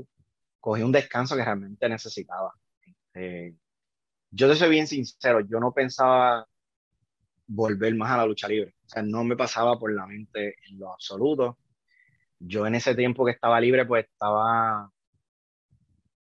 Cogí 0.61 0.83
un 0.85 0.93
descanso 0.93 1.35
que 1.35 1.45
realmente 1.45 1.89
necesitaba. 1.89 2.53
Este, 3.13 3.57
yo 4.31 4.49
te 4.49 4.55
soy 4.55 4.71
bien 4.71 4.87
sincero, 4.87 5.41
yo 5.41 5.59
no 5.59 5.73
pensaba 5.73 6.47
volver 7.49 7.97
más 7.97 8.13
a 8.13 8.19
la 8.19 8.27
lucha 8.27 8.47
libre. 8.47 8.77
O 8.85 8.89
sea, 8.89 9.03
no 9.03 9.25
me 9.25 9.35
pasaba 9.35 9.77
por 9.77 9.93
la 9.93 10.07
mente 10.07 10.55
en 10.69 10.79
lo 10.79 10.93
absoluto. 10.93 11.59
Yo 12.39 12.67
en 12.67 12.75
ese 12.75 12.95
tiempo 12.95 13.25
que 13.25 13.33
estaba 13.33 13.61
libre, 13.61 13.87
pues 13.87 14.07
estaba, 14.07 14.91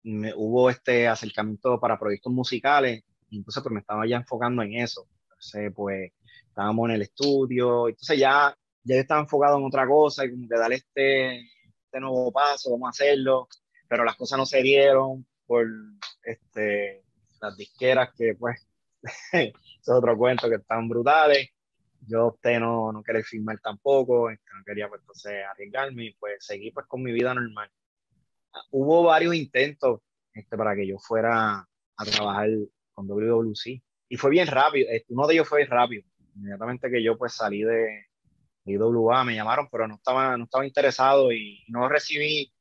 me, 0.03 0.33
hubo 0.35 0.69
este 0.69 1.07
acercamiento 1.07 1.79
para 1.79 1.99
proyectos 1.99 2.33
musicales, 2.33 3.03
y 3.29 3.37
entonces 3.37 3.63
pues 3.63 3.73
me 3.73 3.79
estaba 3.79 4.05
ya 4.07 4.17
enfocando 4.17 4.61
en 4.61 4.73
eso. 4.75 5.07
Entonces, 5.23 5.71
pues 5.75 6.11
estábamos 6.47 6.89
en 6.89 6.95
el 6.95 7.01
estudio, 7.03 7.87
entonces 7.87 8.19
ya, 8.19 8.55
ya 8.83 8.95
estaba 8.95 9.21
enfocado 9.21 9.57
en 9.57 9.65
otra 9.65 9.87
cosa 9.87 10.25
y 10.25 10.31
como 10.31 10.47
que 10.47 10.57
darle 10.57 10.75
este, 10.75 11.39
este 11.39 11.99
nuevo 11.99 12.31
paso, 12.31 12.71
vamos 12.71 12.87
a 12.87 12.89
hacerlo, 12.89 13.47
pero 13.87 14.03
las 14.03 14.15
cosas 14.15 14.37
no 14.37 14.45
se 14.45 14.61
dieron 14.61 15.25
por 15.45 15.67
este, 16.23 17.03
las 17.41 17.57
disqueras 17.57 18.13
que 18.17 18.35
pues 18.35 18.65
es 19.33 19.53
otro 19.87 20.17
cuento 20.17 20.49
que 20.49 20.55
están 20.55 20.87
brutales. 20.87 21.49
Yo 22.07 22.27
opté 22.27 22.59
no, 22.59 22.91
no 22.91 23.03
querer 23.03 23.23
filmar 23.23 23.59
tampoco, 23.59 24.29
este, 24.29 24.45
no 24.57 24.63
quería 24.65 24.89
pues 24.89 25.01
entonces 25.01 25.33
arriesgarme 25.49 26.05
y 26.05 26.13
pues 26.13 26.43
seguí 26.45 26.71
pues 26.71 26.85
con 26.87 27.03
mi 27.03 27.11
vida 27.11 27.33
normal. 27.33 27.69
Hubo 28.71 29.03
varios 29.03 29.35
intentos 29.35 30.01
este, 30.33 30.57
para 30.57 30.75
que 30.75 30.87
yo 30.87 30.97
fuera 30.97 31.67
a 31.97 32.05
trabajar 32.05 32.49
con 32.93 33.07
WWC 33.07 33.81
y 34.09 34.17
fue 34.17 34.31
bien 34.31 34.47
rápido, 34.47 34.89
este, 34.91 35.13
uno 35.13 35.27
de 35.27 35.35
ellos 35.35 35.47
fue 35.47 35.65
rápido, 35.65 36.03
inmediatamente 36.35 36.89
que 36.89 37.03
yo 37.03 37.17
pues 37.17 37.33
salí 37.33 37.63
de 37.63 38.07
IWA 38.65 39.23
me 39.23 39.35
llamaron, 39.35 39.67
pero 39.71 39.87
no 39.87 39.95
estaba, 39.95 40.37
no 40.37 40.45
estaba 40.45 40.65
interesado 40.65 41.31
y 41.31 41.63
no 41.69 41.87
recibí, 41.87 42.51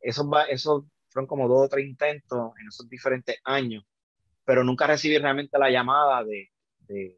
esos, 0.00 0.26
esos 0.48 0.84
fueron 1.08 1.26
como 1.26 1.48
dos 1.48 1.66
o 1.66 1.68
tres 1.68 1.86
intentos 1.86 2.52
en 2.60 2.68
esos 2.68 2.88
diferentes 2.88 3.36
años 3.44 3.84
pero 4.44 4.64
nunca 4.64 4.86
recibí 4.86 5.18
realmente 5.18 5.58
la 5.58 5.70
llamada 5.70 6.24
de, 6.24 6.50
de, 6.80 7.16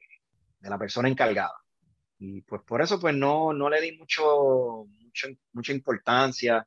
la 0.61 0.79
persona 0.79 1.09
encargada. 1.09 1.55
Y 2.18 2.42
pues 2.42 2.62
por 2.62 2.81
eso 2.83 3.00
pues 3.00 3.14
no, 3.14 3.53
no 3.53 3.68
le 3.68 3.81
di 3.81 3.96
mucho, 3.96 4.87
mucho 4.87 5.29
mucha 5.53 5.72
importancia. 5.72 6.66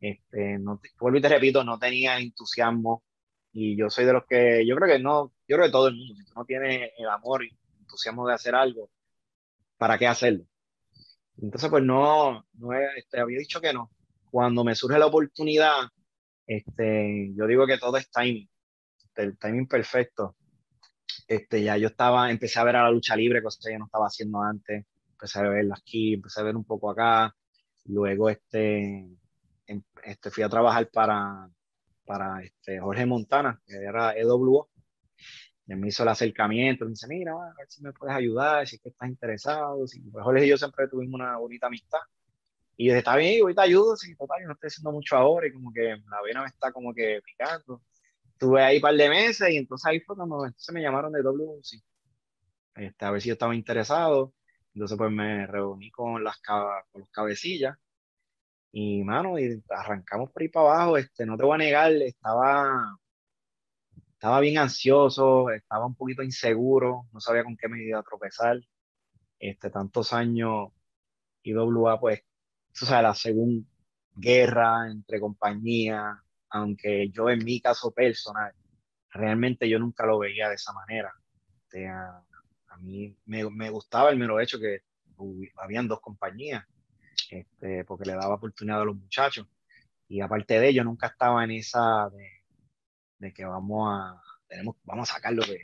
Este, 0.00 0.58
no, 0.58 0.80
vuelvo 0.98 1.18
y 1.18 1.22
te 1.22 1.28
repito, 1.28 1.64
no 1.64 1.78
tenía 1.78 2.18
entusiasmo. 2.18 3.04
Y 3.52 3.76
yo 3.76 3.88
soy 3.90 4.04
de 4.04 4.12
los 4.12 4.26
que, 4.26 4.66
yo 4.66 4.76
creo 4.76 4.96
que 4.96 5.02
no, 5.02 5.32
yo 5.48 5.56
creo 5.56 5.66
que 5.66 5.72
todo 5.72 5.88
el 5.88 5.96
mundo, 5.96 6.14
si 6.14 6.24
tú 6.24 6.32
no 6.36 6.44
tienes 6.44 6.92
el 6.98 7.08
amor 7.08 7.44
y 7.44 7.56
entusiasmo 7.80 8.26
de 8.28 8.34
hacer 8.34 8.54
algo, 8.54 8.90
¿para 9.78 9.98
qué 9.98 10.06
hacerlo? 10.06 10.44
Entonces, 11.38 11.70
pues 11.70 11.84
no, 11.84 12.46
no 12.54 12.72
este, 12.96 13.20
había 13.20 13.38
dicho 13.38 13.60
que 13.60 13.72
no. 13.72 13.90
Cuando 14.30 14.64
me 14.64 14.74
surge 14.74 14.98
la 14.98 15.06
oportunidad, 15.06 15.88
este, 16.46 17.32
yo 17.34 17.46
digo 17.46 17.66
que 17.66 17.78
todo 17.78 17.96
es 17.96 18.10
timing 18.10 18.48
el 19.16 19.38
timing 19.38 19.66
perfecto. 19.66 20.36
Este, 21.28 21.62
ya 21.62 21.76
yo 21.76 21.88
estaba, 21.88 22.30
empecé 22.30 22.58
a 22.60 22.64
ver 22.64 22.76
a 22.76 22.84
la 22.84 22.90
lucha 22.90 23.16
libre, 23.16 23.42
cosa 23.42 23.58
que 23.64 23.72
yo 23.72 23.78
no 23.78 23.86
estaba 23.86 24.06
haciendo 24.06 24.40
antes. 24.42 24.86
Empecé 25.12 25.38
a 25.40 25.42
verla 25.42 25.74
aquí, 25.78 26.14
empecé 26.14 26.40
a 26.40 26.44
ver 26.44 26.56
un 26.56 26.64
poco 26.64 26.90
acá. 26.90 27.34
Luego 27.86 28.30
este, 28.30 29.06
em, 29.66 29.82
este, 30.04 30.30
fui 30.30 30.42
a 30.44 30.48
trabajar 30.48 30.88
para, 30.90 31.48
para 32.04 32.42
este, 32.42 32.80
Jorge 32.80 33.06
Montana, 33.06 33.60
que 33.66 33.76
era 33.76 34.16
EWO. 34.16 34.68
Y 35.68 35.74
me 35.74 35.88
hizo 35.88 36.04
el 36.04 36.10
acercamiento, 36.10 36.84
me 36.84 36.90
dice, 36.90 37.08
mira, 37.08 37.32
a 37.32 37.54
ver 37.58 37.68
si 37.68 37.82
me 37.82 37.92
puedes 37.92 38.14
ayudar, 38.14 38.66
si 38.68 38.76
es 38.76 38.82
que 38.82 38.90
estás 38.90 39.08
interesado. 39.08 39.86
Si, 39.86 40.00
pues 40.00 40.24
Jorge 40.24 40.46
y 40.46 40.48
yo 40.50 40.56
siempre 40.56 40.88
tuvimos 40.88 41.14
una 41.14 41.36
bonita 41.38 41.66
amistad. 41.66 41.98
Y 42.76 42.86
yo 42.86 42.92
dije, 42.92 42.98
está 42.98 43.16
bien, 43.16 43.40
ahorita 43.42 43.62
ayudo, 43.62 43.96
sí, 43.96 44.14
total, 44.16 44.42
yo 44.42 44.48
no 44.48 44.52
estoy 44.54 44.68
haciendo 44.68 44.92
mucho 44.92 45.16
ahora 45.16 45.46
y 45.46 45.52
como 45.52 45.72
que 45.72 45.96
la 46.10 46.22
vena 46.22 46.42
me 46.42 46.48
está 46.48 46.72
como 46.72 46.94
que 46.94 47.20
picando 47.24 47.82
estuve 48.36 48.62
ahí 48.62 48.76
un 48.76 48.82
par 48.82 48.94
de 48.94 49.08
meses 49.08 49.50
y 49.50 49.56
entonces 49.56 49.86
ahí 49.86 50.00
fue 50.00 50.14
cuando 50.14 50.44
entonces 50.44 50.74
me 50.74 50.82
llamaron 50.82 51.12
de 51.12 51.22
WC. 51.22 51.82
Este, 52.74 53.04
a 53.04 53.10
ver 53.10 53.22
si 53.22 53.28
yo 53.28 53.32
estaba 53.32 53.54
interesado. 53.54 54.34
Entonces 54.74 54.98
pues 54.98 55.10
me 55.10 55.46
reuní 55.46 55.90
con 55.90 56.22
las 56.22 56.38
con 56.40 57.00
los 57.00 57.10
cabecillas 57.10 57.78
y 58.72 59.02
mano, 59.04 59.38
y 59.38 59.62
arrancamos 59.70 60.30
por 60.30 60.42
ahí 60.42 60.48
para 60.48 60.66
abajo. 60.74 60.98
Este, 60.98 61.24
no 61.24 61.36
te 61.38 61.44
voy 61.44 61.54
a 61.54 61.58
negar, 61.58 61.92
estaba, 61.92 62.98
estaba 64.12 64.40
bien 64.40 64.58
ansioso, 64.58 65.50
estaba 65.50 65.86
un 65.86 65.94
poquito 65.94 66.22
inseguro, 66.22 67.06
no 67.12 67.20
sabía 67.20 67.44
con 67.44 67.56
qué 67.56 67.68
me 67.68 67.82
iba 67.82 68.00
a 68.00 68.02
tropezar. 68.02 68.60
Este, 69.38 69.70
tantos 69.70 70.12
años 70.12 70.70
IWA, 71.42 71.98
pues, 72.00 72.22
o 72.82 72.86
sea, 72.86 73.00
la 73.02 73.14
segunda 73.14 73.66
guerra 74.14 74.90
entre 74.90 75.20
compañías, 75.20 76.18
aunque 76.50 77.10
yo 77.10 77.30
en 77.30 77.44
mi 77.44 77.60
caso 77.60 77.90
personal, 77.90 78.52
realmente 79.10 79.68
yo 79.68 79.78
nunca 79.78 80.06
lo 80.06 80.18
veía 80.18 80.48
de 80.48 80.54
esa 80.56 80.72
manera. 80.72 81.12
a, 82.68 82.76
mí 82.80 83.16
me, 83.24 83.48
me, 83.50 83.70
gustaba 83.70 84.10
el 84.10 84.18
mero 84.18 84.38
hecho 84.38 84.58
que 84.60 84.80
habían 85.56 85.88
dos 85.88 86.00
compañías, 86.00 86.64
este, 87.30 87.84
porque 87.84 88.04
le 88.04 88.12
daba 88.14 88.34
oportunidad 88.34 88.82
a 88.82 88.84
los 88.84 88.96
muchachos. 88.96 89.46
Y 90.08 90.20
aparte 90.20 90.60
de 90.60 90.68
ello, 90.68 90.84
nunca 90.84 91.08
estaba 91.08 91.42
en 91.44 91.52
esa 91.52 92.10
de, 92.10 93.32
que 93.32 93.44
vamos 93.44 93.88
a, 93.90 94.22
tenemos, 94.46 94.76
vamos 94.84 95.10
a 95.10 95.14
sacarlo 95.14 95.42
de, 95.46 95.60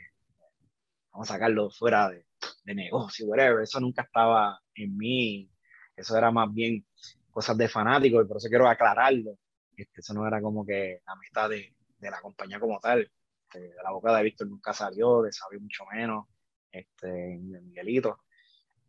vamos 1.11 1.29
a 1.29 1.33
sacarlo 1.33 1.69
fuera 1.69 2.09
de, 2.09 2.25
de 2.63 2.75
negocio, 2.75 3.27
whatever. 3.27 3.63
Eso 3.63 3.79
nunca 3.79 4.01
estaba 4.03 4.59
en 4.75 4.97
mí. 4.97 5.49
Eso 5.95 6.17
era 6.17 6.31
más 6.31 6.51
bien 6.53 6.85
cosas 7.29 7.57
de 7.57 7.69
fanáticos 7.69 8.25
y 8.25 8.27
por 8.27 8.37
eso 8.37 8.49
quiero 8.49 8.67
aclararlo 8.67 9.37
este, 9.75 10.01
eso 10.01 10.13
no 10.13 10.27
era 10.27 10.41
como 10.41 10.65
que 10.65 11.01
la 11.05 11.15
mitad 11.15 11.49
de, 11.49 11.75
de 11.97 12.11
la 12.11 12.21
compañía 12.21 12.59
como 12.59 12.79
tal. 12.79 13.09
Este, 13.43 13.59
de 13.59 13.83
la 13.83 13.91
boca 13.91 14.15
de 14.15 14.23
Víctor 14.23 14.47
nunca 14.47 14.73
salió, 14.73 15.21
de 15.21 15.31
Sabio 15.31 15.59
mucho 15.61 15.85
menos, 15.93 16.25
este, 16.71 17.07
de 17.07 17.61
Miguelito. 17.61 18.19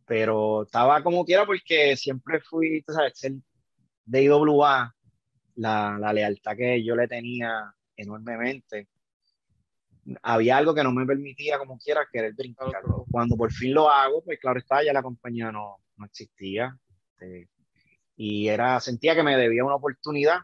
Pero 0.05 0.63
estaba 0.63 1.03
como 1.03 1.25
quiera 1.25 1.45
porque 1.45 1.95
siempre 1.97 2.41
fui, 2.41 2.83
tú 2.83 2.93
sabes, 2.93 3.13
de 4.05 4.23
IWA, 4.23 4.95
la, 5.55 5.97
la 5.99 6.13
lealtad 6.13 6.55
que 6.55 6.83
yo 6.83 6.95
le 6.95 7.07
tenía 7.07 7.73
enormemente 7.95 8.89
había 10.21 10.57
algo 10.57 10.73
que 10.73 10.83
no 10.83 10.91
me 10.91 11.05
permitía 11.05 11.57
como 11.57 11.77
quiera 11.79 12.07
querer 12.11 12.33
brincar. 12.33 12.71
Cuando 13.09 13.35
por 13.35 13.51
fin 13.51 13.73
lo 13.73 13.89
hago, 13.89 14.23
pues 14.23 14.39
claro 14.39 14.59
está, 14.59 14.83
ya 14.83 14.93
la 14.93 15.01
compañía 15.01 15.51
no, 15.51 15.77
no 15.97 16.05
existía. 16.05 16.77
Este, 17.11 17.49
y 18.15 18.47
era, 18.47 18.79
sentía 18.79 19.15
que 19.15 19.23
me 19.23 19.35
debía 19.35 19.63
una 19.63 19.75
oportunidad 19.75 20.39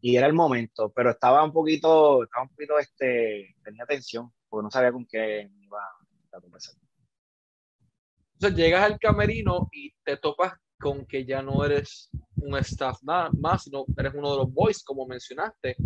y 0.00 0.16
era 0.16 0.26
el 0.26 0.32
momento, 0.32 0.92
pero 0.94 1.10
estaba 1.10 1.42
un 1.42 1.52
poquito, 1.52 2.22
estaba 2.22 2.44
un 2.44 2.50
poquito, 2.50 2.78
este, 2.78 3.56
tenía 3.64 3.84
tensión, 3.86 4.32
porque 4.48 4.64
no 4.64 4.70
sabía 4.70 4.92
con 4.92 5.06
qué 5.06 5.50
iba 5.60 5.80
a 6.32 6.40
conversar. 6.40 6.74
Entonces 8.34 8.56
llegas 8.56 8.84
al 8.84 8.98
camerino 9.00 9.68
y 9.72 9.92
te 10.04 10.16
topas 10.16 10.52
con 10.78 11.04
que 11.06 11.24
ya 11.24 11.42
no 11.42 11.64
eres 11.64 12.08
un 12.36 12.56
staff 12.58 12.98
nada 13.02 13.30
más, 13.36 13.64
sino 13.64 13.84
eres 13.96 14.14
uno 14.14 14.30
de 14.30 14.36
los 14.38 14.52
boys, 14.52 14.84
como 14.84 15.06
mencionaste. 15.06 15.76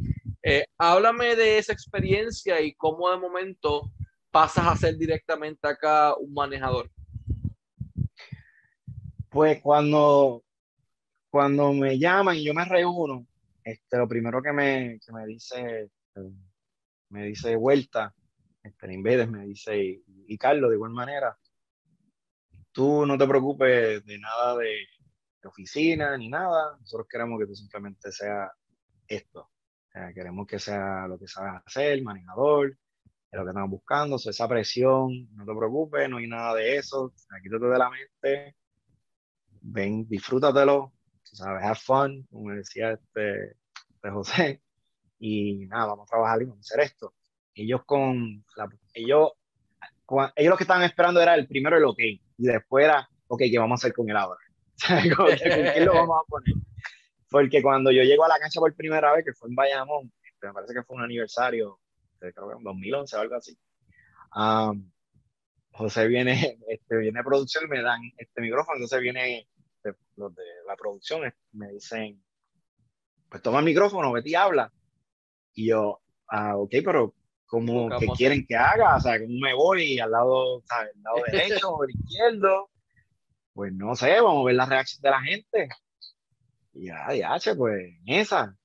Eh, 0.43 0.67
háblame 0.77 1.35
de 1.35 1.57
esa 1.57 1.73
experiencia 1.73 2.61
y 2.61 2.75
cómo 2.75 3.11
de 3.11 3.17
momento 3.17 3.91
pasas 4.31 4.67
a 4.67 4.77
ser 4.77 4.99
directamente 4.99 5.67
acá 5.67 6.15
un 6.17 6.35
manejador. 6.35 6.91
Pues 9.31 9.63
cuando, 9.63 10.45
cuando 11.31 11.73
me 11.73 11.99
llaman 11.99 12.37
y 12.37 12.45
yo 12.45 12.53
me 12.53 12.67
reúno, 12.67 13.27
este, 13.65 13.97
lo 13.97 14.09
primero 14.09 14.43
que 14.43 14.53
me, 14.53 14.99
que 15.05 15.13
me 15.13 15.27
dice, 15.27 15.91
me 17.11 17.25
dice 17.27 17.57
vuelta, 17.57 18.15
este, 18.63 18.93
Invader 18.93 19.29
me 19.29 19.45
dice, 19.47 20.03
y, 20.27 20.39
Carlos 20.39 20.71
de 20.71 20.77
igual 20.77 20.93
manera, 20.93 21.37
tú 22.73 23.05
no 23.07 23.19
te 23.19 23.27
preocupes 23.27 24.05
de 24.05 24.19
nada 24.19 24.57
de, 24.57 24.87
oficina 25.45 26.17
ni 26.17 26.29
nada, 26.29 26.77
nosotros 26.79 27.09
queremos 27.11 27.37
que 27.41 27.47
tú 27.47 27.55
simplemente 27.57 28.13
sea 28.13 28.53
esto. 29.09 29.51
queremos 30.15 30.47
que 30.47 30.61
sea 30.61 31.09
lo 31.09 31.19
que 31.19 31.27
sabes 31.27 31.61
hacer, 31.67 32.01
manejador, 32.03 32.69
es 32.71 33.39
lo 33.39 33.45
que 33.45 33.51
estamos 33.51 33.71
buscando, 33.71 34.17
esa 34.17 34.49
presión, 34.49 35.29
no 35.35 35.45
te 35.45 35.53
preocupes, 35.53 36.09
no 36.09 36.19
hay 36.19 36.29
nada 36.29 36.55
de 36.55 36.77
eso, 36.77 37.13
quítate 37.43 37.67
de 37.67 37.79
la 37.79 37.91
mente, 37.91 38.57
ven, 39.63 40.07
disfrútatelo, 40.09 40.93
sabes, 41.33 41.63
have 41.63 41.79
fun, 41.79 42.27
como 42.31 42.51
decía 42.53 42.93
este, 42.93 43.57
este, 43.91 44.11
José, 44.11 44.63
y 45.19 45.67
nada, 45.67 45.87
vamos 45.87 46.09
a 46.09 46.11
trabajar 46.11 46.43
y 46.43 46.45
vamos 46.47 46.71
a 46.71 46.75
hacer 46.75 46.85
esto. 46.85 47.15
Ellos 47.55 47.83
con, 47.85 48.45
ellos, 48.95 49.33
ellos 50.37 50.51
lo 50.51 50.57
que 50.57 50.65
estaban 50.65 50.83
esperando 50.83 51.21
era 51.21 51.35
el 51.35 51.47
primero 51.47 51.77
el 51.77 51.85
ok, 51.85 51.99
y 51.99 52.23
después 52.39 52.85
era, 52.85 53.09
ok, 53.29 53.43
¿qué 53.51 53.59
vamos 53.59 53.79
a 53.79 53.81
hacer 53.81 53.95
con 53.95 54.09
él 54.09 54.17
ahora? 54.17 54.41
¿Con 55.17 55.27
quién 55.27 55.85
lo 55.85 55.95
vamos 55.95 56.21
a 56.23 56.29
poner? 56.29 56.55
Porque 57.29 57.63
cuando 57.63 57.91
yo 57.91 58.03
llego 58.03 58.25
a 58.25 58.29
la 58.29 58.39
cancha 58.39 58.61
por 58.61 58.75
primera 58.75 59.13
vez, 59.13 59.25
que 59.25 59.33
fue 59.33 59.49
en 59.49 59.55
Bayamón, 59.55 60.13
este, 60.23 60.47
me 60.49 60.53
parece 60.53 60.75
que 60.75 60.83
fue 60.83 60.97
un 60.97 61.03
aniversario, 61.03 61.79
este, 62.13 62.33
creo 62.35 62.49
que 62.49 62.57
en 62.57 62.65
2011 62.65 63.17
o 63.17 63.21
algo 63.21 63.37
así, 63.37 63.59
José 65.73 66.07
viene, 66.09 66.59
este, 66.69 66.97
viene 66.99 67.21
a 67.21 67.25
producción 67.25 67.65
y 67.65 67.69
me 67.69 67.83
dan 67.83 68.01
este 68.17 68.41
micrófono, 68.41 68.77
entonces 68.77 69.01
viene 69.01 69.49
los 70.17 70.35
de 70.35 70.45
la 70.67 70.77
producción 70.77 71.33
me 71.53 71.69
dicen, 71.73 72.23
pues 73.29 73.43
toma 73.43 73.61
el 73.61 73.65
micrófono, 73.65 74.13
vete 74.13 74.31
y 74.31 74.35
habla. 74.35 74.73
Y 75.55 75.69
yo, 75.69 76.01
ah, 76.29 76.57
ok, 76.57 76.71
pero 76.85 77.15
¿cómo, 77.47 77.89
¿qué 77.99 78.07
quieren 78.09 78.47
que 78.47 78.57
haga? 78.57 78.97
O 78.97 79.01
sea, 79.01 79.19
¿cómo 79.19 79.35
me 79.41 79.55
voy 79.55 79.99
al 79.99 80.11
lado, 80.11 80.63
al 80.69 80.91
lado 81.03 81.17
derecho 81.33 81.75
o 81.75 81.85
izquierdo? 81.89 82.71
Pues 83.55 83.73
no 83.73 83.95
sé, 83.95 84.21
vamos 84.21 84.43
a 84.43 84.47
ver 84.47 84.55
la 84.55 84.67
reacción 84.67 85.03
de 85.03 85.11
la 85.11 85.21
gente. 85.21 85.69
Y 86.75 86.87
ya, 86.87 87.15
ya, 87.15 87.55
pues, 87.57 87.95
esa. 88.07 88.57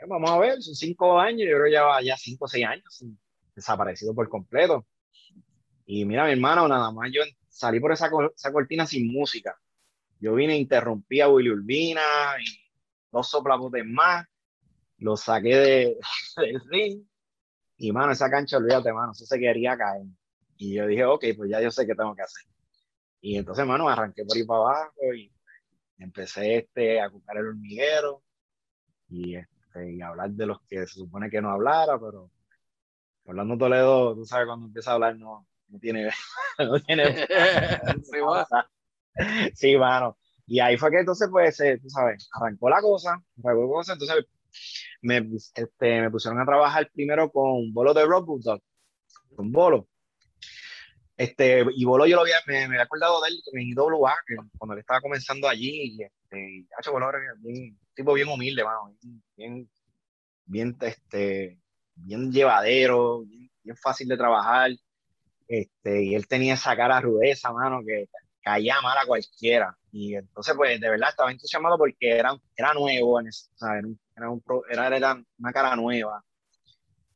Eh, 0.00 0.06
vamos 0.06 0.30
a 0.30 0.38
ver, 0.38 0.62
son 0.62 0.74
cinco 0.74 1.18
años, 1.18 1.48
yo 1.48 1.56
creo 1.56 1.72
ya 1.72 2.02
ya 2.02 2.16
cinco 2.16 2.44
o 2.44 2.48
seis 2.48 2.66
años 2.66 3.04
desaparecido 3.54 4.14
por 4.14 4.28
completo. 4.28 4.86
Y 5.86 6.04
mira, 6.04 6.26
mi 6.26 6.32
hermano, 6.32 6.68
nada 6.68 6.92
más 6.92 7.10
yo 7.12 7.22
salí 7.48 7.80
por 7.80 7.92
esa, 7.92 8.10
esa 8.34 8.52
cortina 8.52 8.86
sin 8.86 9.10
música. 9.10 9.58
Yo 10.20 10.34
vine 10.34 10.56
interrumpí 10.56 11.20
a 11.20 11.28
Willy 11.28 11.50
Urbina 11.50 12.02
y 12.40 12.58
dos 13.12 13.28
soplabotes 13.28 13.84
más, 13.84 14.26
lo 14.98 15.16
saqué 15.16 15.56
de, 15.56 15.98
del 16.36 16.60
ring 16.70 17.06
y, 17.78 17.92
mano, 17.92 18.12
esa 18.12 18.30
cancha, 18.30 18.56
olvídate, 18.56 18.92
mano, 18.92 19.12
eso 19.12 19.26
se 19.26 19.38
quería 19.38 19.76
caer. 19.76 20.06
Y 20.56 20.74
yo 20.74 20.86
dije, 20.86 21.04
ok, 21.04 21.24
pues 21.36 21.50
ya 21.50 21.60
yo 21.60 21.70
sé 21.70 21.86
qué 21.86 21.94
tengo 21.94 22.14
que 22.14 22.22
hacer. 22.22 22.44
Y 23.20 23.36
entonces, 23.36 23.66
mano, 23.66 23.88
arranqué 23.88 24.24
por 24.24 24.36
ahí 24.36 24.44
para 24.44 24.60
abajo 24.60 25.14
y 25.14 25.30
empecé 25.98 26.58
este, 26.58 27.00
a 27.00 27.08
buscar 27.08 27.36
el 27.36 27.48
hormiguero 27.48 28.22
y, 29.08 29.36
este, 29.36 29.92
y 29.92 30.00
hablar 30.00 30.30
de 30.30 30.46
los 30.46 30.60
que 30.62 30.86
se 30.86 30.94
supone 30.94 31.28
que 31.28 31.40
no 31.40 31.50
hablara, 31.50 31.98
pero 31.98 32.30
hablando 33.26 33.58
Toledo, 33.58 34.14
tú 34.14 34.24
sabes, 34.24 34.46
cuando 34.46 34.66
empieza 34.66 34.92
a 34.92 34.94
hablar 34.94 35.16
no, 35.16 35.46
no 35.68 35.78
tiene... 35.78 36.10
no 36.58 36.80
tiene 36.80 37.26
sí, 39.54 39.76
mano. 39.76 40.16
Y 40.46 40.60
ahí 40.60 40.76
fue 40.76 40.90
que 40.90 41.00
entonces, 41.00 41.28
pues, 41.30 41.58
eh, 41.60 41.78
tú 41.82 41.90
sabes, 41.90 42.28
arrancó 42.32 42.68
la 42.68 42.80
cosa, 42.80 43.20
arrancó 43.42 43.62
la 43.62 43.68
cosa, 43.68 43.92
entonces 43.94 44.26
me, 45.02 45.18
este, 45.54 46.00
me 46.00 46.10
pusieron 46.10 46.40
a 46.40 46.44
trabajar 46.44 46.88
primero 46.92 47.30
con 47.30 47.72
Bolo 47.72 47.92
de 47.94 48.04
Rock 48.04 48.28
con 49.34 49.52
Bolo. 49.52 49.88
Este, 51.16 51.64
y 51.74 51.84
Bolo 51.84 52.06
yo 52.06 52.16
lo 52.16 52.22
había, 52.22 52.36
me, 52.46 52.68
me 52.68 52.74
había 52.74 52.82
acordado 52.82 53.20
de 53.22 53.30
él 53.30 53.42
en 53.52 53.68
IWA, 53.68 54.14
que 54.26 54.36
cuando 54.58 54.74
él 54.74 54.80
estaba 54.80 55.00
comenzando 55.00 55.48
allí, 55.48 55.96
y 55.96 56.02
este, 56.02 56.66
hecho 56.78 56.92
Bolo 56.92 57.08
era 57.08 57.18
tipo 57.94 58.12
bien 58.12 58.28
humilde, 58.28 58.62
mano, 58.62 58.94
bien, 59.36 59.68
bien, 60.44 60.76
este, 60.80 61.58
bien 61.94 62.30
llevadero, 62.30 63.22
bien, 63.24 63.50
bien, 63.62 63.76
fácil 63.76 64.08
de 64.08 64.16
trabajar, 64.16 64.70
este, 65.48 66.02
y 66.04 66.14
él 66.14 66.26
tenía 66.28 66.54
esa 66.54 66.76
cara 66.76 67.00
rudeza, 67.00 67.52
mano, 67.52 67.80
que 67.84 68.08
caía 68.46 68.80
mal 68.80 68.96
a 68.96 69.04
cualquiera. 69.04 69.76
Y 69.90 70.14
entonces, 70.14 70.54
pues, 70.56 70.80
de 70.80 70.88
verdad 70.88 71.08
estaba 71.10 71.32
entusiasmado 71.32 71.76
porque 71.76 72.16
era, 72.16 72.32
era 72.54 72.72
nuevo, 72.74 73.18
Era, 73.20 74.30
un, 74.30 74.42
era, 74.70 74.96
era, 74.96 75.24
una 75.38 75.52
cara 75.52 75.74
nueva. 75.74 76.22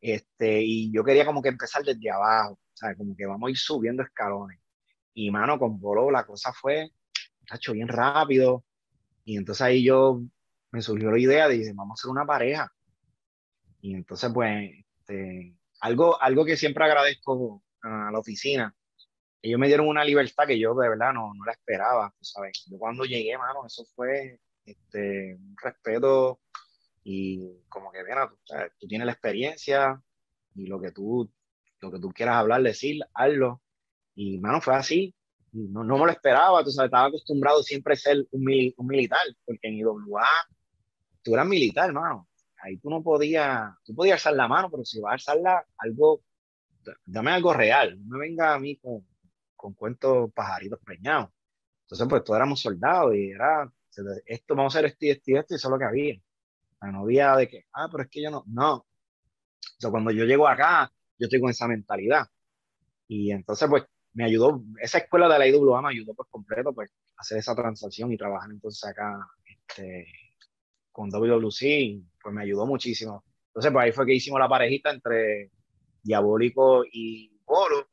Este, 0.01 0.61
y 0.61 0.93
yo 0.93 1.05
quería 1.05 1.25
como 1.25 1.41
que 1.41 1.51
empezar 1.51 1.85
desde 1.85 2.11
abajo, 2.11 2.59
¿sabes? 2.75 2.97
Como 2.97 3.15
que 3.17 3.27
vamos 3.27 3.47
a 3.47 3.51
ir 3.51 3.57
subiendo 3.57 4.03
escalones. 4.03 4.59
Y, 5.15 5.31
mano, 5.31 5.57
con 5.57 5.79
Bolo 5.79 6.11
la 6.11 6.27
cosa 6.27 6.53
fue, 6.53 6.91
hecho 7.55 7.75
bien 7.75 7.87
rápido. 7.87 8.65
Y 9.25 9.37
entonces 9.37 9.63
ahí 9.63 9.85
yo 9.85 10.23
me 10.73 10.83
surgió 10.83 11.13
la 11.13 11.21
idea 11.21 11.47
de, 11.47 11.59
decir, 11.59 11.75
vamos 11.77 11.93
a 11.93 11.99
hacer 12.01 12.11
una 12.11 12.27
pareja. 12.27 12.73
Y 13.81 13.95
entonces, 13.95 14.33
pues, 14.35 14.69
este, 14.99 15.55
algo, 15.81 16.21
algo 16.21 16.45
que 16.45 16.57
siempre 16.57 16.85
agradezco 16.85 17.63
a 17.83 18.11
la 18.11 18.19
oficina 18.19 18.75
ellos 19.43 19.59
me 19.59 19.69
dieron 19.69 19.89
una 19.89 20.05
libertad 20.05 20.47
que 20.47 20.59
yo 20.59 20.75
de 20.75 20.89
verdad 20.89 21.13
no, 21.13 21.33
no 21.35 21.45
la 21.45 21.53
esperaba, 21.53 22.15
¿sabes? 22.21 22.67
Yo 22.71 22.79
cuando 22.79 23.05
llegué, 23.05 23.37
mano, 23.39 23.67
eso 23.67 23.85
fue 23.95 24.41
este, 24.65 25.35
un 25.35 25.57
respeto 25.63 26.41
y 27.03 27.63
como 27.69 27.91
que, 27.91 28.05
mira, 28.05 28.29
tú, 28.29 28.37
tú, 28.79 28.87
tienes 28.87 29.07
la 29.07 29.13
experiencia 29.13 30.01
y 30.55 30.67
lo 30.67 30.81
que 30.81 30.93
tú, 30.93 31.31
lo 31.81 31.91
que 31.91 31.99
tú 31.99 32.11
quieras 32.11 32.37
hablar, 32.37 32.63
decir, 32.63 33.01
hazlo. 33.15 33.63
Y, 34.15 34.39
mano, 34.39 34.61
fue 34.61 34.75
así. 34.75 35.15
No, 35.53 35.83
no 35.83 35.99
me 35.99 36.05
lo 36.05 36.13
esperaba, 36.13 36.63
tú 36.63 36.71
sabes, 36.71 36.89
estaba 36.89 37.09
acostumbrado 37.09 37.63
siempre 37.63 37.95
a 37.95 37.97
ser 37.97 38.19
un, 38.31 38.45
un 38.77 38.87
militar, 38.87 39.21
porque 39.45 39.67
en 39.67 39.75
IWA 39.79 40.27
tú 41.23 41.35
eras 41.35 41.47
militar, 41.47 41.93
mano. 41.93 42.29
Ahí 42.63 42.77
tú 42.77 42.91
no 42.91 43.03
podías, 43.03 43.73
tú 43.85 43.95
podías 43.95 44.17
alzar 44.17 44.35
la 44.35 44.47
mano, 44.47 44.71
pero 44.71 44.85
si 44.85 45.01
vas 45.01 45.11
a 45.11 45.15
alzarla, 45.15 45.67
algo, 45.79 46.23
dame 47.07 47.33
algo 47.33 47.55
real, 47.55 47.99
no 48.07 48.19
me 48.19 48.29
venga 48.29 48.55
a 48.55 48.59
mí 48.59 48.77
con, 48.77 49.05
con 49.61 49.75
cuentos 49.75 50.33
pajaritos 50.33 50.81
preñados. 50.83 51.29
Entonces, 51.83 52.09
pues 52.09 52.25
todos 52.25 52.39
éramos 52.39 52.61
soldados 52.61 53.15
y 53.15 53.31
era, 53.31 53.71
esto 54.25 54.55
vamos 54.55 54.75
a 54.75 54.79
hacer 54.79 54.91
esto 54.91 55.05
y 55.05 55.11
esto 55.11 55.31
y 55.31 55.37
esto, 55.37 55.55
y 55.55 55.57
eso 55.57 55.69
es 55.69 55.71
lo 55.71 55.79
que 55.79 55.85
había. 55.85 56.15
La 56.81 56.91
novia 56.91 57.37
de 57.37 57.47
que, 57.49 57.67
ah, 57.75 57.89
pero 57.91 58.05
es 58.05 58.09
que 58.09 58.23
yo 58.23 58.31
no, 58.31 58.43
no. 58.47 58.77
O 58.77 58.87
sea, 59.79 59.91
cuando 59.91 60.11
yo 60.13 60.25
llego 60.25 60.49
acá, 60.49 60.91
yo 61.19 61.27
estoy 61.27 61.41
con 61.41 61.51
esa 61.51 61.69
mentalidad. 61.69 62.27
Y 63.07 63.33
entonces, 63.33 63.69
pues, 63.69 63.85
me 64.15 64.25
ayudó, 64.25 64.65
esa 64.81 64.99
escuela 64.99 65.29
de 65.29 65.39
la 65.39 65.47
IWA 65.47 65.83
me 65.83 65.91
ayudó 65.91 66.15
por 66.15 66.29
completo, 66.31 66.73
pues, 66.73 66.91
a 67.17 67.21
hacer 67.21 67.39
esa 67.39 67.55
transacción 67.55 68.11
y 68.13 68.17
trabajar 68.17 68.51
entonces 68.51 68.83
acá 68.89 69.19
este, 69.45 70.07
con 70.91 71.11
WWC, 71.11 72.03
pues 72.23 72.35
me 72.35 72.43
ayudó 72.43 72.67
muchísimo. 72.67 73.25
Entonces, 73.49 73.73
pues 73.73 73.85
ahí 73.85 73.93
fue 73.93 74.07
que 74.07 74.15
hicimos 74.15 74.41
la 74.41 74.49
parejita 74.49 74.91
entre 74.91 75.51
Diabólico 76.03 76.83
y 76.91 77.39
Bolo, 77.45 77.90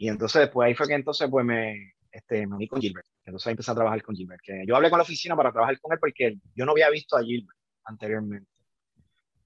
Y 0.00 0.08
entonces, 0.08 0.48
pues 0.48 0.66
ahí 0.66 0.74
fue 0.74 0.88
que 0.88 0.94
entonces 0.94 1.28
pues 1.30 1.44
me, 1.44 1.92
este, 2.10 2.46
me 2.46 2.56
uní 2.56 2.66
con 2.66 2.80
Gilbert. 2.80 3.06
Entonces 3.22 3.46
ahí 3.46 3.50
empecé 3.50 3.70
a 3.70 3.74
trabajar 3.74 4.02
con 4.02 4.16
Gilbert. 4.16 4.40
Que 4.42 4.64
yo 4.66 4.74
hablé 4.74 4.88
con 4.88 4.96
la 4.96 5.02
oficina 5.02 5.36
para 5.36 5.52
trabajar 5.52 5.78
con 5.78 5.92
él 5.92 5.98
porque 6.00 6.38
yo 6.54 6.64
no 6.64 6.72
había 6.72 6.88
visto 6.88 7.18
a 7.18 7.22
Gilbert 7.22 7.58
anteriormente. 7.84 8.48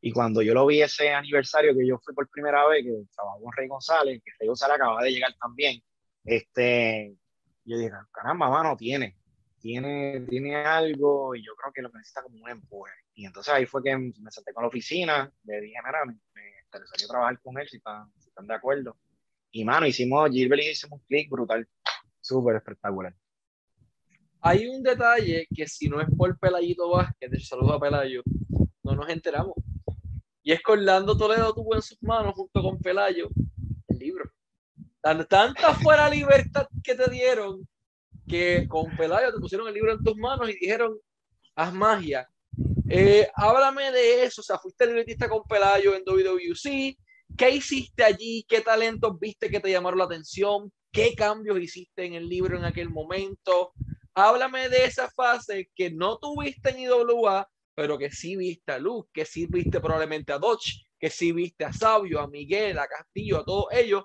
Y 0.00 0.12
cuando 0.12 0.42
yo 0.42 0.54
lo 0.54 0.64
vi 0.64 0.80
ese 0.80 1.12
aniversario 1.12 1.74
que 1.74 1.84
yo 1.84 1.98
fui 1.98 2.14
por 2.14 2.30
primera 2.30 2.68
vez, 2.68 2.84
que 2.84 2.92
trabajó 3.16 3.42
con 3.42 3.52
Rey 3.52 3.66
González, 3.66 4.22
que 4.24 4.30
Rey 4.38 4.46
González 4.46 4.76
acababa 4.76 5.02
de 5.02 5.10
llegar 5.10 5.34
también, 5.40 5.82
este, 6.24 7.16
yo 7.64 7.76
dije, 7.76 7.90
caramba, 8.12 8.48
mano, 8.48 8.76
tiene, 8.76 9.16
tiene, 9.58 10.20
tiene 10.28 10.54
algo 10.54 11.34
y 11.34 11.44
yo 11.44 11.56
creo 11.56 11.72
que 11.72 11.82
lo 11.82 11.88
necesita 11.88 12.22
como 12.22 12.44
un 12.44 12.48
empuje. 12.48 12.92
Y 13.14 13.26
entonces 13.26 13.52
ahí 13.52 13.66
fue 13.66 13.82
que 13.82 13.96
me 13.96 14.30
senté 14.30 14.52
con 14.52 14.62
la 14.62 14.68
oficina, 14.68 15.32
le 15.42 15.60
dije, 15.62 15.74
mira, 15.84 16.04
me, 16.04 16.12
me 16.12 16.60
interesaría 16.64 17.08
trabajar 17.08 17.40
con 17.40 17.58
él 17.58 17.68
si 17.68 17.78
están, 17.78 18.08
si 18.20 18.28
están 18.28 18.46
de 18.46 18.54
acuerdo. 18.54 18.96
Y 19.56 19.64
mano, 19.64 19.86
hicimos, 19.86 20.28
Gilbert 20.32 20.62
y 20.64 20.70
hicimos 20.70 20.98
un 20.98 21.06
click 21.06 21.30
brutal, 21.30 21.64
súper 22.20 22.56
espectacular. 22.56 23.14
Hay 24.40 24.66
un 24.66 24.82
detalle 24.82 25.46
que 25.54 25.68
si 25.68 25.88
no 25.88 26.00
es 26.00 26.08
por 26.18 26.36
Pelayito 26.40 26.90
Vázquez, 26.90 27.30
de 27.30 27.38
saludo 27.38 27.74
a 27.74 27.80
Pelayo, 27.80 28.24
no 28.82 28.96
nos 28.96 29.08
enteramos. 29.08 29.54
Y 30.42 30.50
es 30.50 30.60
que 30.60 30.72
Orlando 30.72 31.16
Toledo 31.16 31.54
tuvo 31.54 31.76
en 31.76 31.82
sus 31.82 32.02
manos, 32.02 32.34
junto 32.34 32.62
con 32.64 32.80
Pelayo, 32.80 33.30
el 33.86 33.96
libro. 33.96 34.28
Tanta 35.00 35.72
fuera 35.74 36.10
libertad 36.10 36.66
que 36.82 36.96
te 36.96 37.08
dieron 37.08 37.64
que 38.26 38.66
con 38.66 38.96
Pelayo 38.96 39.32
te 39.32 39.38
pusieron 39.38 39.68
el 39.68 39.74
libro 39.74 39.92
en 39.92 40.02
tus 40.02 40.16
manos 40.16 40.50
y 40.50 40.58
dijeron, 40.58 40.98
haz 41.54 41.72
magia. 41.72 42.28
Eh, 42.88 43.28
háblame 43.36 43.92
de 43.92 44.24
eso, 44.24 44.40
o 44.40 44.44
sea, 44.44 44.58
fuiste 44.58 44.84
libretista 44.84 45.28
con 45.28 45.44
Pelayo 45.44 45.94
en 45.94 46.02
WWC, 46.04 46.98
¿Qué 47.36 47.50
hiciste 47.50 48.04
allí? 48.04 48.44
¿Qué 48.48 48.60
talentos 48.60 49.18
viste 49.18 49.50
que 49.50 49.60
te 49.60 49.70
llamaron 49.70 49.98
la 49.98 50.04
atención? 50.04 50.72
¿Qué 50.92 51.14
cambios 51.14 51.58
hiciste 51.58 52.04
en 52.04 52.14
el 52.14 52.28
libro 52.28 52.56
en 52.56 52.64
aquel 52.64 52.88
momento? 52.90 53.72
Háblame 54.14 54.68
de 54.68 54.84
esa 54.84 55.10
fase 55.10 55.70
que 55.74 55.90
no 55.90 56.18
tuviste 56.18 56.70
en 56.70 56.80
IWA, 56.80 57.48
pero 57.74 57.98
que 57.98 58.12
sí 58.12 58.36
viste 58.36 58.72
a 58.72 58.78
Luz, 58.78 59.06
que 59.12 59.24
sí 59.24 59.46
viste 59.46 59.80
probablemente 59.80 60.32
a 60.32 60.38
Dodge, 60.38 60.86
que 60.98 61.10
sí 61.10 61.32
viste 61.32 61.64
a 61.64 61.72
Sabio, 61.72 62.20
a 62.20 62.28
Miguel, 62.28 62.78
a 62.78 62.86
Castillo, 62.86 63.40
a 63.40 63.44
todos 63.44 63.66
ellos. 63.72 64.04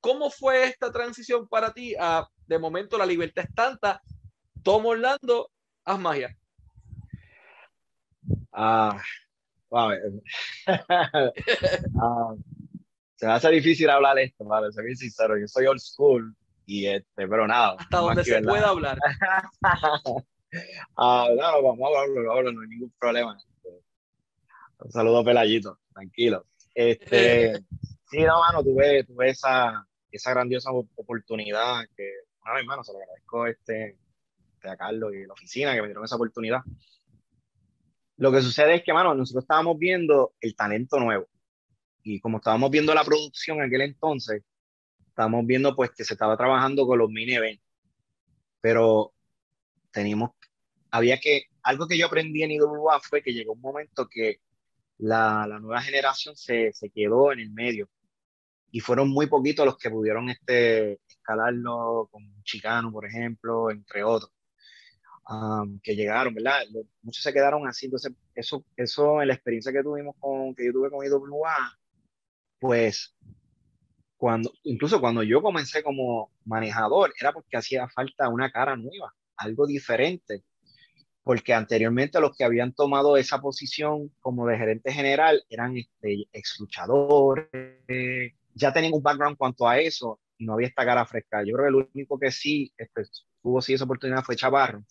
¿Cómo 0.00 0.30
fue 0.30 0.64
esta 0.64 0.92
transición 0.92 1.48
para 1.48 1.74
ti? 1.74 1.94
A, 1.98 2.26
de 2.46 2.58
momento 2.58 2.96
la 2.96 3.06
libertad 3.06 3.44
es 3.48 3.54
tanta, 3.54 4.00
tomo 4.62 4.90
Orlando, 4.90 5.50
haz 5.84 5.98
magia. 5.98 6.36
Ah, 8.52 9.02
wow. 9.70 9.90
Ah, 12.02 12.34
se 13.16 13.26
me 13.26 13.32
hace 13.32 13.50
difícil 13.50 13.90
hablar 13.90 14.18
esto, 14.18 14.44
vale, 14.44 14.72
soy 14.72 14.84
bien 14.86 14.96
sincero, 14.96 15.38
yo 15.38 15.46
soy 15.46 15.66
old 15.66 15.80
school 15.80 16.34
y 16.64 16.86
este, 16.86 17.28
pero 17.28 17.46
nada. 17.46 17.76
Hasta 17.78 17.98
donde 17.98 18.24
se 18.24 18.40
pueda 18.42 18.68
hablar. 18.68 18.98
ah, 20.96 21.28
no, 21.28 21.62
vamos 21.62 21.80
a 21.80 22.00
hablarlo, 22.00 22.52
no 22.52 22.60
hay 22.62 22.68
ningún 22.68 22.92
problema. 22.98 23.36
Un 24.78 24.90
saludo 24.90 25.24
Pelayito, 25.24 25.78
tranquilo. 25.92 26.46
Este, 26.74 27.52
sí, 28.10 28.22
no, 28.22 28.40
mano, 28.40 28.62
tuve, 28.62 29.04
tuve 29.04 29.30
esa, 29.30 29.86
esa 30.10 30.30
grandiosa 30.30 30.70
oportunidad 30.72 31.84
que, 31.96 32.10
una 32.44 32.54
vez, 32.54 32.64
mano, 32.64 32.82
se 32.82 32.92
lo 32.92 33.00
agradezco 33.00 33.46
este, 33.46 33.98
a 34.62 34.76
Carlos 34.76 35.12
y 35.14 35.26
la 35.26 35.34
oficina 35.34 35.74
que 35.74 35.82
me 35.82 35.88
dieron 35.88 36.04
esa 36.04 36.16
oportunidad. 36.16 36.60
Lo 38.20 38.30
que 38.30 38.42
sucede 38.42 38.74
es 38.74 38.82
que, 38.84 38.92
mano, 38.92 39.14
nosotros 39.14 39.44
estábamos 39.44 39.78
viendo 39.78 40.34
el 40.42 40.54
talento 40.54 41.00
nuevo. 41.00 41.26
Y 42.02 42.20
como 42.20 42.36
estábamos 42.36 42.70
viendo 42.70 42.94
la 42.94 43.02
producción 43.02 43.56
en 43.56 43.64
aquel 43.64 43.80
entonces, 43.80 44.42
estábamos 45.08 45.46
viendo 45.46 45.74
pues 45.74 45.90
que 45.92 46.04
se 46.04 46.12
estaba 46.12 46.36
trabajando 46.36 46.86
con 46.86 46.98
los 46.98 47.08
mini 47.08 47.32
eventos. 47.32 47.66
Pero 48.60 49.14
teníamos, 49.90 50.32
había 50.90 51.18
que, 51.18 51.44
algo 51.62 51.88
que 51.88 51.96
yo 51.96 52.08
aprendí 52.08 52.42
en 52.42 52.50
IWA 52.50 53.00
fue 53.00 53.22
que 53.22 53.32
llegó 53.32 53.54
un 53.54 53.62
momento 53.62 54.06
que 54.06 54.42
la, 54.98 55.46
nueva 55.58 55.80
generación 55.80 56.36
se, 56.36 56.74
se, 56.74 56.90
quedó 56.90 57.32
en 57.32 57.40
el 57.40 57.50
medio 57.50 57.88
y 58.70 58.80
fueron 58.80 59.08
muy 59.08 59.28
poquitos 59.28 59.64
los 59.64 59.78
que 59.78 59.88
pudieron 59.88 60.28
este, 60.28 61.00
escalarlo 61.08 62.10
con 62.12 62.42
Chicano, 62.42 62.92
por 62.92 63.06
ejemplo, 63.06 63.70
entre 63.70 64.04
otros, 64.04 64.30
um, 65.30 65.80
que 65.80 65.94
llegaron, 65.94 66.34
¿verdad? 66.34 66.60
Muchos 67.02 67.22
se 67.22 67.32
quedaron 67.32 67.66
así, 67.66 67.86
entonces 67.86 68.12
eso, 68.34 68.64
eso 68.76 69.22
en 69.22 69.28
la 69.28 69.34
experiencia 69.34 69.72
que 69.72 69.82
tuvimos 69.82 70.16
con, 70.18 70.54
que 70.54 70.66
yo 70.66 70.72
tuve 70.72 70.90
con 70.90 71.04
IWA, 71.04 71.78
pues 72.58 73.14
cuando, 74.16 74.52
incluso 74.64 75.00
cuando 75.00 75.22
yo 75.22 75.40
comencé 75.40 75.82
como 75.82 76.30
manejador, 76.44 77.14
era 77.18 77.32
porque 77.32 77.56
hacía 77.56 77.88
falta 77.88 78.28
una 78.28 78.50
cara 78.50 78.76
nueva, 78.76 79.14
algo 79.36 79.66
diferente, 79.66 80.44
porque 81.22 81.54
anteriormente 81.54 82.20
los 82.20 82.36
que 82.36 82.44
habían 82.44 82.72
tomado 82.72 83.16
esa 83.16 83.40
posición 83.40 84.12
como 84.20 84.46
de 84.46 84.58
gerente 84.58 84.92
general 84.92 85.42
eran 85.48 85.76
este, 85.76 86.26
ex 86.32 86.56
luchadores, 86.60 87.48
ya 88.54 88.72
tenían 88.72 88.94
un 88.94 89.02
background 89.02 89.36
cuanto 89.38 89.66
a 89.68 89.78
eso 89.78 90.20
y 90.36 90.44
no 90.44 90.54
había 90.54 90.68
esta 90.68 90.84
cara 90.84 91.06
fresca. 91.06 91.42
Yo 91.44 91.54
creo 91.54 91.64
que 91.66 91.78
el 91.78 91.88
único 91.94 92.18
que 92.18 92.30
sí 92.30 92.72
este, 92.76 93.02
tuvo 93.42 93.62
sí 93.62 93.74
esa 93.74 93.84
oportunidad 93.84 94.22
fue 94.22 94.36
Chavarro. 94.36 94.84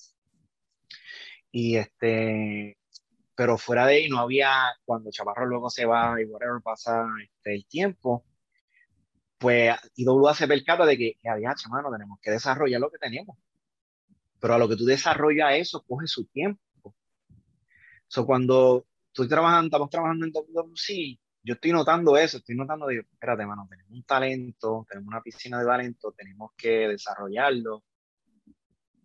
Y 1.52 1.78
este, 1.78 2.78
pero 3.36 3.58
fuera 3.58 3.86
de 3.86 3.96
ahí 3.96 4.10
no 4.10 4.20
había, 4.20 4.52
cuando 4.86 5.12
Chavarro 5.12 5.46
luego 5.46 5.70
se 5.70 5.86
va 5.86 6.22
y 6.22 6.26
whatever 6.26 6.62
pasa 6.62 7.08
este, 7.24 7.56
el 7.56 7.66
tiempo, 7.66 8.26
pues 9.38 9.74
IWA 9.96 10.36
se 10.36 10.48
percata 10.48 10.86
de 10.86 10.98
que, 10.98 11.16
había, 11.24 11.56
mano, 11.70 11.90
tenemos 11.92 12.20
que 12.22 12.32
desarrollar 12.32 12.82
lo 12.82 12.92
que 12.92 12.98
tenemos. 12.98 13.38
Pero 14.40 14.54
a 14.54 14.58
lo 14.58 14.68
que 14.68 14.76
tú 14.76 14.86
desarrollas 14.86 15.54
eso, 15.56 15.84
coge 15.88 16.08
su 16.08 16.26
tiempo. 16.26 16.96
So, 18.08 18.26
cuando 18.26 18.86
estoy 19.08 19.30
trabajando, 19.30 19.68
estamos 19.68 19.90
trabajando 19.90 20.26
en 20.26 20.34
WWC, 20.34 21.20
yo 21.44 21.54
estoy 21.54 21.72
notando 21.72 22.18
eso, 22.18 22.38
estoy 22.38 22.56
notando, 22.56 22.88
digo, 22.88 23.04
espérate, 23.10 23.46
mano, 23.46 23.68
tenemos 23.70 23.92
un 23.92 24.04
talento, 24.04 24.86
tenemos 24.90 25.08
una 25.08 25.22
piscina 25.22 25.60
de 25.60 25.66
talento, 25.66 26.12
tenemos 26.12 26.52
que 26.58 26.90
desarrollarlo. 26.90 27.84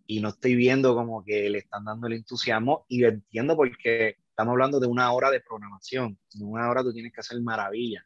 Y 0.07 0.19
no 0.19 0.29
estoy 0.29 0.55
viendo 0.55 0.93
como 0.95 1.23
que 1.23 1.49
le 1.49 1.59
están 1.59 1.85
dando 1.85 2.07
el 2.07 2.13
entusiasmo 2.13 2.85
y 2.87 3.03
entiendo 3.03 3.55
porque 3.55 4.17
estamos 4.29 4.51
hablando 4.51 4.79
de 4.79 4.87
una 4.87 5.11
hora 5.11 5.31
de 5.31 5.41
programación. 5.41 6.19
En 6.35 6.45
una 6.45 6.69
hora 6.69 6.83
tú 6.83 6.93
tienes 6.93 7.11
que 7.11 7.21
hacer 7.21 7.41
maravilla. 7.41 8.05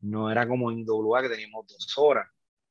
No 0.00 0.30
era 0.30 0.46
como 0.46 0.70
en 0.70 0.84
WA 0.86 1.22
que 1.22 1.28
teníamos 1.28 1.66
dos 1.66 1.94
horas. 1.96 2.28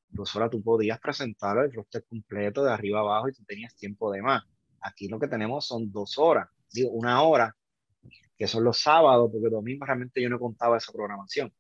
Dos 0.08 0.36
horas 0.36 0.52
tú 0.52 0.62
podías 0.64 1.00
presentar 1.00 1.58
el 1.58 1.74
roster 1.74 2.06
completo 2.06 2.64
de 2.64 2.72
arriba 2.72 3.00
abajo 3.00 3.30
y 3.30 3.34
tú 3.34 3.44
tenías 3.46 3.76
tiempo 3.76 4.12
de 4.12 4.22
más. 4.22 4.44
Aquí 4.80 5.08
lo 5.08 5.20
que 5.20 5.28
tenemos 5.28 5.66
son 5.66 5.92
dos 5.92 6.18
horas. 6.18 6.48
Digo, 6.72 6.92
una 6.92 7.22
hora 7.24 7.56
que 8.38 8.48
son 8.48 8.64
los 8.64 8.80
sábados, 8.80 9.30
porque 9.32 9.50
domingo 9.50 9.86
realmente 9.86 10.22
yo 10.22 10.30
no 10.30 10.40
contaba 10.40 10.78
esa 10.78 10.92
programación. 10.92 11.52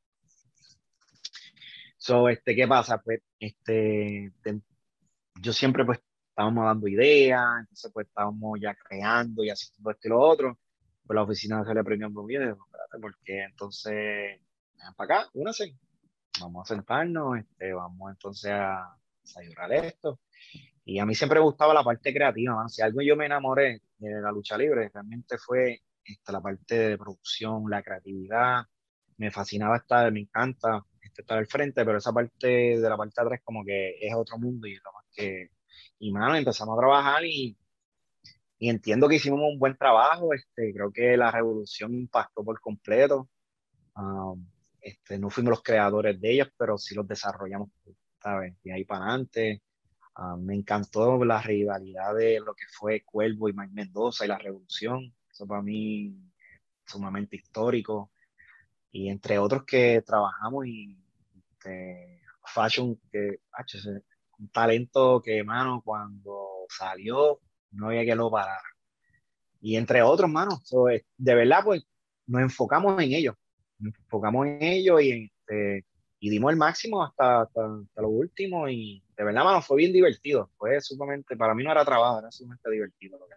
So, 1.97 2.27
este, 2.29 2.55
¿qué 2.55 2.67
pasa? 2.67 3.01
Pues, 3.01 3.21
este, 3.39 4.33
yo 5.41 5.53
siempre, 5.53 5.85
pues, 5.85 5.99
estábamos 6.33 6.65
dando 6.65 6.87
ideas, 6.87 7.59
entonces, 7.59 7.91
pues, 7.93 8.07
estábamos 8.07 8.59
ya 8.59 8.73
creando 8.75 9.43
y 9.43 9.51
haciendo 9.51 9.91
esto 9.91 10.07
y 10.07 10.09
lo 10.09 10.19
otro. 10.19 10.59
Pues 11.05 11.15
la 11.15 11.23
oficina 11.23 11.63
se 11.63 11.73
le 11.73 11.79
aprendió 11.79 12.09
muy 12.09 12.25
bien, 12.27 12.55
porque 13.01 13.43
entonces, 13.43 14.39
para 14.95 15.19
acá, 15.19 15.29
únase, 15.33 15.77
vamos 16.41 16.69
a 16.69 16.75
sentarnos, 16.75 17.37
este, 17.37 17.73
vamos 17.73 18.11
entonces 18.11 18.51
a, 18.51 18.97
ayudar 19.35 19.73
esto. 19.73 20.19
Y 20.85 20.99
a 20.99 21.05
mí 21.05 21.15
siempre 21.15 21.39
me 21.39 21.45
gustaba 21.45 21.73
la 21.73 21.83
parte 21.83 22.13
creativa, 22.13 22.67
si 22.67 22.81
algo 22.81 23.01
yo 23.01 23.15
me 23.15 23.25
enamoré 23.27 23.81
de 23.97 24.21
la 24.21 24.31
lucha 24.31 24.57
libre, 24.57 24.89
realmente 24.93 25.37
fue 25.37 25.81
la 26.27 26.41
parte 26.41 26.75
de 26.75 26.97
producción, 26.97 27.69
la 27.69 27.83
creatividad. 27.83 28.63
Me 29.17 29.31
fascinaba 29.31 29.77
estar, 29.77 30.11
me 30.11 30.21
encanta 30.21 30.83
este, 31.01 31.21
estar 31.21 31.37
al 31.37 31.47
frente, 31.47 31.85
pero 31.85 31.99
esa 31.99 32.11
parte 32.11 32.47
de 32.47 32.89
la 32.89 32.97
parte 32.97 33.13
de 33.15 33.21
atrás 33.21 33.41
como 33.43 33.63
que 33.63 33.97
es 34.01 34.13
otro 34.15 34.37
mundo 34.39 34.67
y 34.67 34.75
lo 34.75 34.91
más 34.93 35.05
que... 35.15 35.51
Y 35.99 36.11
mano, 36.11 36.35
empezamos 36.35 36.77
a 36.77 36.81
trabajar 36.81 37.25
y, 37.25 37.57
y 38.59 38.69
entiendo 38.69 39.07
que 39.07 39.15
hicimos 39.15 39.39
un 39.41 39.59
buen 39.59 39.77
trabajo. 39.77 40.33
Este, 40.33 40.73
creo 40.73 40.91
que 40.91 41.17
la 41.17 41.31
revolución 41.31 41.93
impactó 41.93 42.43
por 42.43 42.59
completo. 42.61 43.29
Um, 43.95 44.45
este, 44.81 45.17
no 45.17 45.29
fuimos 45.29 45.51
los 45.51 45.63
creadores 45.63 46.19
de 46.19 46.31
ellas, 46.31 46.49
pero 46.57 46.77
sí 46.77 46.95
los 46.95 47.07
desarrollamos, 47.07 47.69
¿sabes? 48.21 48.55
De 48.63 48.73
ahí 48.73 48.85
para 48.85 49.05
adelante. 49.05 49.61
Um, 50.17 50.45
me 50.45 50.55
encantó 50.55 51.23
la 51.25 51.41
rivalidad 51.41 52.15
de 52.15 52.39
lo 52.39 52.53
que 52.53 52.65
fue 52.69 53.03
Cuervo 53.03 53.49
y 53.49 53.53
Mike 53.53 53.73
Mendoza 53.73 54.25
y 54.25 54.27
la 54.27 54.37
revolución. 54.37 55.13
Eso 55.31 55.47
para 55.47 55.61
mí 55.61 56.07
es 56.85 56.91
sumamente 56.91 57.35
histórico. 57.37 58.11
Y 58.91 59.09
entre 59.09 59.39
otros 59.39 59.63
que 59.65 60.03
trabajamos 60.05 60.67
y 60.67 60.97
este, 61.35 62.21
Fashion, 62.45 62.99
que 63.11 63.39
es 63.67 63.85
talento 64.49 65.21
que, 65.21 65.43
mano, 65.43 65.81
cuando 65.83 66.65
salió, 66.69 67.39
no 67.71 67.87
había 67.87 68.05
que 68.05 68.15
lo 68.15 68.31
parar. 68.31 68.61
Y 69.61 69.77
entre 69.77 70.01
otros, 70.01 70.29
mano, 70.29 70.59
de 71.17 71.35
verdad, 71.35 71.63
pues 71.63 71.83
nos 72.27 72.41
enfocamos 72.41 73.01
en 73.01 73.13
ellos. 73.13 73.35
Nos 73.79 73.95
enfocamos 73.95 74.47
en 74.47 74.61
ellos 74.61 75.01
y, 75.01 75.31
este, 75.47 75.85
dimos 76.19 76.51
el 76.51 76.57
máximo 76.57 77.03
hasta, 77.03 77.41
hasta, 77.41 77.61
lo 77.95 78.09
último. 78.09 78.67
Y 78.67 79.03
de 79.15 79.23
verdad, 79.23 79.43
mano, 79.43 79.61
fue 79.61 79.77
bien 79.77 79.93
divertido. 79.93 80.49
Fue 80.57 80.79
sumamente, 80.81 81.35
para 81.35 81.53
mí 81.53 81.63
no 81.63 81.71
era 81.71 81.85
trabajo, 81.85 82.19
era 82.19 82.31
sumamente 82.31 82.69
divertido 82.69 83.19
lo 83.19 83.27
que 83.27 83.35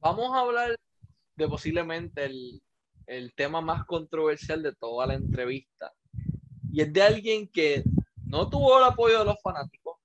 Vamos 0.00 0.32
a 0.32 0.40
hablar 0.40 0.76
de 1.34 1.48
posiblemente 1.48 2.24
el, 2.26 2.62
el 3.06 3.34
tema 3.34 3.60
más 3.60 3.84
controversial 3.84 4.62
de 4.62 4.74
toda 4.74 5.06
la 5.06 5.14
entrevista. 5.14 5.92
Y 6.70 6.82
es 6.82 6.92
de 6.92 7.02
alguien 7.02 7.48
que 7.48 7.82
no 8.28 8.48
tuvo 8.48 8.78
el 8.78 8.84
apoyo 8.84 9.18
de 9.20 9.24
los 9.24 9.36
fanáticos, 9.42 9.96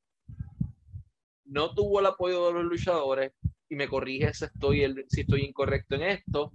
no 1.45 1.73
tuvo 1.73 1.99
el 1.99 2.05
apoyo 2.07 2.47
de 2.47 2.53
los 2.53 2.63
luchadores, 2.63 3.33
y 3.69 3.75
me 3.75 3.87
corrige 3.87 4.33
si 4.33 4.45
estoy, 4.45 4.83
el, 4.83 5.05
si 5.09 5.21
estoy 5.21 5.41
incorrecto 5.41 5.95
en 5.95 6.03
esto, 6.03 6.53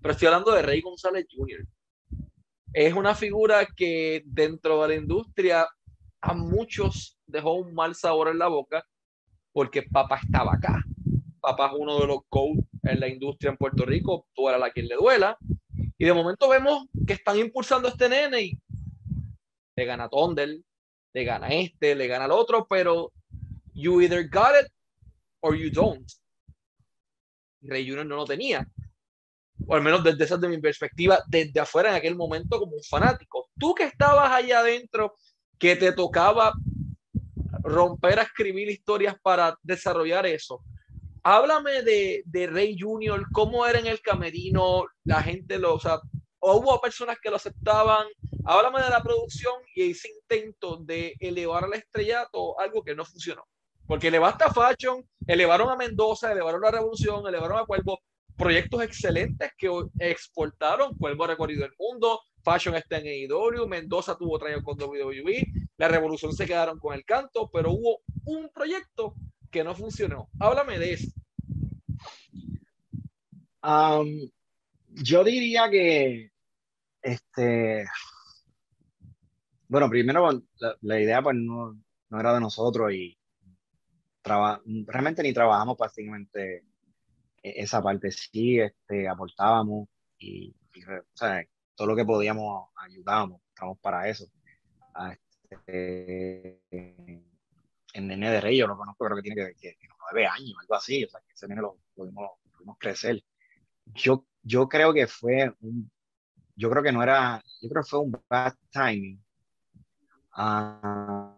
pero 0.00 0.12
estoy 0.12 0.26
hablando 0.26 0.52
de 0.52 0.62
Rey 0.62 0.80
González 0.80 1.26
Jr. 1.30 1.66
Es 2.72 2.94
una 2.94 3.14
figura 3.14 3.66
que 3.66 4.22
dentro 4.26 4.82
de 4.82 4.88
la 4.88 4.94
industria 4.94 5.66
a 6.20 6.34
muchos 6.34 7.18
dejó 7.26 7.54
un 7.54 7.74
mal 7.74 7.94
sabor 7.94 8.28
en 8.28 8.38
la 8.38 8.48
boca 8.48 8.84
porque 9.52 9.82
papá 9.82 10.20
estaba 10.22 10.54
acá 10.54 10.82
papá 11.46 11.68
es 11.68 11.78
uno 11.78 12.00
de 12.00 12.08
los 12.08 12.18
coaches 12.28 12.64
en 12.82 12.98
la 12.98 13.08
industria 13.08 13.50
en 13.50 13.56
Puerto 13.56 13.84
Rico, 13.84 14.26
tú 14.34 14.48
eras 14.48 14.60
la 14.60 14.70
quien 14.70 14.88
le 14.88 14.96
duela. 14.96 15.38
Y 15.96 16.04
de 16.04 16.12
momento 16.12 16.48
vemos 16.48 16.86
que 17.06 17.12
están 17.12 17.38
impulsando 17.38 17.86
a 17.86 17.92
este 17.92 18.08
nene 18.08 18.42
y 18.42 18.58
le 19.76 19.84
gana 19.84 20.08
Tondel, 20.08 20.64
le 21.16 21.24
gana 21.24 21.48
este, 21.48 21.94
le 21.94 22.06
gana 22.06 22.26
el 22.26 22.30
otro, 22.30 22.66
pero 22.68 23.10
you 23.72 24.02
either 24.02 24.28
got 24.28 24.52
it 24.60 24.70
or 25.40 25.56
you 25.56 25.70
don't. 25.70 26.06
Rey 27.62 27.86
Junior 27.86 28.04
no 28.04 28.16
lo 28.16 28.26
tenía. 28.26 28.68
O 29.66 29.74
al 29.74 29.80
menos 29.80 30.04
desde 30.04 30.24
esa 30.24 30.36
de 30.36 30.46
mi 30.46 30.58
perspectiva, 30.58 31.22
desde 31.26 31.58
afuera 31.58 31.88
en 31.88 31.94
aquel 31.94 32.16
momento 32.16 32.58
como 32.58 32.76
un 32.76 32.82
fanático. 32.82 33.48
Tú 33.58 33.74
que 33.74 33.84
estabas 33.84 34.30
allá 34.30 34.58
adentro, 34.58 35.14
que 35.58 35.74
te 35.76 35.90
tocaba 35.92 36.52
romper 37.62 38.18
a 38.18 38.24
escribir 38.24 38.68
historias 38.68 39.16
para 39.22 39.56
desarrollar 39.62 40.26
eso 40.26 40.62
háblame 41.22 41.82
de, 41.82 42.22
de, 42.24 42.46
Rey 42.46 42.76
Junior, 42.78 43.26
cómo 43.32 43.66
era 43.66 43.80
en 43.80 43.88
el 43.88 44.00
camerino, 44.00 44.84
la 45.02 45.20
gente 45.24 45.58
lo, 45.58 45.74
o 45.74 45.80
sea, 45.80 45.98
hubo 46.38 46.80
personas 46.80 47.18
que 47.20 47.30
lo 47.30 47.34
aceptaban, 47.34 48.06
Háblame 48.48 48.80
de 48.80 48.90
la 48.90 49.02
producción 49.02 49.54
y 49.74 49.90
ese 49.90 50.08
intento 50.08 50.76
de 50.76 51.16
elevar 51.18 51.64
al 51.64 51.74
estrellato 51.74 52.58
algo 52.60 52.84
que 52.84 52.94
no 52.94 53.04
funcionó. 53.04 53.44
Porque 53.86 54.06
elevaste 54.06 54.44
a 54.44 54.52
Fashion, 54.52 55.04
elevaron 55.26 55.68
a 55.68 55.76
Mendoza, 55.76 56.30
elevaron 56.30 56.64
a 56.64 56.70
Revolución, 56.70 57.26
elevaron 57.26 57.58
a 57.58 57.66
Cuervo, 57.66 57.98
proyectos 58.36 58.82
excelentes 58.82 59.50
que 59.58 59.68
exportaron. 59.98 60.96
Cuervo 60.96 61.24
ha 61.24 61.28
recorrido 61.28 61.64
el 61.64 61.72
mundo, 61.76 62.20
Fashion 62.44 62.76
está 62.76 62.98
en 62.98 63.06
AEW, 63.08 63.66
Mendoza 63.66 64.16
tuvo 64.16 64.38
traído 64.38 64.62
con 64.62 64.80
WWE, 64.80 65.44
la 65.76 65.88
Revolución 65.88 66.32
se 66.32 66.46
quedaron 66.46 66.78
con 66.78 66.94
el 66.94 67.04
canto, 67.04 67.50
pero 67.52 67.72
hubo 67.72 68.02
un 68.26 68.48
proyecto 68.50 69.14
que 69.50 69.64
no 69.64 69.74
funcionó. 69.74 70.28
Háblame 70.38 70.78
de 70.78 70.92
eso. 70.92 71.10
yo 74.90 75.24
diría 75.24 75.68
que 75.68 76.30
este 77.02 77.84
bueno, 79.68 79.88
primero 79.88 80.30
la, 80.80 81.00
idea 81.00 81.22
pues 81.22 81.36
no, 81.36 81.78
no, 82.10 82.20
era 82.20 82.34
de 82.34 82.40
nosotros 82.40 82.92
y 82.92 83.16
realmente 84.22 85.22
ni 85.22 85.32
trabajamos 85.32 85.76
prácticamente 85.76 86.64
e, 87.42 87.62
esa 87.62 87.82
parte, 87.82 88.10
sí 88.10 88.60
este, 88.60 89.08
aportábamos 89.08 89.88
y, 90.18 90.54
todo 91.74 91.86
lo 91.88 91.96
que 91.96 92.04
podíamos 92.04 92.68
ayudábamos, 92.76 93.40
estamos 93.48 93.78
para 93.78 94.08
eso. 94.08 94.26
este, 95.56 96.60
en 97.92 98.06
Nene 98.06 98.30
de 98.30 98.40
Rey, 98.40 98.58
yo 98.58 98.66
lo 98.66 98.76
conozco, 98.76 99.04
creo 99.06 99.16
que 99.16 99.22
tiene 99.22 99.54
que, 99.54 99.74
que, 99.76 99.88
nueve 100.00 100.26
años, 100.26 100.54
algo 100.60 100.74
así, 100.74 101.04
o 101.04 101.08
sea, 101.08 101.20
que 101.20 101.32
ese 101.32 101.48
nene 101.48 101.62
lo 101.62 101.78
pudimos, 101.94 102.32
crecer. 102.78 103.22
Yo, 103.86 104.26
yo 104.42 104.68
creo 104.68 104.92
que 104.92 105.06
fue 105.06 105.54
un, 105.60 105.90
yo 106.56 106.70
creo 106.70 106.82
que 106.82 106.92
no 106.92 107.02
era, 107.02 107.42
yo 107.62 107.68
creo 107.68 107.82
que 107.82 107.88
fue 107.88 108.00
un 108.00 108.22
bad 108.28 108.54
timing. 108.70 109.22
Ah, 110.38 111.34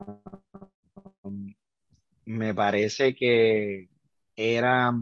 me 2.24 2.52
parece 2.52 3.14
que 3.14 3.88
era, 4.34 4.92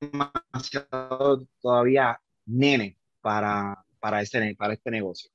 demasiado 0.00 1.46
todavía 1.60 2.18
nene 2.46 2.96
para, 3.20 3.84
para, 4.00 4.22
este, 4.22 4.56
para 4.56 4.72
este 4.72 4.90
negocio. 4.90 5.30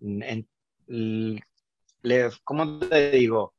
En, 0.00 0.46
le, 0.86 2.30
¿Cómo 2.44 2.78
te 2.78 3.10
digo? 3.10 3.54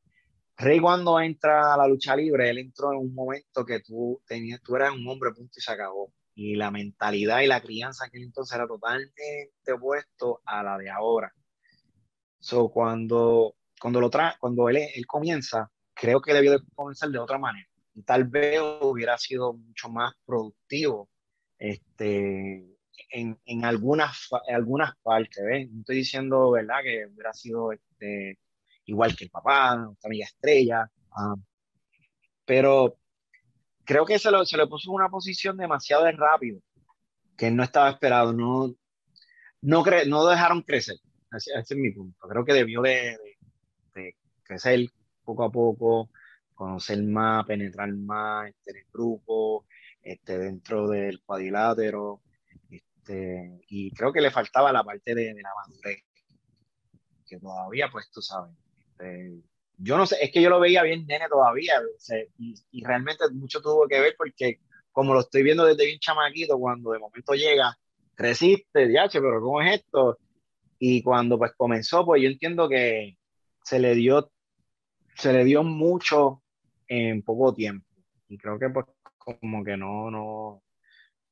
Rey 0.55 0.79
cuando 0.79 1.19
entra 1.19 1.73
a 1.73 1.77
la 1.77 1.87
lucha 1.87 2.15
libre, 2.15 2.49
él 2.49 2.59
entró 2.59 2.93
en 2.93 2.99
un 2.99 3.13
momento 3.13 3.65
que 3.65 3.81
tú, 3.81 4.21
tenías, 4.25 4.61
tú 4.61 4.77
eras 4.77 4.93
un 4.93 5.05
hombre, 5.09 5.31
punto 5.33 5.51
y 5.57 5.61
se 5.61 5.73
acabó. 5.73 6.13
Y 6.35 6.55
la 6.55 6.71
mentalidad 6.71 7.41
y 7.41 7.47
la 7.47 7.59
crianza 7.59 8.09
que 8.09 8.21
entonces 8.23 8.55
era 8.55 8.65
totalmente 8.65 9.51
opuesto 9.73 10.41
a 10.45 10.63
la 10.63 10.77
de 10.77 10.89
ahora. 10.89 11.33
So, 12.41 12.69
cuando 12.69 13.55
cuando, 13.81 13.99
lo 13.99 14.11
tra 14.11 14.37
cuando 14.39 14.69
él, 14.69 14.77
él 14.93 15.07
comienza, 15.07 15.71
creo 15.95 16.21
que 16.21 16.33
debió 16.33 16.51
de 16.51 16.59
comenzar 16.75 17.09
de 17.09 17.17
otra 17.17 17.39
manera. 17.39 17.67
Tal 18.05 18.25
vez 18.25 18.61
hubiera 18.81 19.17
sido 19.17 19.53
mucho 19.53 19.89
más 19.89 20.13
productivo 20.23 21.09
este, 21.57 22.77
en, 23.09 23.39
en 23.43 23.65
algunas, 23.65 24.29
algunas 24.47 24.95
partes. 25.01 25.43
¿ves? 25.43 25.71
No 25.71 25.79
estoy 25.79 25.95
diciendo 25.97 26.51
¿verdad? 26.51 26.83
que 26.83 27.07
hubiera 27.07 27.33
sido 27.33 27.71
este, 27.71 28.37
igual 28.85 29.15
que 29.15 29.23
el 29.25 29.31
papá, 29.31 29.71
amiga 30.03 30.25
estrella, 30.25 30.87
ah, 31.11 31.35
pero 32.45 32.97
creo 33.83 34.05
que 34.05 34.19
se, 34.19 34.29
lo, 34.29 34.45
se 34.45 34.57
le 34.57 34.67
puso 34.67 34.91
en 34.91 34.95
una 34.95 35.09
posición 35.09 35.57
demasiado 35.57 36.09
rápido, 36.11 36.61
que 37.35 37.49
no 37.49 37.63
estaba 37.63 37.89
esperado, 37.89 38.31
no, 38.31 38.75
no, 39.61 39.83
cre 39.83 40.05
no 40.05 40.25
dejaron 40.27 40.61
crecer. 40.61 40.97
Ese, 41.31 41.51
es 41.57 41.75
mi 41.75 41.91
punto. 41.91 42.27
Creo 42.27 42.45
que 42.45 42.53
debió 42.53 42.81
de 42.81 43.17
este, 43.85 44.17
crecer 44.43 44.87
poco 45.23 45.43
a 45.43 45.51
poco, 45.51 46.09
conocer 46.53 47.01
más, 47.03 47.45
penetrar 47.45 47.93
más 47.93 48.49
este, 48.49 48.79
el 48.79 48.85
grupo, 48.91 49.65
este, 50.01 50.37
dentro 50.37 50.87
del 50.87 51.21
cuadrilátero. 51.23 52.21
Este, 52.69 53.61
y 53.67 53.91
creo 53.91 54.11
que 54.11 54.21
le 54.21 54.31
faltaba 54.31 54.71
la 54.71 54.83
parte 54.83 55.15
de, 55.15 55.33
la 55.33 55.49
madurez, 55.55 56.03
que 57.27 57.39
todavía, 57.39 57.89
pues 57.91 58.09
tú 58.11 58.21
sabes. 58.21 58.53
Este, 58.77 59.41
yo 59.83 59.97
no 59.97 60.05
sé, 60.05 60.17
es 60.21 60.31
que 60.31 60.41
yo 60.41 60.49
lo 60.49 60.59
veía 60.59 60.83
bien 60.83 61.07
nene 61.07 61.27
todavía, 61.27 61.81
y, 62.37 62.83
realmente 62.83 63.25
mucho 63.33 63.61
tuvo 63.61 63.87
que 63.87 63.99
ver 63.99 64.13
porque 64.15 64.59
como 64.91 65.13
lo 65.13 65.21
estoy 65.21 65.41
viendo 65.41 65.65
desde 65.65 65.85
bien 65.85 65.99
chamaquito, 65.99 66.59
cuando 66.59 66.91
de 66.91 66.99
momento 66.99 67.33
llega, 67.33 67.77
creciste, 68.13 68.91
ya, 68.91 69.07
pero 69.11 69.41
¿cómo 69.41 69.61
es 69.61 69.79
esto? 69.79 70.19
Y 70.83 71.03
cuando 71.03 71.37
pues 71.37 71.51
comenzó, 71.55 72.03
pues 72.03 72.23
yo 72.23 72.27
entiendo 72.27 72.67
que 72.67 73.15
se 73.63 73.77
le 73.77 73.93
dio, 73.93 74.31
se 75.15 75.31
le 75.31 75.43
dio 75.43 75.61
mucho 75.61 76.41
en 76.87 77.21
poco 77.21 77.53
tiempo. 77.53 77.85
Y 78.27 78.35
creo 78.39 78.57
que 78.57 78.67
pues 78.69 78.87
como 79.19 79.63
que 79.63 79.77
no, 79.77 80.09
no, 80.09 80.63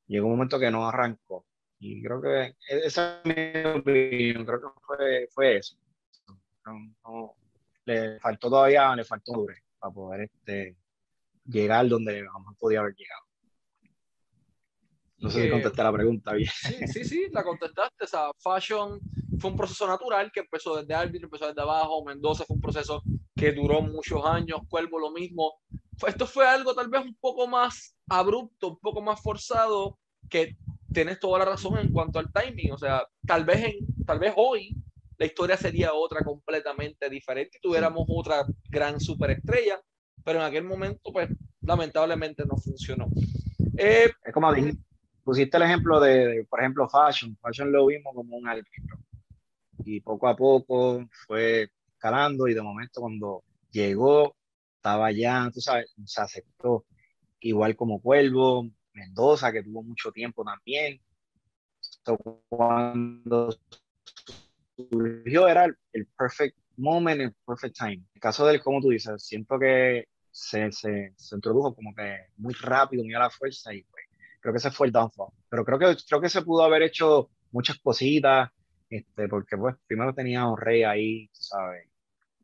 llegó 0.06 0.26
un 0.26 0.34
momento 0.34 0.60
que 0.60 0.70
no 0.70 0.86
arrancó. 0.86 1.44
Y 1.80 2.00
creo 2.00 2.22
que 2.22 2.42
e-, 2.68 2.86
esa 2.86 3.20
es 3.24 3.26
mi 3.26 3.70
opinión, 3.70 4.46
creo 4.46 4.60
que 4.60 4.68
fue, 4.86 5.28
fue 5.32 5.56
eso. 5.56 5.76
le 7.86 8.20
faltó 8.20 8.50
todavía, 8.50 8.94
le 8.94 9.04
faltó 9.04 9.32
dure 9.32 9.64
para 9.80 9.92
poder 9.92 10.20
este, 10.32 10.76
llegar 11.44 11.88
donde 11.88 12.22
lo 12.22 12.30
podía 12.56 12.78
haber 12.78 12.94
llegado. 12.94 13.24
No 15.18 15.28
sé 15.28 15.42
si 15.42 15.50
contesté 15.50 15.82
la 15.82 15.92
pregunta 15.92 16.34
bien. 16.34 16.48
Sí, 16.54 16.86
sí, 16.86 17.04
sí, 17.04 17.28
la 17.32 17.42
contestaste. 17.42 18.04
O 18.04 18.06
sea, 18.06 18.30
Fashion 18.38 19.00
fue 19.40 19.50
un 19.50 19.56
proceso 19.56 19.86
natural 19.86 20.30
que 20.32 20.40
empezó 20.40 20.76
desde 20.76 20.94
árbitro, 20.94 21.26
empezó 21.26 21.46
desde 21.46 21.62
abajo. 21.62 22.04
Mendoza 22.04 22.44
fue 22.44 22.56
un 22.56 22.62
proceso 22.62 23.02
que 23.34 23.52
duró 23.52 23.80
muchos 23.80 24.24
años. 24.24 24.60
Cuervo 24.68 24.98
lo 24.98 25.10
mismo. 25.10 25.54
Esto 26.06 26.26
fue 26.26 26.46
algo 26.46 26.74
tal 26.74 26.88
vez 26.88 27.02
un 27.02 27.16
poco 27.16 27.46
más 27.46 27.96
abrupto, 28.08 28.68
un 28.68 28.78
poco 28.78 29.02
más 29.02 29.20
forzado, 29.22 29.98
que 30.28 30.56
tienes 30.92 31.18
toda 31.18 31.40
la 31.40 31.44
razón 31.46 31.78
en 31.78 31.92
cuanto 31.92 32.18
al 32.18 32.32
timing. 32.32 32.72
O 32.72 32.78
sea, 32.78 33.06
tal 33.26 33.44
vez, 33.44 33.64
en, 33.64 34.04
tal 34.06 34.18
vez 34.18 34.32
hoy 34.36 34.76
la 35.18 35.26
historia 35.26 35.56
sería 35.56 35.92
otra 35.94 36.22
completamente 36.22 37.08
diferente. 37.08 37.58
Tuviéramos 37.60 38.04
otra 38.08 38.44
gran 38.68 39.00
superestrella, 39.00 39.80
pero 40.24 40.38
en 40.38 40.44
aquel 40.44 40.64
momento, 40.64 41.12
pues, 41.12 41.28
lamentablemente 41.62 42.44
no 42.46 42.56
funcionó. 42.56 43.08
Eh, 43.76 44.10
es 44.24 44.32
como 44.32 44.52
dijiste, 44.52 44.82
pusiste 45.24 45.56
el 45.56 45.62
ejemplo 45.64 46.00
de, 46.00 46.46
por 46.48 46.60
ejemplo, 46.60 46.88
Fashion. 46.88 47.36
Fashion 47.40 47.70
lo 47.70 47.86
vimos 47.86 48.14
como 48.14 48.36
un 48.36 48.48
árbitro. 48.48 48.98
Y 49.84 50.00
poco 50.00 50.28
a 50.28 50.36
poco 50.36 51.06
fue 51.26 51.70
escalando 51.92 52.48
y 52.48 52.54
de 52.54 52.62
momento 52.62 53.00
cuando 53.00 53.44
llegó, 53.70 54.36
estaba 54.76 55.12
ya, 55.12 55.50
tú 55.52 55.60
sabes, 55.60 55.94
se 56.04 56.20
aceptó. 56.20 56.86
Igual 57.40 57.76
como 57.76 58.00
Cuervo, 58.00 58.68
Mendoza, 58.92 59.52
que 59.52 59.62
tuvo 59.62 59.82
mucho 59.82 60.12
tiempo 60.12 60.44
también. 60.44 61.00
cuando 62.48 63.50
surgió 64.76 65.48
era 65.48 65.66
el, 65.92 66.06
perfect 66.18 66.56
moment, 66.76 67.20
el 67.20 67.34
perfect 67.46 67.76
time. 67.76 67.94
En 67.94 68.08
el 68.14 68.20
caso 68.20 68.46
del, 68.46 68.60
como 68.62 68.80
tú 68.80 68.90
dices, 68.90 69.22
siento 69.22 69.58
que 69.58 70.04
se, 70.30 70.70
se, 70.72 71.12
se 71.16 71.34
introdujo 71.34 71.74
como 71.74 71.94
que 71.94 72.16
muy 72.36 72.54
rápido, 72.54 73.04
muy 73.04 73.14
a 73.14 73.20
la 73.20 73.30
fuerza 73.30 73.74
y 73.74 73.82
pues 73.84 74.04
creo 74.40 74.52
que 74.52 74.58
ese 74.58 74.70
fue 74.70 74.86
el 74.86 74.92
downfall. 74.92 75.32
Pero 75.48 75.64
creo 75.64 75.78
que, 75.78 75.96
creo 76.08 76.20
que 76.20 76.28
se 76.28 76.42
pudo 76.42 76.64
haber 76.64 76.82
hecho 76.82 77.30
muchas 77.52 77.78
cositas, 77.78 78.50
este, 78.90 79.28
porque 79.28 79.56
pues 79.56 79.76
primero 79.86 80.12
tenía 80.12 80.46
un 80.46 80.58
rey 80.58 80.82
ahí, 80.82 81.30
¿sabes? 81.32 81.88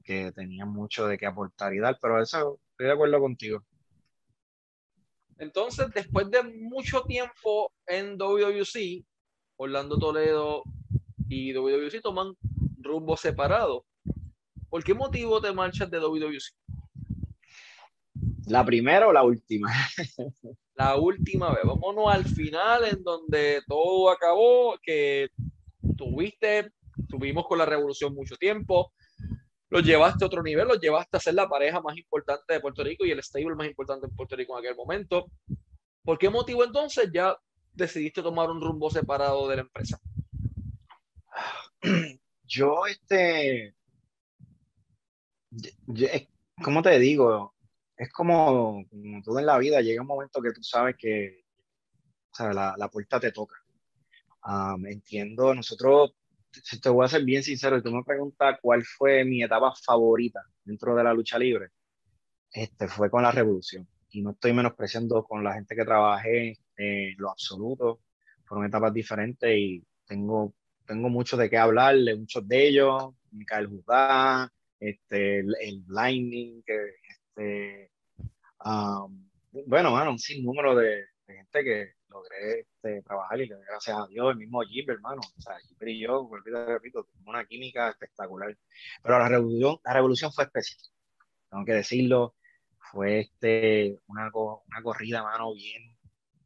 Que 0.04 0.30
tenía 0.32 0.64
mucho 0.64 1.06
de 1.08 1.18
qué 1.18 1.26
aportar 1.26 1.74
y 1.74 1.80
dar, 1.80 1.98
pero 2.00 2.22
eso 2.22 2.60
estoy 2.70 2.86
de 2.86 2.92
acuerdo 2.92 3.20
contigo. 3.20 3.64
Entonces, 5.38 5.88
después 5.92 6.30
de 6.30 6.42
mucho 6.44 7.02
tiempo 7.02 7.72
en 7.86 8.16
WWC, 8.16 9.04
Orlando 9.56 9.98
Toledo 9.98 10.62
y 11.28 11.52
WWC 11.52 12.00
toman 12.00 12.34
rumbo 12.78 13.16
separado. 13.16 13.84
¿Por 14.70 14.84
qué 14.84 14.94
motivo 14.94 15.40
te 15.40 15.52
marchas 15.52 15.90
de 15.90 15.98
WWC? 15.98 16.54
¿La 18.46 18.64
primera 18.64 19.08
o 19.08 19.12
la 19.12 19.24
última? 19.24 19.72
la 20.74 20.96
última 20.96 21.52
vez. 21.52 21.64
Vámonos 21.64 22.14
al 22.14 22.24
final 22.24 22.84
en 22.84 23.02
donde 23.02 23.62
todo 23.66 24.10
acabó, 24.10 24.78
que 24.80 25.28
tuviste, 25.96 26.72
tuvimos 27.08 27.46
con 27.46 27.58
la 27.58 27.66
revolución 27.66 28.14
mucho 28.14 28.36
tiempo, 28.36 28.92
lo 29.68 29.80
llevaste 29.80 30.24
a 30.24 30.26
otro 30.26 30.42
nivel, 30.42 30.68
lo 30.68 30.74
llevaste 30.74 31.16
a 31.16 31.20
ser 31.20 31.34
la 31.34 31.48
pareja 31.48 31.80
más 31.80 31.96
importante 31.96 32.54
de 32.54 32.60
Puerto 32.60 32.84
Rico 32.84 33.04
y 33.04 33.10
el 33.10 33.22
stable 33.22 33.54
más 33.54 33.66
importante 33.66 34.06
en 34.06 34.14
Puerto 34.14 34.36
Rico 34.36 34.58
en 34.58 34.64
aquel 34.64 34.76
momento. 34.76 35.26
¿Por 36.04 36.18
qué 36.18 36.30
motivo 36.30 36.64
entonces 36.64 37.10
ya 37.12 37.36
decidiste 37.72 38.22
tomar 38.22 38.50
un 38.50 38.60
rumbo 38.60 38.90
separado 38.90 39.48
de 39.48 39.56
la 39.56 39.62
empresa? 39.62 40.00
Yo, 42.44 42.86
este, 42.86 43.74
¿cómo 46.62 46.80
te 46.82 46.98
digo? 47.00 47.56
es 47.96 48.12
como, 48.12 48.84
todo 49.24 49.38
en 49.38 49.46
la 49.46 49.58
vida, 49.58 49.80
llega 49.80 50.02
un 50.02 50.08
momento 50.08 50.42
que 50.42 50.52
tú 50.52 50.62
sabes 50.62 50.96
que 50.98 51.44
la, 52.38 52.74
la, 52.76 52.88
puerta 52.88 53.18
te 53.18 53.32
toca. 53.32 53.56
Entiendo, 54.86 55.54
nosotros, 55.54 56.12
si 56.50 56.80
te 56.80 56.88
voy 56.88 57.04
a 57.04 57.08
ser 57.08 57.24
bien 57.24 57.42
sincero, 57.42 57.76
y 57.76 57.82
tú 57.82 57.90
me 57.90 58.04
preguntas 58.04 58.58
cuál 58.62 58.84
fue 58.84 59.24
mi 59.24 59.42
etapa 59.42 59.72
favorita 59.74 60.40
dentro 60.64 60.94
de 60.94 61.04
la 61.04 61.14
lucha 61.14 61.38
libre, 61.38 61.68
este, 62.52 62.88
fue 62.88 63.10
con 63.10 63.22
la 63.22 63.32
revolución. 63.32 63.88
Y 64.10 64.22
no 64.22 64.30
estoy 64.30 64.52
menospreciando 64.52 65.24
con 65.24 65.44
la 65.44 65.54
gente 65.54 65.74
que 65.74 65.84
trabajé 65.84 66.58
en 66.76 67.14
lo 67.18 67.30
absoluto, 67.30 68.00
fueron 68.44 68.66
etapas 68.66 68.92
diferentes 68.94 69.50
y 69.56 69.84
tengo, 70.06 70.54
tengo 70.86 71.08
mucho 71.08 71.36
de 71.36 71.50
qué 71.50 71.58
hablar 71.58 71.96
de 71.96 72.16
muchos 72.16 72.46
de 72.46 72.68
ellos, 72.68 73.14
Micael 73.32 73.66
Judá, 73.66 74.50
este, 74.78 75.40
el, 75.40 75.54
el 75.60 75.84
Lightning, 75.88 76.62
que, 76.64 76.76
este, 77.08 77.90
bueno, 79.66 79.90
bueno, 79.90 80.10
un 80.10 80.18
sinnúmero 80.18 80.74
de, 80.76 81.06
de 81.26 81.34
gente 81.34 81.64
que 81.64 81.95
logré 82.16 82.60
este, 82.60 83.02
trabajar 83.02 83.40
y 83.40 83.48
gracias 83.48 83.96
a 83.96 84.06
Dios, 84.06 84.30
el 84.32 84.38
mismo 84.38 84.62
Jimmy, 84.62 84.94
hermano, 84.94 85.20
o 85.20 85.40
sea, 85.40 85.56
Jimmy 85.60 85.92
y 85.92 86.00
yo, 86.00 86.28
repito, 86.68 87.04
tuvimos 87.04 87.28
una 87.28 87.44
química 87.44 87.90
espectacular, 87.90 88.56
pero 89.02 89.18
la 89.18 89.28
revolución, 89.28 89.78
la 89.84 89.92
revolución 89.92 90.32
fue 90.32 90.44
especial, 90.44 90.80
tengo 91.50 91.64
que 91.64 91.72
decirlo, 91.72 92.34
fue 92.90 93.20
este, 93.20 93.98
una, 94.06 94.30
una 94.32 94.82
corrida, 94.82 95.22
mano, 95.22 95.54
bien, 95.54 95.96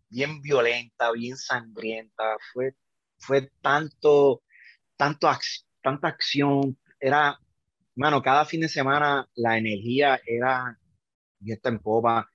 bien 0.09 0.41
violenta, 0.43 1.13
bien 1.13 1.37
sangrienta, 1.37 2.37
fue, 2.53 2.75
fue 3.19 3.51
tanto, 3.61 4.43
tanto 4.97 5.29
tanta 5.83 6.09
acción, 6.09 6.77
era, 6.99 7.39
mano, 7.95 8.23
cada 8.23 8.45
fin 8.45 8.61
de 8.61 8.69
semana 8.69 9.29
la 9.35 9.57
energía 9.57 10.21
era, 10.27 10.79
y 11.41 11.53
esta 11.53 11.69
en 11.71 11.79
popa, 11.79 12.31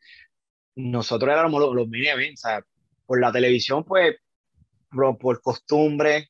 nosotros 0.76 1.32
éramos 1.32 1.62
los, 1.62 1.76
los 1.76 1.88
mini 1.88 2.08
events, 2.08 2.44
por 3.06 3.20
la 3.20 3.32
televisión, 3.32 3.84
pues, 3.84 4.16
por 5.20 5.42
costumbre, 5.42 6.30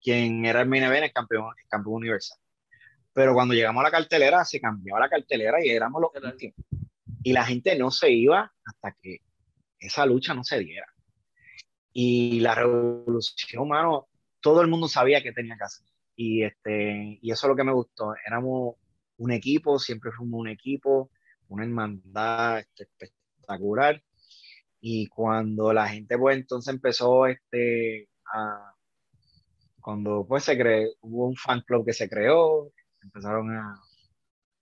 quien 0.00 0.44
era 0.44 0.62
el 0.62 0.68
main 0.68 0.82
event, 0.82 1.04
el 1.04 1.12
campeón, 1.12 1.54
el 1.56 1.68
campeón 1.68 1.96
universal. 1.96 2.38
Pero 3.12 3.34
cuando 3.34 3.54
llegamos 3.54 3.80
a 3.80 3.84
la 3.84 3.90
cartelera, 3.90 4.44
se 4.44 4.60
cambiaba 4.60 5.00
la 5.00 5.08
cartelera 5.08 5.64
y 5.64 5.70
éramos 5.70 6.02
los 6.02 6.10
últimos. 6.24 6.56
Y 7.22 7.32
la 7.32 7.44
gente 7.44 7.76
no 7.78 7.90
se 7.90 8.10
iba 8.10 8.52
hasta 8.64 8.96
que 9.00 9.18
esa 9.78 10.06
lucha 10.06 10.34
no 10.34 10.44
se 10.44 10.58
diera. 10.58 10.86
Y 11.92 12.40
la 12.40 12.54
revolución, 12.54 13.68
mano, 13.68 14.08
todo 14.40 14.62
el 14.62 14.68
mundo 14.68 14.88
sabía 14.88 15.22
que 15.22 15.32
tenía 15.32 15.56
que 15.56 15.64
hacer. 15.64 15.86
Y, 16.16 16.42
este, 16.42 17.18
y 17.20 17.30
eso 17.30 17.46
es 17.46 17.48
lo 17.48 17.56
que 17.56 17.64
me 17.64 17.72
gustó. 17.72 18.14
Éramos 18.26 18.76
un 19.18 19.30
equipo, 19.30 19.78
siempre 19.78 20.10
fuimos 20.10 20.40
un 20.40 20.48
equipo, 20.48 21.10
una 21.48 21.64
hermandad 21.64 22.60
este, 22.60 22.84
espectacular. 22.84 24.02
Y 24.84 25.06
cuando 25.06 25.72
la 25.72 25.88
gente, 25.88 26.18
pues 26.18 26.36
entonces 26.36 26.74
empezó 26.74 27.26
este, 27.28 28.08
a, 28.34 28.74
cuando 29.80 30.26
pues 30.26 30.42
se 30.42 30.58
creó, 30.58 30.90
hubo 31.02 31.28
un 31.28 31.36
fan 31.36 31.60
club 31.60 31.86
que 31.86 31.92
se 31.92 32.08
creó, 32.08 32.72
empezaron 33.00 33.56
a, 33.56 33.80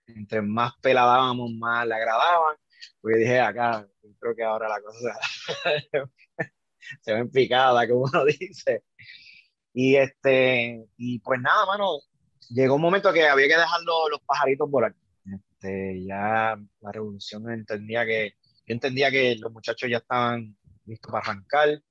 entre 0.08 0.42
más 0.42 0.74
peladábamos, 0.82 1.50
más 1.52 1.86
le 1.86 1.94
agradaban. 1.94 2.56
Pues 3.00 3.16
dije, 3.16 3.40
acá, 3.40 3.88
creo 4.18 4.36
que 4.36 4.44
ahora 4.44 4.68
la 4.68 4.82
cosa 4.82 5.18
se, 7.02 7.14
ve 7.14 7.20
en 7.20 7.30
picada, 7.30 7.88
como 7.88 8.02
uno 8.02 8.24
dice. 8.38 8.84
Y 9.72 9.96
este, 9.96 10.84
y 10.98 11.18
pues 11.20 11.40
nada, 11.40 11.64
mano, 11.64 12.00
llegó 12.50 12.74
un 12.74 12.82
momento 12.82 13.10
que 13.10 13.26
había 13.26 13.48
que 13.48 13.56
dejar 13.56 13.80
los, 13.86 14.10
los 14.10 14.20
pajaritos 14.20 14.70
volar. 14.70 14.94
Este, 15.24 16.04
ya 16.04 16.58
la 16.80 16.92
revolución 16.92 17.50
entendía 17.50 18.04
que 18.04 18.34
yo 18.70 18.74
entendía 18.74 19.10
que 19.10 19.34
los 19.34 19.52
muchachos 19.52 19.90
ya 19.90 19.96
estaban 19.96 20.56
listos 20.86 21.10
para 21.10 21.24
arrancar. 21.24 21.82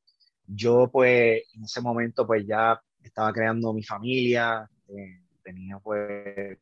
Yo, 0.48 0.90
pues, 0.90 1.44
en 1.54 1.66
ese 1.66 1.82
momento, 1.82 2.26
pues 2.26 2.48
ya 2.48 2.82
estaba 3.04 3.34
creando 3.34 3.74
mi 3.74 3.84
familia, 3.84 4.66
eh, 4.88 5.22
tenía, 5.44 5.78
pues, 5.80 6.58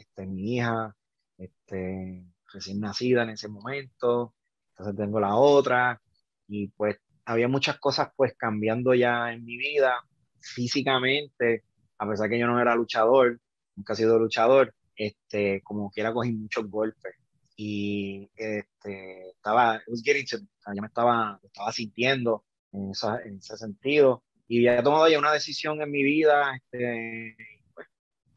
este, 0.00 0.26
mi 0.26 0.56
hija, 0.56 0.92
este, 1.38 2.24
recién 2.52 2.80
nacida 2.80 3.22
en 3.22 3.30
ese 3.30 3.46
momento, 3.46 4.34
entonces 4.70 4.96
tengo 4.96 5.20
la 5.20 5.36
otra, 5.36 6.02
y 6.48 6.66
pues 6.68 6.96
había 7.24 7.46
muchas 7.46 7.78
cosas, 7.78 8.08
pues, 8.16 8.34
cambiando 8.36 8.94
ya 8.94 9.32
en 9.32 9.44
mi 9.44 9.56
vida, 9.56 9.94
físicamente, 10.40 11.62
a 11.98 12.08
pesar 12.08 12.28
que 12.28 12.38
yo 12.40 12.48
no 12.48 12.60
era 12.60 12.74
luchador, 12.74 13.40
nunca 13.76 13.92
he 13.92 13.96
sido 13.96 14.18
luchador, 14.18 14.74
este, 14.96 15.62
como 15.62 15.88
quiera 15.92 16.12
cogí 16.12 16.32
muchos 16.32 16.68
golpes 16.68 17.21
y 17.56 18.30
este, 18.36 19.30
estaba, 19.30 19.80
ya 19.80 20.80
me 20.80 20.86
estaba, 20.86 21.40
estaba 21.42 21.72
sintiendo 21.72 22.44
en, 22.72 22.92
en, 23.24 23.38
ese 23.38 23.56
sentido 23.56 24.22
y 24.48 24.66
había 24.66 24.82
tomado 24.82 25.08
ya 25.08 25.18
una 25.18 25.32
decisión 25.32 25.80
en 25.82 25.90
mi 25.90 26.02
vida, 26.02 26.54
este, 26.56 27.36
pues, 27.74 27.86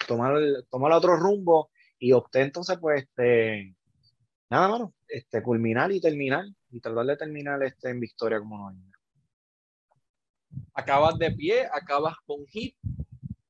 tomar, 0.08 0.38
tomar 0.70 0.92
otro 0.92 1.16
rumbo 1.18 1.70
y 1.98 2.12
opté 2.12 2.42
entonces 2.42 2.78
pues 2.80 3.04
este, 3.04 3.76
nada 4.50 4.68
más, 4.68 4.90
este, 5.08 5.42
culminar 5.42 5.92
y 5.92 6.02
terminar 6.02 6.46
y 6.70 6.80
tratar 6.80 7.06
de 7.06 7.18
terminar 7.18 7.64
este, 7.64 7.90
en 7.90 8.00
victoria 8.00 8.40
como 8.40 8.72
no 8.72 8.92
Acabas 10.74 11.18
de 11.18 11.32
pie, 11.32 11.68
acabas 11.72 12.16
con 12.26 12.46
hit 12.48 12.76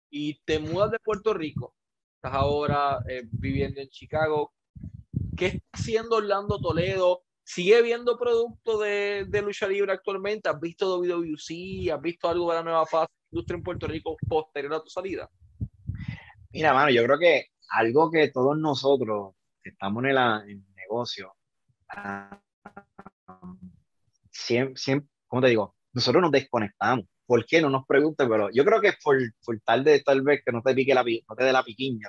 y 0.09 0.39
te 0.45 0.59
mudas 0.59 0.91
de 0.91 0.99
Puerto 0.99 1.33
Rico. 1.33 1.75
Estás 2.15 2.33
ahora 2.33 2.99
eh, 3.07 3.23
viviendo 3.31 3.81
en 3.81 3.89
Chicago. 3.89 4.53
¿Qué 5.35 5.47
está 5.47 5.67
haciendo 5.73 6.15
Orlando 6.15 6.59
Toledo? 6.59 7.23
¿Sigue 7.43 7.81
viendo 7.81 8.17
productos 8.17 8.79
de, 8.79 9.25
de, 9.27 9.41
lucha 9.41 9.67
libre 9.67 9.91
actualmente? 9.91 10.49
¿Has 10.49 10.59
visto 10.59 10.97
WWC? 10.97 11.91
¿Has 11.93 12.01
visto 12.01 12.29
algo 12.29 12.49
de 12.49 12.55
la 12.55 12.63
nueva 12.63 12.85
fase 12.85 13.11
de 13.11 13.37
industria 13.37 13.57
en 13.57 13.63
Puerto 13.63 13.87
Rico 13.87 14.15
posterior 14.27 14.73
a 14.73 14.81
tu 14.81 14.89
salida? 14.89 15.29
Mira, 16.51 16.73
mano, 16.73 16.89
yo 16.89 17.03
creo 17.03 17.19
que 17.19 17.47
algo 17.69 18.09
que 18.09 18.31
todos 18.31 18.57
nosotros 18.57 19.35
que 19.61 19.71
estamos 19.71 20.03
en, 20.05 20.11
el 20.11 20.63
negocio, 20.75 21.33
siempre, 24.31 24.77
siempre, 24.77 25.09
¿cómo 25.27 25.41
te 25.41 25.49
digo? 25.49 25.75
Nosotros 25.91 26.21
nos 26.21 26.31
desconectamos. 26.31 27.05
¿Por 27.25 27.45
qué? 27.45 27.61
No 27.61 27.69
nos 27.69 27.85
preguntes, 27.85 28.27
pero 28.29 28.49
yo 28.53 28.63
creo 28.63 28.79
que 28.79 28.89
es 28.89 28.97
por, 29.03 29.17
por 29.43 29.59
tal 29.61 29.83
de 29.83 29.99
tal 30.01 30.21
vez 30.21 30.41
que 30.45 30.51
no 30.51 30.61
te 30.61 30.73
pique 30.73 30.93
la, 30.93 31.03
no 31.03 31.35
te 31.35 31.43
dé 31.43 31.51
la 31.51 31.63
piquiña. 31.63 32.07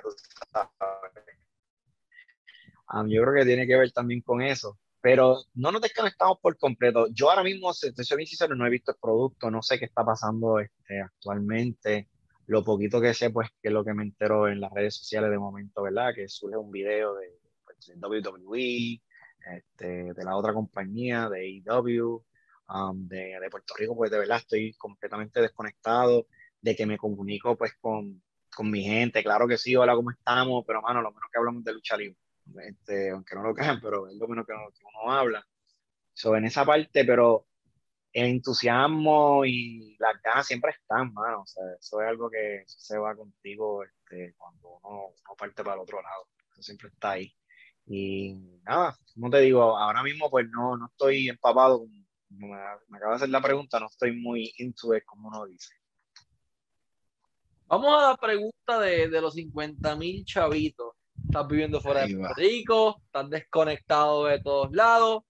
Um, 2.93 3.07
yo 3.09 3.21
creo 3.23 3.33
que 3.35 3.45
tiene 3.45 3.67
que 3.67 3.75
ver 3.75 3.91
también 3.91 4.21
con 4.21 4.41
eso. 4.41 4.77
Pero 5.01 5.37
no 5.53 5.71
nos 5.71 5.81
desconectamos 5.81 6.39
por 6.41 6.57
completo. 6.57 7.07
Yo 7.11 7.29
ahora 7.29 7.43
mismo, 7.43 7.73
si 7.73 7.91
soy 7.93 8.25
sincero, 8.25 8.55
no 8.55 8.65
he 8.65 8.69
visto 8.69 8.91
el 8.91 8.97
producto, 9.01 9.51
no 9.51 9.61
sé 9.61 9.79
qué 9.79 9.85
está 9.85 10.03
pasando 10.03 10.59
este, 10.59 11.01
actualmente. 11.01 12.09
Lo 12.47 12.63
poquito 12.63 13.01
que 13.01 13.13
sé, 13.13 13.29
pues, 13.29 13.49
que 13.61 13.69
es 13.69 13.73
lo 13.73 13.83
que 13.85 13.93
me 13.93 14.03
entero 14.03 14.47
en 14.47 14.59
las 14.61 14.71
redes 14.71 14.95
sociales 14.95 15.29
de 15.29 15.37
momento, 15.37 15.83
¿verdad? 15.83 16.13
Que 16.15 16.27
surge 16.27 16.57
un 16.57 16.71
video 16.71 17.15
de, 17.15 17.27
pues, 17.63 17.91
WWE, 18.01 19.01
este, 19.55 20.13
de 20.13 20.23
la 20.23 20.35
otra 20.35 20.53
compañía, 20.53 21.29
de 21.29 21.61
AEW, 21.65 22.23
um, 22.69 23.07
de, 23.07 23.39
de, 23.39 23.49
Puerto 23.49 23.73
Rico, 23.77 23.95
pues 23.95 24.11
de 24.11 24.19
verdad 24.19 24.37
estoy 24.37 24.73
completamente 24.73 25.41
desconectado, 25.41 26.27
de 26.61 26.75
que 26.75 26.85
me 26.85 26.97
comunico 26.97 27.55
pues 27.57 27.73
con, 27.79 28.21
con 28.55 28.69
mi 28.71 28.83
gente, 28.83 29.23
claro 29.23 29.47
que 29.47 29.57
sí, 29.57 29.75
hola, 29.75 29.95
¿cómo 29.95 30.11
estamos? 30.11 30.63
Pero, 30.67 30.81
mano, 30.81 31.01
lo 31.01 31.11
menos 31.11 31.29
que 31.31 31.37
hablamos 31.39 31.63
de 31.63 31.73
lucha 31.73 31.97
libre 31.97 32.17
este, 32.61 33.11
aunque 33.11 33.35
no 33.35 33.43
lo 33.43 33.53
crean, 33.53 33.79
pero 33.81 34.07
es 34.07 34.15
lo 34.15 34.27
menos 34.27 34.45
que, 34.45 34.53
uno 34.53 35.11
habla. 35.11 35.45
sobre 36.13 36.39
en 36.39 36.45
esa 36.45 36.65
parte, 36.65 37.05
pero 37.05 37.47
el 38.13 38.25
entusiasmo 38.27 39.45
y 39.45 39.95
las 39.99 40.21
ganas 40.21 40.47
siempre 40.47 40.71
están, 40.71 41.13
mano. 41.13 41.41
O 41.41 41.45
sea, 41.47 41.63
eso 41.79 42.01
es 42.01 42.07
algo 42.07 42.29
que 42.29 42.63
se 42.65 42.97
va 42.97 43.15
contigo 43.15 43.83
este, 43.83 44.33
cuando 44.37 44.79
uno, 44.83 45.13
parte 45.37 45.63
para 45.63 45.75
el 45.75 45.81
otro 45.81 46.01
lado. 46.01 46.27
Eso 46.51 46.63
siempre 46.63 46.89
está 46.89 47.11
ahí. 47.11 47.33
Y 47.85 48.35
nada, 48.63 48.97
como 49.13 49.29
te 49.29 49.39
digo, 49.39 49.77
ahora 49.77 50.03
mismo 50.03 50.29
pues 50.29 50.47
no, 50.49 50.75
no 50.77 50.87
estoy 50.87 51.29
empapado, 51.29 51.85
me, 52.29 52.47
me 52.89 52.97
acaba 52.97 53.11
de 53.13 53.15
hacer 53.17 53.29
la 53.29 53.41
pregunta, 53.41 53.79
no 53.79 53.87
estoy 53.87 54.11
muy 54.13 54.53
into 54.57 54.95
it, 54.95 55.05
como 55.05 55.29
uno 55.29 55.45
dice. 55.45 55.73
Vamos 57.67 57.93
a 57.97 58.09
la 58.09 58.17
pregunta 58.17 58.79
de, 58.79 59.09
de 59.09 59.21
los 59.21 59.33
50 59.35 59.95
mil 59.95 60.25
chavitos 60.25 60.95
estás 61.27 61.47
viviendo 61.47 61.81
fuera 61.81 62.07
de 62.07 62.15
Puerto 62.15 62.33
Rico, 62.35 63.01
estás 63.05 63.29
desconectado 63.29 64.25
de 64.25 64.41
todos 64.41 64.71
lados. 64.71 65.23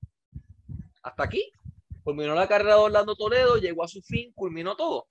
Hasta 1.02 1.24
aquí. 1.24 1.52
Culminó 2.04 2.36
la 2.36 2.48
carrera 2.48 2.76
de 2.76 2.82
Orlando 2.82 3.16
Toledo, 3.16 3.58
llegó 3.58 3.84
a 3.84 3.88
su 3.88 4.02
fin, 4.02 4.32
culminó 4.34 4.76
todo. 4.76 5.08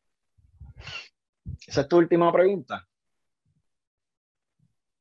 Esa 1.66 1.82
es 1.82 1.88
tu 1.88 1.98
última 1.98 2.32
pregunta. 2.32 2.86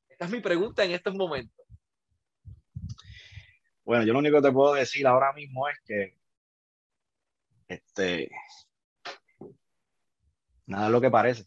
Esta 0.10 0.26
es 0.26 0.32
mi 0.32 0.40
pregunta 0.40 0.84
en 0.84 0.92
estos 0.92 1.16
momentos. 1.16 1.66
Bueno, 3.84 4.04
yo 4.04 4.14
lo 4.14 4.20
único 4.20 4.38
que 4.38 4.48
te 4.48 4.52
puedo 4.52 4.74
decir 4.74 5.06
ahora 5.06 5.32
mismo 5.34 5.70
es 5.70 5.78
que 5.86 6.18
este 7.68 8.32
nada 10.66 10.88
es 10.88 10.92
lo 10.92 11.00
que 11.00 11.12
parece. 11.12 11.46